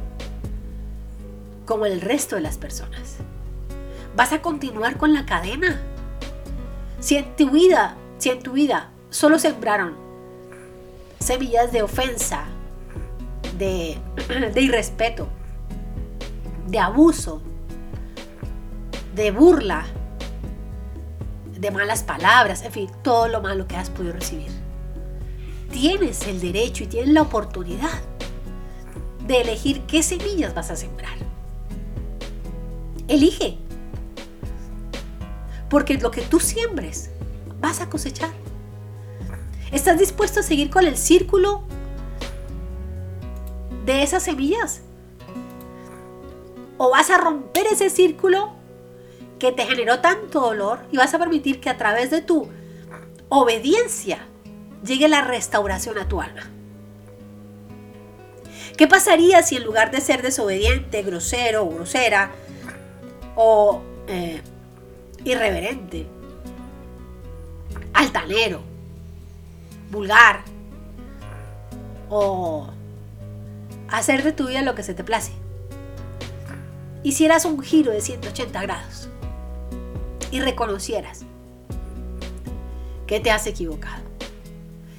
como 1.67 1.87
en 1.87 1.93
el 1.93 2.01
resto 2.01 2.37
de 2.37 2.43
las 2.43 2.59
personas. 2.59 3.17
¿Vas 4.21 4.35
a 4.35 4.43
continuar 4.43 4.99
con 4.99 5.15
la 5.15 5.25
cadena? 5.25 5.81
Si 6.99 7.17
en 7.17 7.35
tu 7.37 7.49
vida, 7.49 7.97
si 8.19 8.29
en 8.29 8.43
tu 8.43 8.53
vida 8.53 8.91
solo 9.09 9.39
sembraron 9.39 9.97
semillas 11.19 11.73
de 11.73 11.81
ofensa, 11.81 12.45
de, 13.57 13.97
de 14.53 14.61
irrespeto, 14.61 15.27
de 16.67 16.79
abuso, 16.79 17.41
de 19.15 19.31
burla, 19.31 19.87
de 21.59 21.71
malas 21.71 22.03
palabras, 22.03 22.61
en 22.61 22.73
fin, 22.73 22.91
todo 23.03 23.27
lo 23.27 23.41
malo 23.41 23.67
que 23.67 23.77
has 23.77 23.89
podido 23.89 24.13
recibir. 24.13 24.53
Tienes 25.73 26.27
el 26.27 26.43
derecho 26.43 26.85
y 26.85 26.89
tienes 26.89 27.15
la 27.15 27.23
oportunidad 27.23 28.03
de 29.27 29.41
elegir 29.41 29.81
qué 29.87 30.03
semillas 30.03 30.53
vas 30.53 30.71
a 30.71 30.77
sembrar. 30.77 31.17
Elige 33.09 33.57
porque 35.71 35.97
lo 35.97 36.11
que 36.11 36.21
tú 36.21 36.41
siembres 36.41 37.11
vas 37.61 37.81
a 37.81 37.89
cosechar. 37.89 38.31
¿Estás 39.73 39.99
dispuesto 39.99 40.41
a 40.41 40.43
seguir 40.43 40.69
con 40.69 40.85
el 40.85 40.99
círculo 40.99 41.63
de 43.87 44.03
esas 44.03 44.25
semillas? 44.25 44.83
¿O 46.77 46.91
vas 46.91 47.09
a 47.11 47.19
romper 47.19 47.67
ese 47.69 47.89
círculo 47.89 48.51
que 49.39 49.53
te 49.53 49.65
generó 49.65 50.01
tanto 50.01 50.41
dolor 50.41 50.81
y 50.91 50.97
vas 50.97 51.15
a 51.15 51.19
permitir 51.19 51.61
que 51.61 51.71
a 51.71 51.79
través 51.79 52.11
de 52.11 52.21
tu 52.21 52.49
obediencia 53.29 54.27
llegue 54.85 55.09
la 55.09 55.23
restauración 55.23 55.99
a 55.99 56.09
tu 56.09 56.21
alma? 56.21 56.51
¿Qué 58.77 58.89
pasaría 58.89 59.43
si 59.43 59.57
en 59.57 59.65
lugar 59.65 59.91
de 59.93 60.01
ser 60.01 60.23
desobediente, 60.23 61.03
grosero 61.03 61.65
o 61.65 61.71
grosera 61.71 62.33
o 63.37 63.83
eh, 64.09 64.41
irreverente, 65.25 66.07
altanero, 67.93 68.63
vulgar 69.91 70.43
o 72.09 72.69
hacer 73.89 74.23
de 74.23 74.33
tu 74.33 74.49
vida 74.49 74.63
lo 74.63 74.75
que 74.75 74.83
se 74.83 74.95
te 74.95 75.05
place. 75.05 75.33
Hicieras 77.03 77.45
un 77.45 77.61
giro 77.63 77.93
de 77.93 78.01
180 78.01 78.63
grados 78.63 79.09
y 80.31 80.41
reconocieras 80.41 81.25
que 83.07 83.21
te 83.21 83.31
has 83.31 83.47
equivocado 83.47 84.03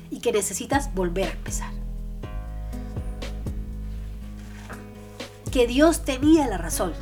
y 0.10 0.20
que 0.20 0.32
necesitas 0.32 0.94
volver 0.94 1.30
a 1.30 1.32
empezar. 1.32 1.72
Que 5.52 5.68
Dios 5.68 6.04
tenía 6.04 6.48
la 6.48 6.58
razón 6.58 6.94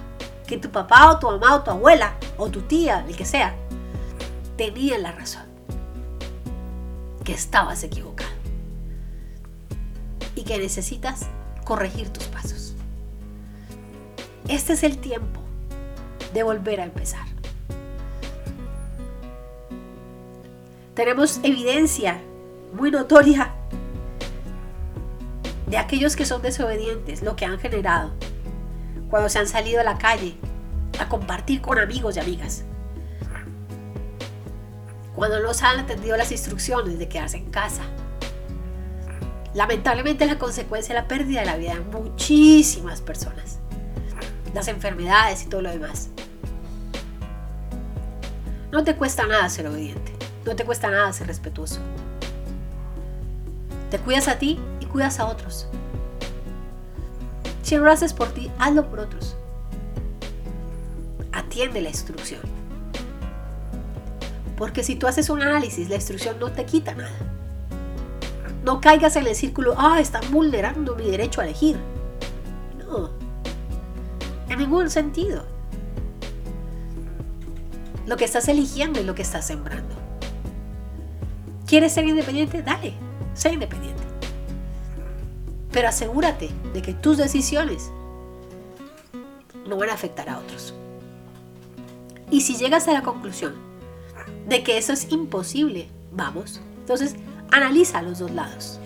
que 0.49 0.57
tu 0.57 0.71
papá 0.71 1.11
o 1.11 1.19
tu 1.19 1.27
mamá 1.27 1.57
o 1.57 1.61
tu 1.61 1.69
abuela 1.69 2.15
o 2.35 2.49
tu 2.49 2.61
tía, 2.61 3.05
el 3.07 3.15
que 3.15 3.23
sea, 3.23 3.55
tenían 4.57 5.03
la 5.03 5.11
razón. 5.11 5.43
Que 7.23 7.33
estabas 7.33 7.83
equivocado. 7.83 8.31
Y 10.33 10.41
que 10.41 10.57
necesitas 10.57 11.27
corregir 11.63 12.09
tus 12.09 12.23
pasos. 12.25 12.73
Este 14.47 14.73
es 14.73 14.81
el 14.81 14.97
tiempo 14.97 15.39
de 16.33 16.41
volver 16.41 16.81
a 16.81 16.85
empezar. 16.85 17.27
Tenemos 20.95 21.39
evidencia 21.43 22.19
muy 22.73 22.89
notoria 22.89 23.53
de 25.67 25.77
aquellos 25.77 26.15
que 26.15 26.25
son 26.25 26.41
desobedientes, 26.41 27.21
lo 27.21 27.35
que 27.35 27.45
han 27.45 27.59
generado 27.59 28.11
cuando 29.09 29.29
se 29.29 29.39
han 29.39 29.47
salido 29.47 29.81
a 29.81 29.83
la 29.83 29.97
calle 29.97 30.35
a 30.99 31.09
compartir 31.09 31.61
con 31.61 31.79
amigos 31.79 32.17
y 32.17 32.19
amigas. 32.19 32.63
Cuando 35.15 35.39
no 35.41 35.53
se 35.53 35.65
han 35.65 35.79
atendido 35.79 36.15
las 36.15 36.31
instrucciones 36.31 36.99
de 36.99 37.09
quedarse 37.09 37.37
en 37.37 37.49
casa. 37.49 37.83
Lamentablemente 39.53 40.25
la 40.25 40.37
consecuencia 40.37 40.93
es 40.93 41.01
la 41.01 41.07
pérdida 41.07 41.41
de 41.41 41.45
la 41.47 41.57
vida 41.57 41.73
de 41.73 41.81
muchísimas 41.81 43.01
personas. 43.01 43.59
Las 44.53 44.67
enfermedades 44.67 45.43
y 45.43 45.47
todo 45.47 45.61
lo 45.61 45.71
demás. 45.71 46.09
No 48.71 48.83
te 48.83 48.95
cuesta 48.95 49.25
nada 49.25 49.49
ser 49.49 49.67
obediente. 49.67 50.13
No 50.45 50.55
te 50.55 50.63
cuesta 50.63 50.89
nada 50.89 51.11
ser 51.11 51.27
respetuoso. 51.27 51.79
Te 53.89 53.97
cuidas 53.97 54.27
a 54.27 54.37
ti 54.37 54.59
y 54.79 54.85
cuidas 54.85 55.19
a 55.19 55.25
otros. 55.25 55.67
Si 57.69 57.77
no 57.77 57.83
lo 57.83 57.91
haces 57.91 58.13
por 58.13 58.29
ti, 58.29 58.49
hazlo 58.57 58.89
por 58.89 58.99
otros. 58.99 59.35
Atiende 61.31 61.81
la 61.81 61.89
instrucción. 61.89 62.41
Porque 64.57 64.81
si 64.81 64.95
tú 64.95 65.05
haces 65.05 65.29
un 65.29 65.43
análisis, 65.43 65.87
la 65.87 65.93
instrucción 65.93 66.39
no 66.39 66.51
te 66.51 66.65
quita 66.65 66.95
nada. 66.95 67.15
No 68.63 68.81
caigas 68.81 69.17
en 69.17 69.27
el 69.27 69.35
círculo, 69.35 69.75
ah, 69.77 69.99
están 69.99 70.23
vulnerando 70.31 70.95
mi 70.95 71.11
derecho 71.11 71.41
a 71.41 71.43
elegir. 71.43 71.77
No. 72.79 73.11
En 74.49 74.57
ningún 74.57 74.89
sentido. 74.89 75.45
Lo 78.07 78.17
que 78.17 78.25
estás 78.25 78.47
eligiendo 78.47 78.99
es 78.99 79.05
lo 79.05 79.13
que 79.13 79.21
estás 79.21 79.45
sembrando. 79.45 79.93
¿Quieres 81.67 81.93
ser 81.93 82.07
independiente? 82.07 82.63
Dale, 82.63 82.95
sé 83.35 83.53
independiente. 83.53 83.98
Pero 85.71 85.87
asegúrate 85.87 86.49
de 86.73 86.81
que 86.81 86.93
tus 86.93 87.17
decisiones 87.17 87.91
no 89.67 89.77
van 89.77 89.89
a 89.89 89.93
afectar 89.93 90.29
a 90.29 90.39
otros. 90.39 90.73
Y 92.31 92.41
si 92.41 92.55
llegas 92.55 92.87
a 92.87 92.93
la 92.93 93.03
conclusión 93.03 93.53
de 94.47 94.63
que 94.63 94.77
eso 94.77 94.93
es 94.93 95.11
imposible, 95.11 95.87
vamos, 96.11 96.61
entonces 96.79 97.15
analiza 97.51 98.01
los 98.01 98.19
dos 98.19 98.31
lados. 98.31 98.79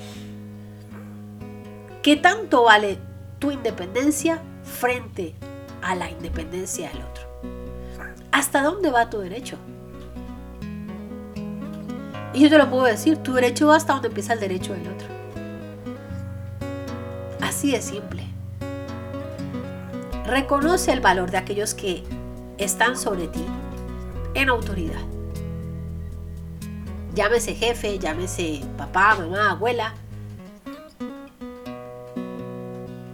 ¿Qué 2.01 2.17
tanto 2.17 2.63
vale 2.63 2.99
tu 3.39 3.51
independencia 3.51 4.41
frente 4.63 5.34
a 5.81 5.95
la 5.95 6.09
independencia 6.09 6.89
del 6.89 7.01
otro? 7.01 7.23
¿Hasta 8.31 8.61
dónde 8.61 8.91
va 8.91 9.09
tu 9.09 9.19
derecho? 9.19 9.57
Y 12.34 12.41
yo 12.41 12.49
te 12.49 12.57
lo 12.57 12.69
puedo 12.69 12.84
decir, 12.84 13.17
tu 13.17 13.34
derecho 13.34 13.67
va 13.67 13.75
hasta 13.75 13.93
donde 13.93 14.07
empieza 14.09 14.34
el 14.34 14.39
derecho 14.39 14.73
del 14.73 14.88
otro. 14.88 15.12
Así 17.44 17.72
de 17.72 17.82
simple. 17.82 18.24
Reconoce 20.26 20.94
el 20.94 21.02
valor 21.02 21.30
de 21.30 21.38
aquellos 21.38 21.74
que 21.74 22.04
están 22.58 22.96
sobre 22.96 23.28
ti 23.28 23.44
en 24.34 24.48
autoridad. 24.48 25.02
Llámese 27.14 27.54
jefe, 27.54 28.00
llámese 28.00 28.62
papá, 28.78 29.16
mamá, 29.16 29.52
abuela. 29.52 29.94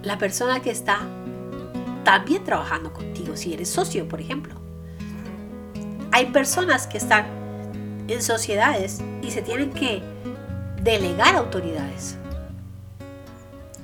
La 0.03 0.19
persona 0.19 0.59
que 0.59 0.69
está 0.69 0.99
también 2.03 2.43
trabajando 2.43 2.93
contigo, 2.93 3.35
si 3.35 3.55
eres 3.55 3.69
socio, 3.69 4.07
por 4.07 4.21
ejemplo. 4.21 4.53
Hay 6.11 6.27
personas 6.27 6.85
que 6.85 6.99
están 6.99 7.25
en 8.07 8.21
sociedades 8.21 9.01
y 9.23 9.31
se 9.31 9.41
tienen 9.41 9.71
que 9.73 10.03
delegar 10.83 11.35
autoridades 11.35 12.19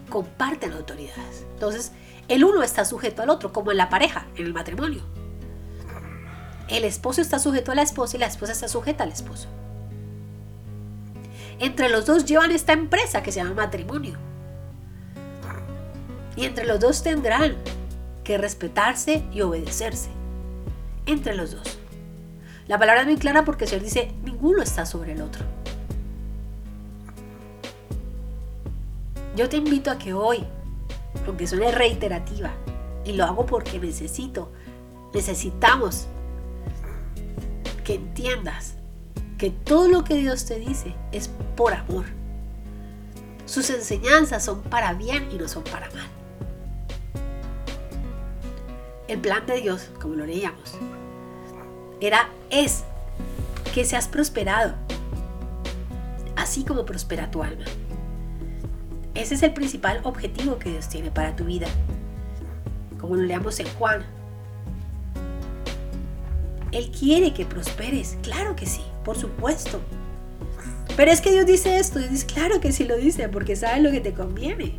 comparten 0.09 0.73
autoridades. 0.73 1.45
Entonces, 1.53 1.91
el 2.27 2.43
uno 2.43 2.63
está 2.63 2.85
sujeto 2.85 3.21
al 3.21 3.29
otro, 3.29 3.53
como 3.53 3.71
en 3.71 3.77
la 3.77 3.89
pareja, 3.89 4.25
en 4.35 4.45
el 4.45 4.53
matrimonio. 4.53 5.03
El 6.67 6.83
esposo 6.83 7.21
está 7.21 7.37
sujeto 7.37 7.71
a 7.71 7.75
la 7.75 7.83
esposa 7.83 8.17
y 8.17 8.19
la 8.19 8.25
esposa 8.25 8.53
está 8.53 8.67
sujeta 8.67 9.03
al 9.03 9.11
esposo. 9.11 9.47
Entre 11.59 11.89
los 11.89 12.05
dos 12.05 12.25
llevan 12.25 12.51
esta 12.51 12.73
empresa 12.73 13.23
que 13.23 13.31
se 13.31 13.39
llama 13.39 13.53
matrimonio. 13.53 14.17
Y 16.35 16.45
entre 16.45 16.65
los 16.65 16.79
dos 16.79 17.03
tendrán 17.03 17.55
que 18.23 18.37
respetarse 18.37 19.23
y 19.31 19.41
obedecerse. 19.41 20.09
Entre 21.05 21.35
los 21.35 21.51
dos. 21.51 21.77
La 22.67 22.79
palabra 22.79 23.01
es 23.01 23.07
muy 23.07 23.17
clara 23.17 23.45
porque 23.45 23.65
el 23.65 23.69
Señor 23.69 23.85
dice, 23.85 24.11
ninguno 24.23 24.63
está 24.63 24.85
sobre 24.85 25.13
el 25.13 25.21
otro. 25.21 25.45
Yo 29.35 29.49
te 29.49 29.57
invito 29.57 29.91
a 29.91 29.97
que 29.97 30.13
hoy, 30.13 30.45
aunque 31.27 31.45
suene 31.45 31.71
reiterativa, 31.71 32.51
y 33.03 33.13
lo 33.13 33.25
hago 33.25 33.45
porque 33.45 33.79
necesito, 33.79 34.49
necesitamos 35.13 36.07
que 37.83 37.95
entiendas 37.95 38.75
que 39.37 39.49
todo 39.49 39.89
lo 39.89 40.03
que 40.05 40.15
Dios 40.15 40.45
te 40.45 40.57
dice 40.57 40.95
es 41.11 41.29
por 41.57 41.73
amor. 41.73 42.05
Sus 43.45 43.69
enseñanzas 43.69 44.43
son 44.43 44.61
para 44.63 44.93
bien 44.93 45.29
y 45.31 45.35
no 45.35 45.47
son 45.49 45.63
para 45.65 45.89
mal. 45.91 46.07
El 49.07 49.19
plan 49.19 49.45
de 49.45 49.61
Dios, 49.61 49.89
como 50.01 50.15
lo 50.15 50.25
leíamos, 50.25 50.75
era, 51.99 52.29
es 52.49 52.85
que 53.73 53.83
seas 53.83 54.07
prosperado, 54.07 54.73
así 56.37 56.63
como 56.63 56.85
prospera 56.85 57.29
tu 57.29 57.43
alma. 57.43 57.65
Ese 59.15 59.35
es 59.35 59.43
el 59.43 59.53
principal 59.53 60.01
objetivo 60.03 60.59
que 60.59 60.69
Dios 60.69 60.89
tiene 60.89 61.09
para 61.09 61.35
tu 61.35 61.45
vida. 61.45 61.67
Como 62.99 63.15
lo 63.15 63.23
leamos 63.23 63.59
en 63.59 63.67
Juan. 63.77 64.03
Él 66.71 66.91
quiere 66.91 67.33
que 67.33 67.45
prosperes, 67.45 68.17
claro 68.21 68.55
que 68.57 68.65
sí, 68.65 68.81
por 69.05 69.17
supuesto. 69.17 69.79
Pero 70.97 71.11
es 71.11 71.21
que 71.21 71.31
Dios 71.31 71.45
dice 71.45 71.77
esto, 71.77 71.99
Dios 71.99 72.11
dice, 72.11 72.25
claro 72.25 72.59
que 72.59 72.73
sí 72.73 72.83
lo 72.83 72.97
dice, 72.97 73.29
porque 73.29 73.55
sabe 73.55 73.81
lo 73.81 73.91
que 73.91 74.01
te 74.01 74.13
conviene. 74.13 74.77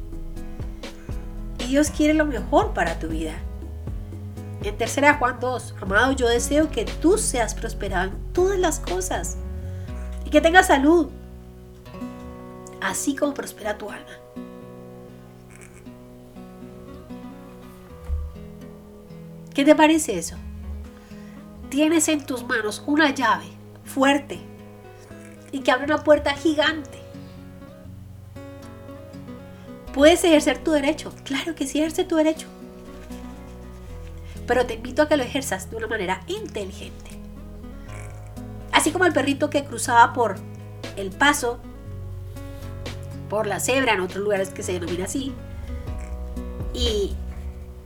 Y 1.60 1.68
Dios 1.68 1.90
quiere 1.90 2.12
lo 2.12 2.26
mejor 2.26 2.74
para 2.74 2.98
tu 2.98 3.08
vida. 3.08 3.32
En 4.62 4.76
tercera 4.76 5.14
Juan 5.14 5.38
2, 5.40 5.76
amado, 5.80 6.12
yo 6.12 6.28
deseo 6.28 6.70
que 6.70 6.84
tú 6.84 7.16
seas 7.18 7.54
prosperado 7.54 8.10
en 8.10 8.32
todas 8.32 8.58
las 8.58 8.80
cosas 8.80 9.36
y 10.24 10.30
que 10.30 10.40
tengas 10.40 10.66
salud, 10.66 11.08
así 12.80 13.14
como 13.14 13.34
prospera 13.34 13.78
tu 13.78 13.90
alma. 13.90 14.06
¿Qué 19.54 19.64
te 19.64 19.74
parece 19.74 20.18
eso? 20.18 20.36
Tienes 21.70 22.08
en 22.08 22.26
tus 22.26 22.44
manos 22.44 22.82
una 22.86 23.10
llave 23.14 23.46
fuerte 23.84 24.38
y 25.50 25.60
que 25.60 25.70
abre 25.70 25.86
una 25.86 26.04
puerta 26.04 26.34
gigante. 26.34 26.98
Puedes 29.94 30.22
ejercer 30.24 30.62
tu 30.62 30.72
derecho, 30.72 31.14
claro 31.24 31.54
que 31.54 31.66
sí 31.66 31.78
ejerce 31.78 32.04
tu 32.04 32.16
derecho, 32.16 32.48
pero 34.46 34.66
te 34.66 34.74
invito 34.74 35.00
a 35.00 35.08
que 35.08 35.16
lo 35.16 35.22
ejerzas 35.22 35.70
de 35.70 35.76
una 35.76 35.86
manera 35.86 36.20
inteligente. 36.26 37.12
Así 38.72 38.92
como 38.92 39.06
el 39.06 39.14
perrito 39.14 39.48
que 39.48 39.64
cruzaba 39.64 40.12
por 40.12 40.36
el 40.96 41.10
paso, 41.12 41.58
por 43.28 43.46
la 43.46 43.60
cebra, 43.60 43.94
en 43.94 44.00
otros 44.00 44.22
lugares 44.22 44.50
que 44.50 44.62
se 44.62 44.72
denomina 44.72 45.04
así, 45.04 45.34
y 46.74 47.14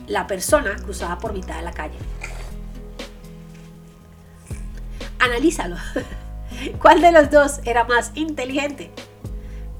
la 0.06 0.26
persona 0.26 0.76
cruzaba 0.76 1.18
por 1.18 1.32
mitad 1.32 1.56
de 1.56 1.62
la 1.62 1.72
calle. 1.72 1.98
Analízalo. 5.18 5.76
¿Cuál 6.80 7.00
de 7.00 7.12
los 7.12 7.30
dos 7.30 7.60
era 7.64 7.84
más 7.84 8.12
inteligente? 8.14 8.90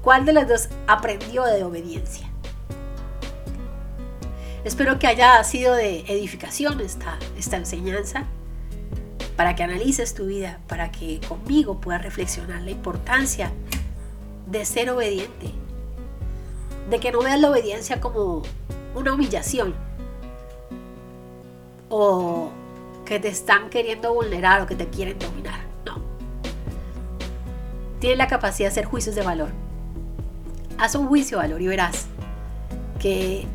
¿Cuál 0.01 0.25
de 0.25 0.33
los 0.33 0.47
dos 0.47 0.69
aprendió 0.87 1.43
de 1.43 1.63
obediencia? 1.63 2.27
Espero 4.63 4.99
que 4.99 5.07
haya 5.07 5.43
sido 5.43 5.75
de 5.75 6.01
edificación 6.01 6.79
esta, 6.81 7.17
esta 7.37 7.57
enseñanza, 7.57 8.25
para 9.35 9.55
que 9.55 9.63
analices 9.63 10.13
tu 10.13 10.27
vida, 10.27 10.59
para 10.67 10.91
que 10.91 11.19
conmigo 11.27 11.81
puedas 11.81 12.03
reflexionar 12.03 12.61
la 12.61 12.71
importancia 12.71 13.51
de 14.51 14.65
ser 14.65 14.89
obediente, 14.89 15.51
de 16.89 16.99
que 16.99 17.11
no 17.11 17.19
veas 17.19 17.39
la 17.39 17.49
obediencia 17.49 18.01
como 18.01 18.41
una 18.93 19.13
humillación 19.13 19.73
o 21.89 22.49
que 23.05 23.19
te 23.19 23.29
están 23.29 23.69
queriendo 23.69 24.13
vulnerar 24.13 24.61
o 24.61 24.65
que 24.65 24.75
te 24.75 24.87
quieren 24.89 25.17
dominar. 25.17 25.71
Tienes 27.99 28.17
la 28.17 28.27
capacidad 28.27 28.67
de 28.67 28.71
hacer 28.71 28.85
juicios 28.85 29.15
de 29.15 29.21
valor. 29.21 29.49
Haz 30.79 30.95
un 30.95 31.07
juicio 31.07 31.37
de 31.37 31.43
valor 31.43 31.61
y 31.61 31.67
verás 31.67 32.07
que 32.99 33.45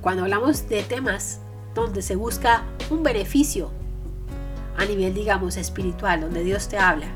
cuando 0.00 0.22
hablamos 0.22 0.66
de 0.68 0.82
temas 0.82 1.40
donde 1.74 2.00
se 2.00 2.16
busca 2.16 2.64
un 2.88 3.02
beneficio 3.02 3.70
a 4.78 4.86
nivel, 4.86 5.12
digamos, 5.12 5.58
espiritual, 5.58 6.22
donde 6.22 6.42
Dios 6.42 6.68
te 6.68 6.78
habla, 6.78 7.08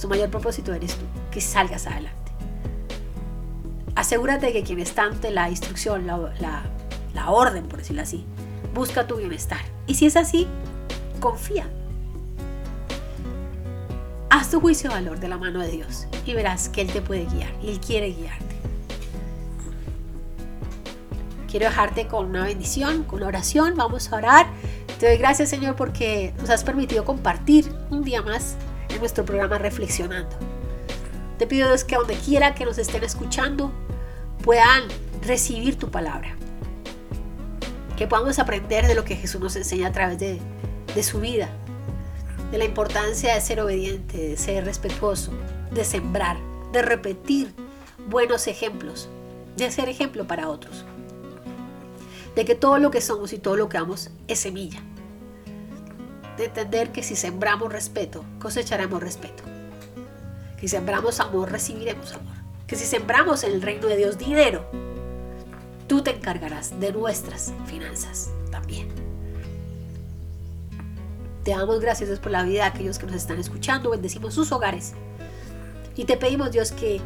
su 0.00 0.08
mayor 0.08 0.30
propósito 0.30 0.72
eres 0.72 0.94
tú, 0.94 1.04
que 1.30 1.42
salgas 1.42 1.86
adelante. 1.86 2.32
Asegúrate 3.94 4.50
que 4.50 4.62
quien 4.62 4.80
está 4.80 5.02
ante 5.02 5.30
la 5.30 5.50
instrucción, 5.50 6.06
la, 6.06 6.62
la 7.12 7.30
orden, 7.30 7.68
por 7.68 7.80
decirlo 7.80 8.00
así, 8.00 8.24
busca 8.72 9.06
tu 9.06 9.16
bienestar. 9.16 9.60
Y 9.86 9.96
si 9.96 10.06
es 10.06 10.16
así, 10.16 10.48
confía, 11.20 11.68
Haz 14.30 14.48
tu 14.48 14.60
juicio 14.60 14.88
de 14.88 14.94
valor 14.94 15.20
de 15.20 15.28
la 15.28 15.36
mano 15.36 15.58
de 15.58 15.68
Dios 15.68 16.06
y 16.24 16.32
verás 16.32 16.70
que 16.70 16.80
Él 16.80 16.90
te 16.90 17.02
puede 17.02 17.26
guiar 17.26 17.52
y 17.62 17.70
Él 17.72 17.80
quiere 17.80 18.12
guiarte. 18.12 18.56
Quiero 21.50 21.66
dejarte 21.66 22.06
con 22.06 22.26
una 22.26 22.44
bendición, 22.44 23.02
con 23.02 23.18
una 23.18 23.26
oración. 23.26 23.74
Vamos 23.76 24.10
a 24.12 24.16
orar. 24.16 24.46
Te 24.98 25.08
doy 25.08 25.18
gracias 25.18 25.50
Señor 25.50 25.74
porque 25.74 26.32
nos 26.38 26.48
has 26.48 26.62
permitido 26.62 27.04
compartir 27.04 27.70
un 27.90 28.02
día 28.02 28.22
más 28.22 28.56
en 28.90 29.00
nuestro 29.00 29.24
programa 29.24 29.58
Reflexionando. 29.58 30.36
Te 31.38 31.46
pido 31.46 31.68
Dios 31.68 31.84
que 31.84 31.96
donde 31.96 32.14
quiera 32.14 32.54
que 32.54 32.64
nos 32.64 32.78
estén 32.78 33.02
escuchando 33.04 33.72
puedan 34.42 34.84
recibir 35.22 35.78
tu 35.78 35.90
palabra. 35.90 36.36
Que 37.96 38.06
podamos 38.06 38.38
aprender 38.38 38.86
de 38.86 38.94
lo 38.94 39.04
que 39.04 39.16
Jesús 39.16 39.40
nos 39.40 39.56
enseña 39.56 39.88
a 39.88 39.92
través 39.92 40.18
de, 40.18 40.38
de 40.94 41.02
su 41.02 41.20
vida 41.20 41.50
de 42.50 42.58
la 42.58 42.64
importancia 42.64 43.34
de 43.34 43.40
ser 43.40 43.60
obediente, 43.60 44.18
de 44.18 44.36
ser 44.36 44.64
respetuoso, 44.64 45.32
de 45.70 45.84
sembrar, 45.84 46.36
de 46.72 46.82
repetir 46.82 47.52
buenos 48.08 48.46
ejemplos, 48.48 49.08
de 49.56 49.70
ser 49.70 49.88
ejemplo 49.88 50.26
para 50.26 50.48
otros. 50.48 50.84
De 52.34 52.44
que 52.44 52.54
todo 52.54 52.78
lo 52.78 52.90
que 52.90 53.00
somos 53.00 53.32
y 53.32 53.38
todo 53.38 53.56
lo 53.56 53.68
que 53.68 53.78
vamos 53.78 54.10
es 54.26 54.38
semilla. 54.40 54.82
De 56.40 56.46
entender 56.46 56.90
que 56.90 57.02
si 57.02 57.16
sembramos 57.16 57.70
respeto, 57.70 58.24
cosecharemos 58.38 59.02
respeto. 59.02 59.42
Que 60.56 60.62
si 60.62 60.68
sembramos 60.68 61.20
amor, 61.20 61.52
recibiremos 61.52 62.14
amor. 62.14 62.34
Que 62.66 62.76
si 62.76 62.86
sembramos 62.86 63.44
en 63.44 63.52
el 63.52 63.60
reino 63.60 63.88
de 63.88 63.98
Dios 63.98 64.16
dinero, 64.16 64.64
tú 65.86 66.02
te 66.02 66.16
encargarás 66.16 66.80
de 66.80 66.94
nuestras 66.94 67.52
finanzas 67.66 68.30
también. 68.50 68.88
Te 71.44 71.50
damos 71.50 71.78
gracias 71.78 72.18
por 72.18 72.32
la 72.32 72.42
vida 72.44 72.62
de 72.62 72.68
aquellos 72.70 72.98
que 72.98 73.04
nos 73.04 73.16
están 73.16 73.38
escuchando, 73.38 73.90
bendecimos 73.90 74.32
sus 74.32 74.50
hogares. 74.50 74.94
Y 75.94 76.06
te 76.06 76.16
pedimos 76.16 76.52
Dios 76.52 76.72
que 76.72 77.02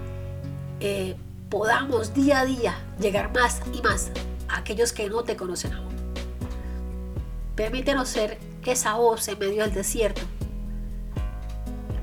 eh, 0.78 1.16
podamos 1.50 2.14
día 2.14 2.38
a 2.38 2.44
día 2.44 2.78
llegar 3.00 3.34
más 3.34 3.62
y 3.72 3.82
más 3.82 4.12
a 4.48 4.58
aquellos 4.58 4.92
que 4.92 5.10
no 5.10 5.24
te 5.24 5.34
conocen 5.34 5.72
aún. 5.72 5.92
Permítenos 7.56 8.08
ser 8.08 8.53
esa 8.72 8.94
voz 8.94 9.26
en 9.28 9.38
medio 9.38 9.62
del 9.62 9.74
desierto 9.74 10.22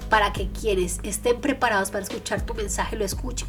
para 0.10 0.34
que 0.34 0.50
quienes 0.52 1.00
estén 1.04 1.40
preparados 1.40 1.92
para 1.92 2.04
escuchar 2.04 2.46
tu 2.46 2.54
mensaje 2.54 2.96
lo 2.96 3.06
escuchen 3.06 3.48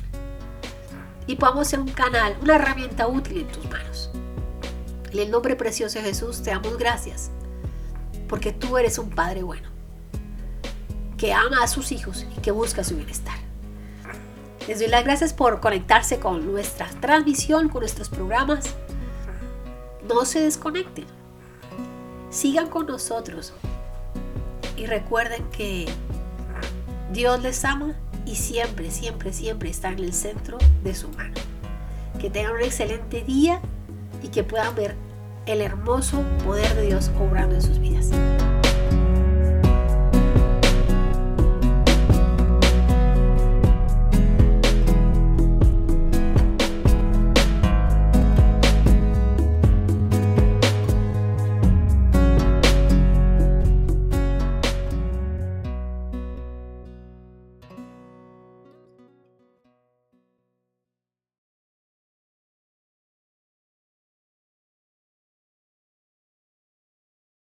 y 1.27 1.37
podamos 1.37 1.69
ser 1.69 1.81
un 1.81 1.89
canal, 1.89 2.37
una 2.41 2.57
herramienta 2.57 3.07
útil 3.07 3.39
en 3.39 3.49
tus 3.49 3.65
manos. 3.71 4.11
En 5.13 5.19
el 5.19 5.31
nombre 5.31 5.57
precioso 5.57 5.99
de 5.99 6.07
Jesús 6.07 6.43
te 6.43 6.51
damos 6.51 6.77
gracias 6.79 7.31
porque 8.29 8.53
tú 8.53 8.79
eres 8.79 8.99
un 8.99 9.11
padre 9.11 9.43
bueno, 9.43 9.69
que 11.19 11.33
ama 11.33 11.63
a 11.63 11.69
sus 11.69 11.93
hijos 11.93 12.27
y 12.37 12.41
que 12.41 12.51
busca 12.51 12.83
su 12.83 12.97
bienestar. 12.97 13.37
Les 14.67 14.79
doy 14.79 14.89
las 14.89 15.05
gracias 15.05 15.33
por 15.33 15.61
conectarse 15.61 16.19
con 16.19 16.51
nuestra 16.51 16.89
transmisión, 17.01 17.69
con 17.69 17.81
nuestros 17.81 18.09
programas. 18.09 18.75
No 20.09 20.25
se 20.25 20.41
desconecten. 20.41 21.05
Sigan 22.33 22.71
con 22.71 22.87
nosotros. 22.87 23.53
Y 24.79 24.87
recuerden 24.87 25.45
que 25.51 25.87
Dios 27.13 27.43
les 27.43 27.63
ama 27.65 27.95
y 28.25 28.37
siempre, 28.37 28.91
siempre, 28.91 29.35
siempre 29.35 29.69
está 29.69 29.91
en 29.91 29.99
el 29.99 30.15
centro 30.15 30.57
de 30.83 30.95
su 30.95 31.11
mano. 31.11 31.35
Que 32.19 32.31
tengan 32.31 32.55
un 32.55 32.63
excelente 32.63 33.23
día 33.23 33.61
y 34.23 34.29
que 34.29 34.45
puedan 34.45 34.75
ver 34.75 34.97
el 35.45 35.61
hermoso 35.61 36.23
poder 36.45 36.75
de 36.75 36.87
Dios 36.87 37.11
obrando 37.21 37.55
en 37.55 37.63
sus 37.63 37.79
vidas. 37.79 38.09